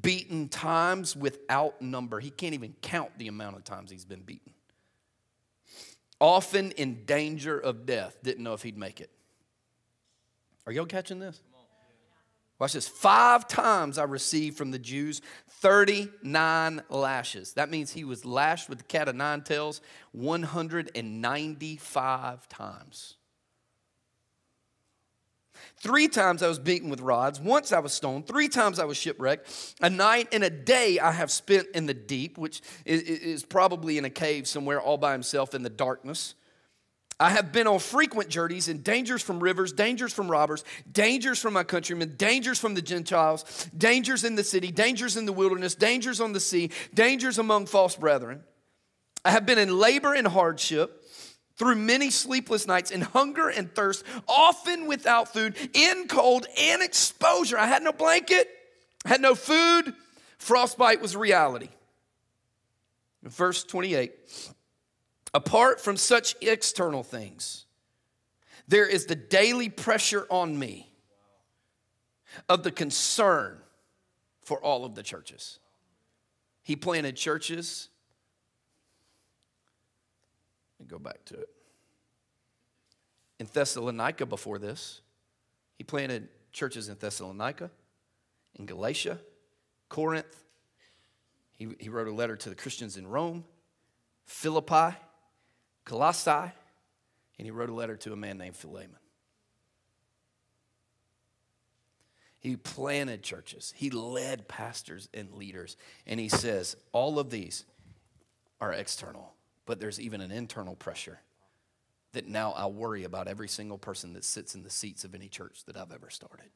beaten 0.02 0.50
times 0.50 1.16
without 1.16 1.82
number. 1.82 2.20
He 2.20 2.30
can't 2.30 2.54
even 2.54 2.76
count 2.82 3.18
the 3.18 3.28
amount 3.28 3.56
of 3.56 3.64
times 3.64 3.92
he's 3.92 4.06
been 4.06 4.22
beaten. 4.22 4.54
Often 6.20 6.72
in 6.72 7.06
danger 7.06 7.60
of 7.60 7.86
death. 7.86 8.18
Didn't 8.24 8.44
know 8.44 8.54
if 8.54 8.64
he'd 8.64 8.78
make 8.78 9.02
it. 9.02 9.12
Are 10.66 10.72
y'all 10.72 10.86
catching 10.86 11.20
this? 11.20 11.42
Watch 12.58 12.74
this. 12.74 12.88
Five 12.88 13.50
times 13.50 13.98
I 13.98 14.06
received 14.06 14.58
from 14.58 14.72
the 14.72 14.80
Jews 14.80 15.22
39 15.50 16.84
lashes. 16.90 17.52
That 17.54 17.70
means 17.70 17.92
he 17.92 18.06
was 18.06 18.24
lashed 18.24 18.70
with 18.70 18.78
the 18.78 18.86
cat 18.86 19.10
of 19.10 19.16
nine 19.16 19.42
tails 19.42 19.82
195 20.14 22.48
times. 22.48 23.16
Three 25.78 26.08
times 26.08 26.42
I 26.44 26.48
was 26.48 26.60
beaten 26.60 26.90
with 26.90 27.02
rods. 27.02 27.40
Once 27.40 27.72
I 27.72 27.80
was 27.80 27.94
stoned. 27.94 28.28
Three 28.28 28.48
times 28.48 28.80
I 28.80 28.86
was 28.86 28.98
shipwrecked. 28.98 29.76
A 29.82 29.90
night 29.90 30.30
and 30.32 30.44
a 30.44 30.50
day 30.50 31.00
I 31.00 31.12
have 31.12 31.32
spent 31.32 31.68
in 31.74 31.86
the 31.86 31.94
deep, 31.94 32.38
which 32.38 32.62
is 32.86 33.44
probably 33.44 33.98
in 33.98 34.06
a 34.06 34.10
cave 34.10 34.48
somewhere 34.48 34.82
all 34.82 34.98
by 34.98 35.12
himself 35.12 35.54
in 35.54 35.64
the 35.64 35.70
darkness. 35.70 36.36
I 37.18 37.30
have 37.30 37.54
been 37.54 37.66
on 37.66 37.80
frequent 37.80 38.28
journeys 38.28 38.68
in 38.68 38.82
dangers 38.82 39.22
from 39.22 39.40
rivers, 39.40 39.72
dangers 39.72 40.12
from 40.12 40.30
robbers, 40.30 40.66
dangers 40.92 41.40
from 41.40 41.54
my 41.54 41.64
countrymen, 41.64 42.16
dangers 42.18 42.60
from 42.60 42.74
the 42.74 42.82
Gentiles, 42.82 43.70
dangers 43.78 44.26
in 44.26 44.36
the 44.36 44.44
city, 44.44 44.70
dangers 44.70 45.16
in 45.16 45.26
the 45.26 45.32
wilderness, 45.32 45.76
dangers 45.76 46.20
on 46.20 46.34
the 46.34 46.42
sea, 46.42 46.72
dangers 46.94 47.38
among 47.38 47.68
false 47.68 47.96
brethren. 47.96 48.44
I 49.24 49.32
have 49.32 49.46
been 49.46 49.58
in 49.58 49.80
labor 49.80 50.14
and 50.14 50.28
hardship 50.28 51.05
through 51.58 51.76
many 51.76 52.10
sleepless 52.10 52.68
nights 52.68 52.92
in 52.92 53.02
hunger 53.02 53.50
and 53.50 53.74
thirst, 53.74 54.04
often 54.28 54.88
without 54.88 55.32
food, 55.32 55.56
in 55.74 56.08
cold 56.08 56.48
and 56.60 56.82
exposure. 56.82 57.58
I 57.58 57.68
had 57.68 57.84
no 57.84 57.94
blanket, 57.94 58.50
I 59.06 59.10
had 59.10 59.22
no 59.22 59.36
food. 59.36 59.94
Frostbite 60.38 61.02
was 61.02 61.16
reality. 61.16 61.70
verse 63.24 63.64
28 63.64 64.14
Apart 65.34 65.82
from 65.82 65.98
such 65.98 66.36
external 66.42 67.04
things, 67.04 67.66
there 68.68 68.88
is 68.88 69.06
the 69.06 69.16
daily 69.16 69.70
pressure 69.70 70.26
on 70.30 70.58
me 70.58 70.90
of 72.48 72.64
the 72.64 72.72
concern 72.72 73.58
for 74.44 74.60
all 74.60 74.86
of 74.86 74.96
the 74.96 75.04
churches. 75.04 75.60
He 76.64 76.76
planted 76.76 77.16
churches. 77.16 77.90
Me 80.86 80.90
go 80.90 81.00
back 81.00 81.26
to 81.26 81.34
it. 81.34 81.50
In 83.40 83.48
Thessalonica 83.52 84.26
before 84.26 84.60
this, 84.60 85.02
he 85.78 85.84
planted 85.84 86.30
churches 86.54 86.88
in 86.88 86.98
Thessalonica, 86.98 87.72
in 88.56 88.66
Galatia, 88.66 89.20
Corinth. 89.90 90.44
He, 91.56 91.70
he 91.80 91.90
wrote 91.90 92.08
a 92.08 92.14
letter 92.14 92.36
to 92.38 92.50
the 92.50 92.56
Christians 92.56 92.98
in 92.98 93.08
Rome, 93.08 93.44
Philippi. 94.26 94.96
Colossae, 95.86 96.52
and 97.38 97.46
he 97.46 97.52
wrote 97.52 97.70
a 97.70 97.74
letter 97.74 97.96
to 97.96 98.12
a 98.12 98.16
man 98.16 98.38
named 98.40 98.56
Philemon. 98.56 98.98
He 102.40 102.56
planted 102.58 103.24
churches, 103.24 103.74
he 103.76 103.90
led 103.90 104.48
pastors 104.48 105.08
and 105.14 105.32
leaders, 105.34 105.78
and 106.06 106.20
he 106.20 106.30
says, 106.30 106.76
All 106.92 107.18
of 107.18 107.30
these 107.30 107.66
are 108.60 108.74
external, 108.74 109.35
but 109.66 109.80
there's 109.80 110.00
even 110.00 110.22
an 110.22 110.32
internal 110.32 110.76
pressure 110.76 111.20
that 112.14 112.28
now 112.28 112.52
I 112.54 112.66
worry 112.68 113.04
about 113.04 113.28
every 113.28 113.48
single 113.48 113.78
person 113.78 114.14
that 114.14 114.24
sits 114.24 114.56
in 114.56 114.64
the 114.64 114.70
seats 114.70 115.04
of 115.04 115.14
any 115.14 115.28
church 115.28 115.66
that 115.66 115.76
I've 115.76 115.92
ever 115.92 116.10
started. 116.10 116.50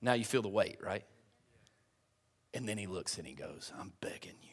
Now 0.00 0.12
you 0.12 0.24
feel 0.24 0.42
the 0.42 0.48
weight, 0.48 0.78
right? 0.80 1.04
And 2.54 2.68
then 2.68 2.78
he 2.78 2.86
looks 2.86 3.18
and 3.18 3.26
he 3.26 3.34
goes, 3.34 3.72
I'm 3.78 3.92
begging 4.00 4.36
you 4.42 4.50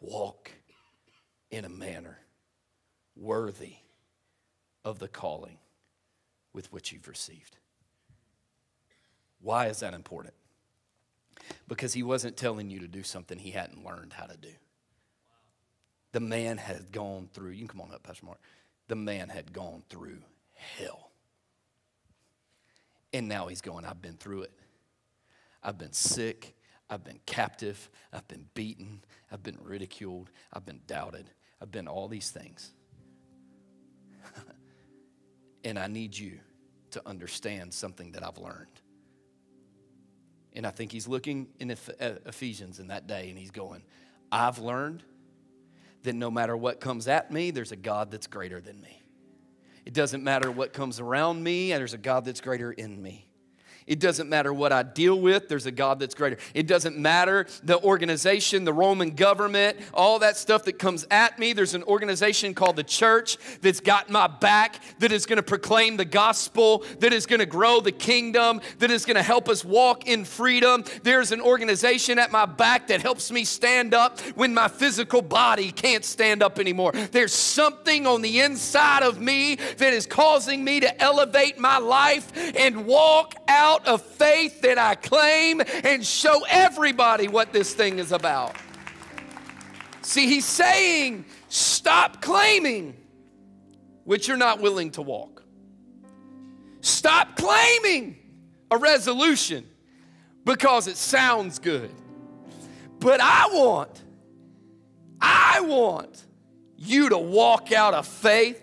walk 0.00 0.52
in 1.50 1.64
a 1.64 1.68
manner 1.68 2.18
worthy 3.16 3.74
of 4.84 4.98
the 4.98 5.08
calling 5.08 5.58
with 6.52 6.72
which 6.72 6.92
you've 6.92 7.08
received. 7.08 7.56
Why 9.40 9.66
is 9.66 9.80
that 9.80 9.94
important? 9.94 10.34
Because 11.66 11.92
he 11.92 12.02
wasn't 12.02 12.36
telling 12.36 12.70
you 12.70 12.80
to 12.80 12.88
do 12.88 13.02
something 13.02 13.38
he 13.38 13.50
hadn't 13.50 13.84
learned 13.84 14.12
how 14.12 14.26
to 14.26 14.36
do. 14.36 14.52
The 16.12 16.20
man 16.20 16.56
had 16.56 16.90
gone 16.90 17.28
through, 17.32 17.50
you 17.50 17.58
can 17.58 17.68
come 17.68 17.80
on 17.80 17.94
up, 17.94 18.02
Pastor 18.02 18.26
Mark. 18.26 18.40
The 18.88 18.96
man 18.96 19.28
had 19.28 19.52
gone 19.52 19.82
through 19.90 20.18
hell. 20.54 21.10
And 23.12 23.28
now 23.28 23.46
he's 23.46 23.60
going, 23.60 23.84
I've 23.84 24.02
been 24.02 24.16
through 24.16 24.42
it. 24.42 24.52
I've 25.62 25.78
been 25.78 25.92
sick. 25.92 26.54
I've 26.90 27.04
been 27.04 27.20
captive. 27.26 27.90
I've 28.12 28.26
been 28.28 28.46
beaten. 28.54 29.02
I've 29.30 29.42
been 29.42 29.58
ridiculed. 29.62 30.30
I've 30.52 30.64
been 30.64 30.80
doubted. 30.86 31.30
I've 31.60 31.70
been 31.70 31.88
all 31.88 32.08
these 32.08 32.30
things. 32.30 32.72
and 35.64 35.78
I 35.78 35.86
need 35.86 36.16
you 36.16 36.38
to 36.92 37.06
understand 37.06 37.74
something 37.74 38.12
that 38.12 38.24
I've 38.24 38.38
learned. 38.38 38.80
And 40.54 40.66
I 40.66 40.70
think 40.70 40.92
he's 40.92 41.06
looking 41.06 41.48
in 41.58 41.70
uh, 41.70 41.74
Ephesians 42.26 42.80
in 42.80 42.88
that 42.88 43.06
day 43.06 43.28
and 43.28 43.38
he's 43.38 43.50
going, 43.50 43.82
I've 44.32 44.58
learned 44.58 45.02
that 46.02 46.14
no 46.14 46.30
matter 46.30 46.56
what 46.56 46.80
comes 46.80 47.08
at 47.08 47.30
me, 47.30 47.50
there's 47.50 47.72
a 47.72 47.76
God 47.76 48.10
that's 48.10 48.26
greater 48.26 48.60
than 48.60 48.80
me. 48.80 49.02
It 49.84 49.94
doesn't 49.94 50.22
matter 50.22 50.50
what 50.50 50.72
comes 50.72 51.00
around 51.00 51.42
me, 51.42 51.72
and 51.72 51.80
there's 51.80 51.94
a 51.94 51.98
God 51.98 52.24
that's 52.24 52.40
greater 52.40 52.70
in 52.72 53.00
me. 53.00 53.27
It 53.88 54.00
doesn't 54.00 54.28
matter 54.28 54.52
what 54.52 54.70
I 54.70 54.82
deal 54.82 55.18
with, 55.18 55.48
there's 55.48 55.64
a 55.66 55.70
God 55.70 55.98
that's 55.98 56.14
greater. 56.14 56.36
It 56.52 56.66
doesn't 56.66 56.98
matter 56.98 57.46
the 57.62 57.80
organization, 57.80 58.64
the 58.64 58.72
Roman 58.72 59.12
government, 59.12 59.78
all 59.94 60.18
that 60.18 60.36
stuff 60.36 60.64
that 60.64 60.78
comes 60.78 61.06
at 61.10 61.38
me. 61.38 61.54
There's 61.54 61.74
an 61.74 61.82
organization 61.84 62.52
called 62.52 62.76
the 62.76 62.84
church 62.84 63.38
that's 63.62 63.80
got 63.80 64.10
my 64.10 64.26
back, 64.26 64.80
that 64.98 65.10
is 65.10 65.24
going 65.24 65.38
to 65.38 65.42
proclaim 65.42 65.96
the 65.96 66.04
gospel, 66.04 66.84
that 67.00 67.14
is 67.14 67.24
going 67.24 67.40
to 67.40 67.46
grow 67.46 67.80
the 67.80 67.90
kingdom, 67.92 68.60
that 68.78 68.90
is 68.90 69.06
going 69.06 69.16
to 69.16 69.22
help 69.22 69.48
us 69.48 69.64
walk 69.64 70.06
in 70.06 70.26
freedom. 70.26 70.84
There's 71.02 71.32
an 71.32 71.40
organization 71.40 72.18
at 72.18 72.30
my 72.30 72.44
back 72.44 72.88
that 72.88 73.00
helps 73.00 73.32
me 73.32 73.44
stand 73.44 73.94
up 73.94 74.20
when 74.34 74.52
my 74.52 74.68
physical 74.68 75.22
body 75.22 75.72
can't 75.72 76.04
stand 76.04 76.42
up 76.42 76.58
anymore. 76.58 76.92
There's 76.92 77.32
something 77.32 78.06
on 78.06 78.20
the 78.20 78.40
inside 78.40 79.02
of 79.02 79.18
me 79.18 79.54
that 79.54 79.94
is 79.94 80.04
causing 80.06 80.62
me 80.62 80.80
to 80.80 81.02
elevate 81.02 81.58
my 81.58 81.78
life 81.78 82.30
and 82.56 82.84
walk 82.84 83.34
out 83.48 83.77
out 83.78 83.86
of 83.88 84.02
faith 84.02 84.62
that 84.62 84.78
I 84.78 84.94
claim 84.94 85.60
and 85.84 86.04
show 86.04 86.44
everybody 86.48 87.28
what 87.28 87.52
this 87.52 87.74
thing 87.74 87.98
is 87.98 88.12
about. 88.12 88.56
See, 90.02 90.26
he's 90.26 90.44
saying, 90.44 91.24
stop 91.48 92.22
claiming 92.22 92.96
which 94.04 94.26
you're 94.26 94.36
not 94.36 94.60
willing 94.60 94.90
to 94.92 95.02
walk. 95.02 95.44
Stop 96.80 97.36
claiming 97.36 98.16
a 98.70 98.78
resolution 98.78 99.66
because 100.44 100.86
it 100.86 100.96
sounds 100.96 101.58
good. 101.58 101.90
But 103.00 103.20
I 103.20 103.48
want, 103.52 104.02
I 105.20 105.60
want 105.60 106.24
you 106.76 107.10
to 107.10 107.18
walk 107.18 107.72
out 107.72 107.94
of 107.94 108.06
faith 108.06 108.60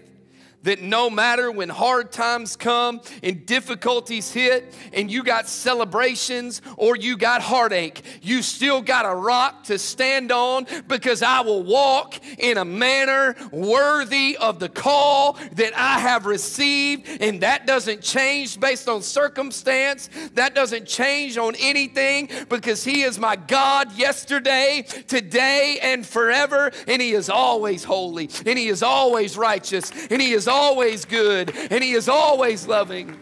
that 0.66 0.82
no 0.82 1.10
matter 1.10 1.52
when 1.52 1.70
hard 1.70 2.12
times 2.12 2.56
come 2.56 3.00
and 3.24 3.46
difficulties 3.46 4.32
hit 4.32 4.76
and 4.94 5.10
you 5.10 5.24
got 5.24 5.48
celebrations 5.48 6.62
or 6.78 6.96
you 6.96 7.16
got 7.18 7.42
heartache, 7.42 8.02
you 8.22 8.42
still 8.42 8.82
got 8.82 9.06
a 9.06 9.16
rock 9.16 9.64
to 9.64 9.78
stand 9.78 10.32
on 10.32 10.66
because 10.88 11.22
I 11.22 11.42
will 11.42 11.64
walk 11.64 12.20
in 12.40 12.58
a 12.58 12.66
manner 12.66 13.36
worthy 13.52 14.38
of 14.38 14.60
the 14.60 14.70
call 14.70 15.34
that 15.54 15.78
I 15.78 16.00
have 16.00 16.26
received. 16.26 17.22
And 17.22 17.42
that 17.42 17.68
doesn't 17.68 18.02
change 18.02 18.60
based 18.60 18.90
on 18.90 19.02
circumstance, 19.02 20.10
that 20.34 20.56
doesn't 20.56 20.88
change 20.88 21.38
on 21.38 21.54
anything 21.60 22.30
because 22.50 22.84
He 22.84 23.04
is 23.04 23.20
my 23.20 23.36
God 23.36 23.96
yesterday, 23.96 24.86
today, 25.08 25.80
and 25.82 26.06
forever. 26.06 26.72
And 26.88 27.02
He 27.02 27.12
is 27.12 27.30
always 27.30 27.84
holy, 27.84 28.30
and 28.46 28.58
He 28.58 28.68
is 28.68 28.82
always 28.82 29.38
righteous, 29.38 29.92
and 30.10 30.20
He 30.22 30.34
is 30.34 30.48
always 30.56 31.06
good 31.06 31.56
and 31.56 31.84
He 31.84 31.92
is 31.92 32.08
always 32.08 32.66
loving. 32.68 33.20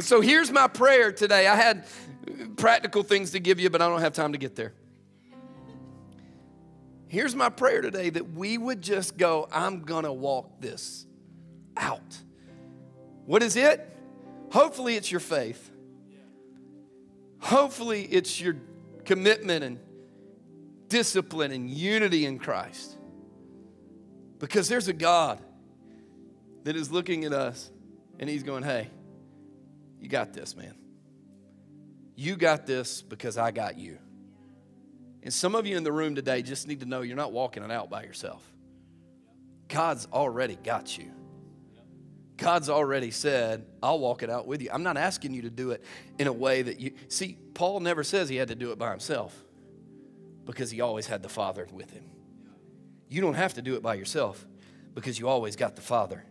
So 0.00 0.20
here's 0.20 0.50
my 0.50 0.66
prayer 0.66 1.12
today. 1.12 1.46
I 1.46 1.54
had 1.54 1.86
practical 2.56 3.02
things 3.02 3.30
to 3.32 3.40
give 3.40 3.60
you, 3.60 3.70
but 3.70 3.80
I 3.80 3.88
don't 3.88 4.00
have 4.00 4.14
time 4.14 4.32
to 4.32 4.38
get 4.38 4.56
there. 4.56 4.74
Here's 7.08 7.34
my 7.34 7.48
prayer 7.48 7.80
today 7.80 8.10
that 8.10 8.32
we 8.34 8.56
would 8.56 8.82
just 8.82 9.16
go, 9.16 9.48
I'm 9.50 9.82
going 9.82 10.04
to 10.04 10.12
walk 10.12 10.60
this 10.60 11.06
out. 11.76 12.16
What 13.26 13.42
is 13.42 13.56
it? 13.56 13.86
Hopefully, 14.52 14.94
it's 14.96 15.10
your 15.10 15.20
faith. 15.20 15.70
Hopefully, 17.40 18.02
it's 18.02 18.40
your 18.40 18.56
commitment 19.04 19.64
and 19.64 19.78
discipline 20.88 21.50
and 21.52 21.68
unity 21.68 22.26
in 22.26 22.38
Christ. 22.38 22.96
Because 24.38 24.68
there's 24.68 24.88
a 24.88 24.92
God 24.92 25.40
that 26.70 26.76
is 26.76 26.92
looking 26.92 27.24
at 27.24 27.32
us 27.32 27.68
and 28.20 28.30
he's 28.30 28.44
going, 28.44 28.62
Hey, 28.62 28.86
you 29.98 30.08
got 30.08 30.32
this, 30.32 30.54
man. 30.54 30.76
You 32.14 32.36
got 32.36 32.64
this 32.64 33.02
because 33.02 33.36
I 33.36 33.50
got 33.50 33.76
you. 33.76 33.98
And 35.24 35.34
some 35.34 35.56
of 35.56 35.66
you 35.66 35.76
in 35.76 35.82
the 35.82 35.90
room 35.90 36.14
today 36.14 36.42
just 36.42 36.68
need 36.68 36.78
to 36.78 36.86
know 36.86 37.00
you're 37.00 37.16
not 37.16 37.32
walking 37.32 37.64
it 37.64 37.72
out 37.72 37.90
by 37.90 38.04
yourself. 38.04 38.48
God's 39.66 40.06
already 40.12 40.54
got 40.54 40.96
you. 40.96 41.10
God's 42.36 42.70
already 42.70 43.10
said, 43.10 43.66
I'll 43.82 43.98
walk 43.98 44.22
it 44.22 44.30
out 44.30 44.46
with 44.46 44.62
you. 44.62 44.70
I'm 44.72 44.84
not 44.84 44.96
asking 44.96 45.34
you 45.34 45.42
to 45.42 45.50
do 45.50 45.72
it 45.72 45.82
in 46.20 46.28
a 46.28 46.32
way 46.32 46.62
that 46.62 46.78
you 46.78 46.92
see, 47.08 47.36
Paul 47.52 47.80
never 47.80 48.04
says 48.04 48.28
he 48.28 48.36
had 48.36 48.46
to 48.46 48.54
do 48.54 48.70
it 48.70 48.78
by 48.78 48.90
himself 48.90 49.36
because 50.44 50.70
he 50.70 50.82
always 50.82 51.08
had 51.08 51.24
the 51.24 51.28
Father 51.28 51.66
with 51.72 51.90
him. 51.90 52.04
You 53.08 53.22
don't 53.22 53.34
have 53.34 53.54
to 53.54 53.60
do 53.60 53.74
it 53.74 53.82
by 53.82 53.94
yourself 53.94 54.46
because 54.94 55.18
you 55.18 55.26
always 55.26 55.56
got 55.56 55.74
the 55.74 55.82
Father 55.82 56.26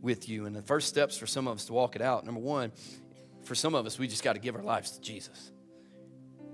with 0.00 0.28
you. 0.28 0.46
And 0.46 0.54
the 0.54 0.62
first 0.62 0.88
steps 0.88 1.16
for 1.16 1.26
some 1.26 1.46
of 1.46 1.56
us 1.56 1.64
to 1.66 1.72
walk 1.72 1.96
it 1.96 2.02
out, 2.02 2.24
number 2.24 2.40
one, 2.40 2.72
for 3.42 3.54
some 3.54 3.74
of 3.74 3.86
us, 3.86 3.98
we 3.98 4.08
just 4.08 4.22
got 4.22 4.34
to 4.34 4.38
give 4.38 4.54
our 4.54 4.62
lives 4.62 4.92
to 4.92 5.00
Jesus. 5.00 5.50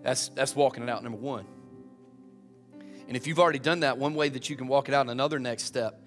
That's, 0.02 0.28
that's 0.28 0.54
walking 0.54 0.82
it 0.82 0.88
out, 0.88 1.02
number 1.02 1.18
one. 1.18 1.46
And 3.06 3.16
if 3.16 3.26
you've 3.26 3.38
already 3.38 3.58
done 3.58 3.80
that, 3.80 3.98
one 3.98 4.14
way 4.14 4.28
that 4.28 4.48
you 4.48 4.56
can 4.56 4.66
walk 4.66 4.88
it 4.88 4.94
out, 4.94 5.08
another 5.08 5.38
next 5.38 5.64
step 5.64 6.02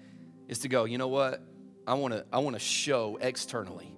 is 0.48 0.60
to 0.60 0.68
go, 0.68 0.84
you 0.84 0.98
know 0.98 1.08
what? 1.08 1.42
I 1.86 1.94
want 1.94 2.12
to 2.12 2.24
I 2.30 2.38
want 2.40 2.54
to 2.54 2.60
show 2.60 3.18
externally. 3.20 3.94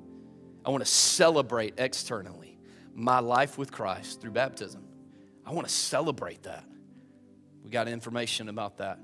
I 0.64 0.70
want 0.70 0.84
to 0.84 0.90
celebrate 0.90 1.74
externally 1.78 2.58
my 2.94 3.18
life 3.18 3.58
with 3.58 3.72
Christ 3.72 4.20
through 4.20 4.30
baptism. 4.32 4.84
I 5.44 5.52
want 5.52 5.66
to 5.66 5.72
celebrate 5.72 6.44
that. 6.44 6.64
We 7.64 7.70
got 7.70 7.88
information 7.88 8.48
about 8.48 8.76
that. 8.78 8.98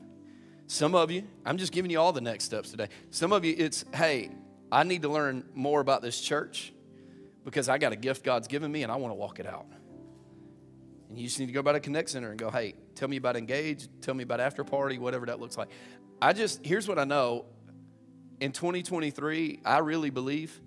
Some 0.66 0.94
of 0.94 1.10
you, 1.10 1.24
I'm 1.44 1.58
just 1.58 1.72
giving 1.72 1.90
you 1.90 2.00
all 2.00 2.12
the 2.12 2.20
next 2.20 2.44
steps 2.44 2.70
today. 2.70 2.88
Some 3.10 3.32
of 3.32 3.44
you, 3.44 3.54
it's, 3.56 3.84
hey, 3.94 4.30
I 4.70 4.82
need 4.82 5.02
to 5.02 5.08
learn 5.08 5.44
more 5.54 5.80
about 5.80 6.02
this 6.02 6.20
church 6.20 6.72
because 7.44 7.68
I 7.68 7.78
got 7.78 7.92
a 7.92 7.96
gift 7.96 8.24
God's 8.24 8.48
given 8.48 8.72
me 8.72 8.82
and 8.82 8.90
I 8.90 8.96
want 8.96 9.12
to 9.12 9.16
walk 9.16 9.38
it 9.38 9.46
out. 9.46 9.66
And 11.08 11.16
you 11.16 11.26
just 11.26 11.38
need 11.38 11.46
to 11.46 11.52
go 11.52 11.62
by 11.62 11.72
the 11.72 11.80
Connect 11.80 12.10
Center 12.10 12.30
and 12.30 12.38
go, 12.38 12.50
hey, 12.50 12.74
tell 12.96 13.06
me 13.06 13.16
about 13.16 13.36
Engage, 13.36 13.86
tell 14.00 14.14
me 14.14 14.24
about 14.24 14.40
After 14.40 14.64
Party, 14.64 14.98
whatever 14.98 15.26
that 15.26 15.38
looks 15.38 15.56
like. 15.56 15.68
I 16.20 16.32
just, 16.32 16.66
here's 16.66 16.88
what 16.88 16.98
I 16.98 17.04
know. 17.04 17.46
In 18.40 18.50
2023, 18.52 19.60
I 19.64 19.78
really 19.78 20.10
believe 20.10 20.60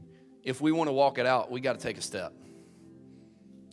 if 0.43 0.61
we 0.61 0.71
want 0.71 0.87
to 0.87 0.93
walk 0.93 1.17
it 1.17 1.25
out, 1.25 1.51
we 1.51 1.59
got 1.59 1.73
to 1.73 1.79
take 1.79 1.97
a 1.97 2.01
step. 2.01 2.33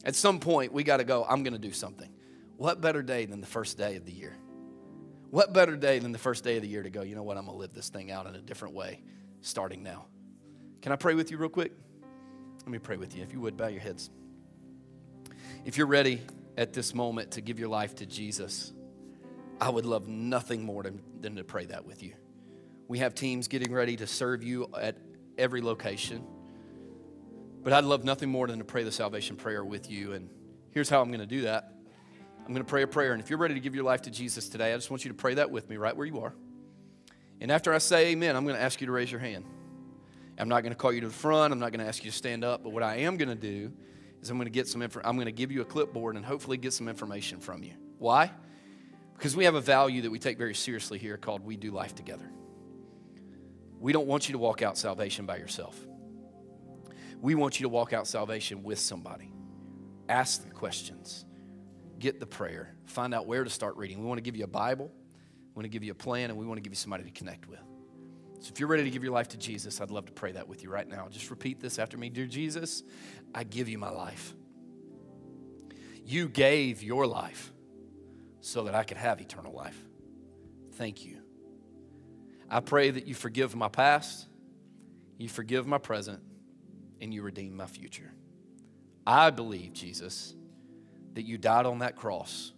At 0.05 0.17
some 0.17 0.41
point, 0.41 0.73
we 0.73 0.83
got 0.83 0.99
to 0.99 1.05
go, 1.05 1.25
I'm 1.25 1.45
going 1.45 1.53
to 1.53 1.59
do 1.59 1.73
something. 1.73 2.11
What 2.57 2.81
better 2.81 3.03
day 3.03 3.27
than 3.27 3.41
the 3.41 3.47
first 3.47 3.79
day 3.79 3.97
of 3.97 4.05
the 4.05 4.13
year? 4.13 4.37
What 5.37 5.53
better 5.53 5.77
day 5.77 5.99
than 5.99 6.13
the 6.13 6.19
first 6.19 6.45
day 6.45 6.57
of 6.57 6.63
the 6.63 6.69
year 6.69 6.83
to 6.83 6.89
go, 6.89 7.03
you 7.03 7.15
know 7.15 7.23
what, 7.23 7.37
I'm 7.37 7.45
going 7.45 7.59
to 7.59 7.61
live 7.61 7.75
this 7.75 7.91
thing 7.91 8.11
out 8.11 8.27
in 8.27 8.35
a 8.35 8.41
different 8.41 8.75
way 8.75 9.03
starting 9.43 9.83
now. 9.83 10.07
Can 10.81 10.93
I 10.93 10.97
pray 10.97 11.13
with 11.13 11.31
you 11.31 11.37
real 11.37 11.51
quick? 11.51 11.73
Let 12.61 12.69
me 12.69 12.79
pray 12.79 12.97
with 12.97 13.15
you. 13.15 13.23
If 13.23 13.35
you 13.35 13.41
would, 13.41 13.55
bow 13.55 13.67
your 13.67 13.83
heads. 13.83 14.09
If 15.67 15.77
you're 15.77 15.89
ready 15.89 16.23
at 16.57 16.73
this 16.73 16.95
moment 16.95 17.33
to 17.33 17.43
give 17.43 17.59
your 17.59 17.69
life 17.69 17.97
to 17.97 18.07
Jesus, 18.07 18.73
I 19.61 19.69
would 19.69 19.85
love 19.85 20.09
nothing 20.09 20.65
more 20.65 20.83
than 20.83 21.37
to 21.37 21.45
pray 21.45 21.67
that 21.67 21.85
with 21.85 22.03
you. 22.03 22.15
We 22.89 23.01
have 23.01 23.15
teams 23.15 23.47
getting 23.47 23.75
ready 23.75 23.97
to 23.97 24.07
serve 24.07 24.43
you 24.43 24.71
at 24.81 24.97
every 25.37 25.61
location. 25.61 26.25
But 27.63 27.75
I'd 27.75 27.85
love 27.85 28.05
nothing 28.05 28.31
more 28.31 28.47
than 28.47 28.61
to 28.61 28.65
pray 28.65 28.85
the 28.85 28.91
salvation 28.91 29.37
prayer 29.37 29.63
with 29.63 29.91
you. 29.91 30.15
And 30.15 30.31
here's 30.71 30.89
how 30.89 31.03
I'm 31.03 31.09
going 31.09 31.21
to 31.21 31.27
do 31.27 31.43
that. 31.43 31.76
I'm 32.47 32.53
going 32.53 32.65
to 32.65 32.69
pray 32.69 32.83
a 32.83 32.87
prayer. 32.87 33.13
And 33.13 33.21
if 33.21 33.29
you're 33.29 33.41
ready 33.41 33.55
to 33.55 33.61
give 33.61 33.75
your 33.75 33.83
life 33.83 34.03
to 34.03 34.11
Jesus 34.11 34.49
today, 34.49 34.73
I 34.73 34.77
just 34.77 34.89
want 34.89 35.05
you 35.05 35.11
to 35.11 35.17
pray 35.17 35.35
that 35.35 35.51
with 35.51 35.69
me 35.69 35.79
right 35.79 35.97
where 35.97 36.07
you 36.07 36.21
are. 36.21 36.33
And 37.41 37.51
after 37.51 37.75
I 37.75 37.79
say 37.79 38.13
amen, 38.13 38.37
I'm 38.37 38.45
going 38.45 38.55
to 38.55 38.63
ask 38.63 38.81
you 38.81 38.87
to 38.87 38.93
raise 38.93 39.11
your 39.11 39.21
hand. 39.21 39.45
I'm 40.39 40.49
not 40.49 40.61
going 40.63 40.73
to 40.73 40.79
call 40.79 40.93
you 40.93 41.01
to 41.01 41.09
the 41.09 41.13
front. 41.13 41.53
I'm 41.53 41.59
not 41.59 41.73
going 41.73 41.81
to 41.81 41.87
ask 41.87 42.05
you 42.05 42.11
to 42.11 42.17
stand 42.17 42.45
up. 42.45 42.63
But 42.63 42.71
what 42.71 42.85
I 42.85 42.99
am 42.99 43.17
going 43.17 43.31
to 43.31 43.35
do 43.35 43.73
is 44.23 44.31
I'm 44.31 44.37
going 44.37 44.47
to 44.47 44.53
get 44.53 44.69
some 44.69 44.81
info. 44.81 45.01
I'm 45.05 45.17
going 45.17 45.27
to 45.27 45.33
give 45.33 45.51
you 45.51 45.61
a 45.61 45.65
clipboard 45.65 46.15
and 46.15 46.25
hopefully 46.25 46.57
get 46.57 46.73
some 46.73 46.89
information 46.89 47.41
from 47.41 47.65
you. 47.65 47.73
Why? 47.99 48.31
Because 49.17 49.35
we 49.35 49.45
have 49.45 49.57
a 49.57 49.61
value 49.61 50.03
that 50.03 50.11
we 50.11 50.21
take 50.21 50.39
very 50.39 50.55
seriously 50.55 50.99
here 50.99 51.17
called 51.17 51.45
we 51.45 51.57
do 51.57 51.73
life 51.73 51.97
together. 51.97 52.31
We 53.81 53.93
don't 53.93 54.07
want 54.07 54.29
you 54.29 54.33
to 54.33 54.39
walk 54.39 54.63
out 54.63 54.79
salvation 54.79 55.27
by 55.27 55.39
yourself. 55.39 55.77
We 57.21 57.35
want 57.35 57.59
you 57.59 57.65
to 57.65 57.69
walk 57.71 57.93
out 57.93 58.07
salvation 58.07 58.63
with 58.63 58.79
somebody. 58.79 59.33
Ask 60.09 60.45
the 60.45 60.55
questions 60.55 61.25
get 61.99 62.21
the 62.21 62.27
prayer, 62.27 62.75
find 62.85 63.15
out 63.15 63.27
where 63.27 63.45
to 63.45 63.51
start 63.51 63.77
reading. 63.77 64.01
We 64.01 64.07
want 64.07 64.19
to 64.19 64.23
give 64.23 64.37
you 64.37 64.45
a 64.45 64.49
Bible, 64.49 64.91
we 65.55 65.61
want 65.61 65.65
to 65.65 65.69
give 65.69 65.85
you 65.85 65.93
a 65.93 65.97
plan, 65.97 66.31
and 66.31 66.39
we 66.39 66.47
want 66.47 66.59
to 66.59 66.63
give 66.63 66.73
you 66.73 66.77
somebody 66.77 67.05
to 67.05 67.11
connect 67.11 67.49
with. 67.49 67.61
So 68.41 68.51
if 68.53 68.61
you're 68.61 68.69
ready 68.69 68.85
to 68.85 68.91
give 68.91 69.03
your 69.03 69.13
life 69.13 69.29
to 69.29 69.39
Jesus, 69.39 69.81
I'd 69.81 69.91
love 69.91 70.07
to 70.07 70.13
pray 70.13 70.33
that 70.33 70.47
with 70.47 70.63
you 70.63 70.71
right 70.71 70.87
now. 70.87 71.09
Just 71.11 71.31
repeat 71.31 71.61
this 71.61 71.79
after 71.79 71.97
me 71.97 72.09
Dear 72.11 72.27
Jesus, 72.27 72.83
I 73.35 73.45
give 73.45 73.69
you 73.69 73.79
my 73.79 73.91
life. 73.91 74.35
You 76.05 76.29
gave 76.29 76.83
your 76.83 77.07
life 77.07 77.53
so 78.41 78.65
that 78.65 78.75
I 78.75 78.85
could 78.85 78.97
have 78.97 79.21
eternal 79.21 79.53
life. 79.53 79.79
Thank 80.75 81.05
you. 81.05 81.19
I 82.49 82.61
pray 82.61 82.91
that 82.91 83.07
you 83.07 83.15
forgive 83.15 83.57
my 83.57 83.69
past, 83.69 84.29
you 85.19 85.29
forgive 85.29 85.67
my 85.67 85.79
present, 85.79 86.21
and 87.01 87.13
you 87.13 87.23
redeem 87.23 87.57
my 87.57 87.67
future. 87.67 88.13
I 89.05 89.31
believe, 89.31 89.73
Jesus 89.73 90.35
that 91.17 91.25
you 91.25 91.39
died 91.39 91.65
on 91.65 91.79
that 91.79 91.97
cross 91.97 92.53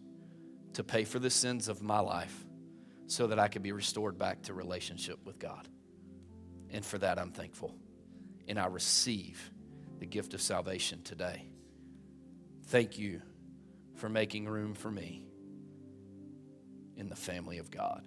to 0.73 0.83
pay 0.83 1.05
for 1.05 1.21
the 1.21 1.31
sins 1.31 1.69
of 1.69 1.81
my 1.81 2.01
life 2.01 2.45
so 3.07 3.29
that 3.29 3.39
I 3.39 3.47
could 3.47 3.63
be 3.63 3.71
restored 3.71 4.19
back 4.19 4.43
to 4.43 4.53
relationship 4.53 5.25
with 5.25 5.39
God. 5.39 5.69
And 6.69 6.85
for 6.85 6.99
that, 6.99 7.21
I'm 7.21 7.31
thankful. 7.31 7.77
And 8.49 8.59
I 8.59 8.67
receive 8.67 9.53
the 10.01 10.07
gift 10.07 10.35
of 10.35 10.43
salvation 10.43 11.03
today 11.03 11.45
Thank 12.67 12.99
you 12.99 13.23
for 13.95 14.11
making 14.11 14.47
room 14.47 14.75
for 14.75 14.91
me 14.91 15.23
in 16.97 17.09
the 17.09 17.17
family 17.17 17.57
of 17.57 17.71
God. 17.71 18.07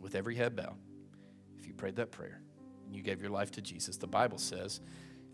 With 0.00 0.14
every 0.14 0.34
head 0.34 0.56
bowed, 0.56 0.78
if 1.58 1.66
you 1.66 1.74
prayed 1.74 1.96
that 1.96 2.12
prayer 2.12 2.40
and 2.86 2.96
you 2.96 3.02
gave 3.02 3.20
your 3.20 3.30
life 3.30 3.50
to 3.52 3.60
Jesus, 3.60 3.98
the 3.98 4.06
Bible 4.06 4.38
says 4.38 4.80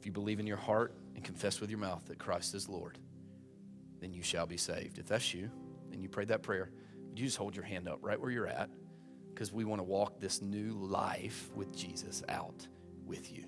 if 0.01 0.05
you 0.05 0.11
believe 0.11 0.41
in 0.41 0.49
your 0.49 0.57
heart 0.57 0.97
and 1.15 1.23
confess 1.23 1.61
with 1.61 1.71
your 1.71 1.79
mouth 1.79 2.05
that 2.07 2.19
Christ 2.19 2.57
is 2.57 2.69
Lord, 2.69 2.99
then 4.03 4.13
you 4.13 4.23
shall 4.23 4.47
be 4.47 4.57
saved. 4.57 4.99
If 4.99 5.07
that's 5.07 5.33
you 5.33 5.51
and 5.93 6.03
you 6.03 6.09
prayed 6.09 6.29
that 6.29 6.43
prayer, 6.43 6.71
you 7.15 7.25
just 7.25 7.37
hold 7.37 7.55
your 7.55 7.65
hand 7.65 7.89
up 7.89 8.01
right 8.03 8.21
where 8.21 8.31
you're 8.31 8.49
at 8.49 8.69
because 9.33 9.53
we 9.53 9.65
want 9.65 9.79
to 9.79 9.85
walk 9.85 10.21
this 10.21 10.43
new 10.43 10.73
life 10.75 11.51
with 11.55 11.75
Jesus 11.75 12.23
out 12.29 12.67
with 13.07 13.33
you. 13.33 13.45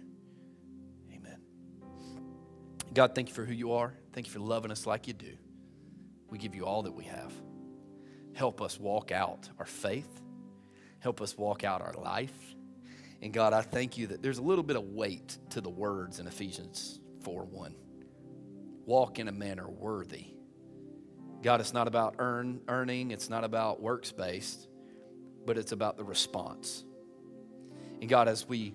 Amen. 1.13 1.39
God, 2.93 3.15
thank 3.15 3.29
you 3.29 3.35
for 3.35 3.45
who 3.45 3.53
you 3.53 3.73
are. 3.73 3.95
Thank 4.13 4.27
you 4.27 4.33
for 4.33 4.39
loving 4.39 4.71
us 4.71 4.87
like 4.87 5.09
you 5.09 5.13
do. 5.13 5.35
We 6.31 6.39
give 6.39 6.55
you 6.55 6.65
all 6.67 6.83
that 6.83 6.93
we 6.95 7.05
have. 7.05 7.33
Help 8.35 8.63
us 8.63 8.79
walk 8.79 9.13
out 9.13 9.49
our 9.59 9.67
faith. 9.67 10.21
Help 11.01 11.21
us 11.21 11.37
walk 11.37 11.65
out 11.65 11.81
our 11.81 11.95
life. 11.95 12.55
And 13.23 13.33
God, 13.33 13.53
I 13.53 13.63
thank 13.63 13.97
you 13.97 14.09
that 14.09 14.23
there's 14.23 14.39
a 14.39 14.43
little 14.43 14.65
bit 14.65 14.77
of 14.77 14.85
weight 14.85 15.39
to 15.51 15.61
the 15.61 15.71
words 15.71 16.19
in 16.19 16.27
Ephesians 16.27 17.01
4 17.23 17.45
1. 17.45 17.75
Walk 18.87 19.19
in 19.19 19.29
a 19.29 19.33
manner 19.33 19.69
worthy. 19.69 20.34
God, 21.45 21.61
it's 21.61 21.75
not 21.75 21.87
about 21.87 22.15
earn, 22.19 22.63
earning, 22.69 23.11
it's 23.11 23.29
not 23.29 23.45
about 23.45 23.83
works 23.83 24.11
based, 24.11 24.67
but 25.45 25.59
it's 25.59 25.73
about 25.73 25.99
the 25.99 26.03
response. 26.03 26.83
And 28.01 28.09
God, 28.09 28.29
as 28.29 28.49
we 28.49 28.73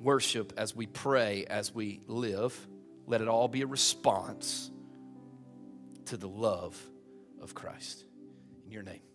worship, 0.00 0.54
as 0.56 0.74
we 0.74 0.86
pray, 0.86 1.44
as 1.44 1.74
we 1.74 2.00
live, 2.06 2.58
let 3.06 3.20
it 3.20 3.28
all 3.28 3.46
be 3.46 3.60
a 3.60 3.66
response 3.66 4.70
to 6.06 6.16
the 6.16 6.28
love 6.28 6.80
of 7.42 7.54
Christ. 7.54 8.06
In 8.64 8.72
your 8.72 8.82
name. 8.82 9.07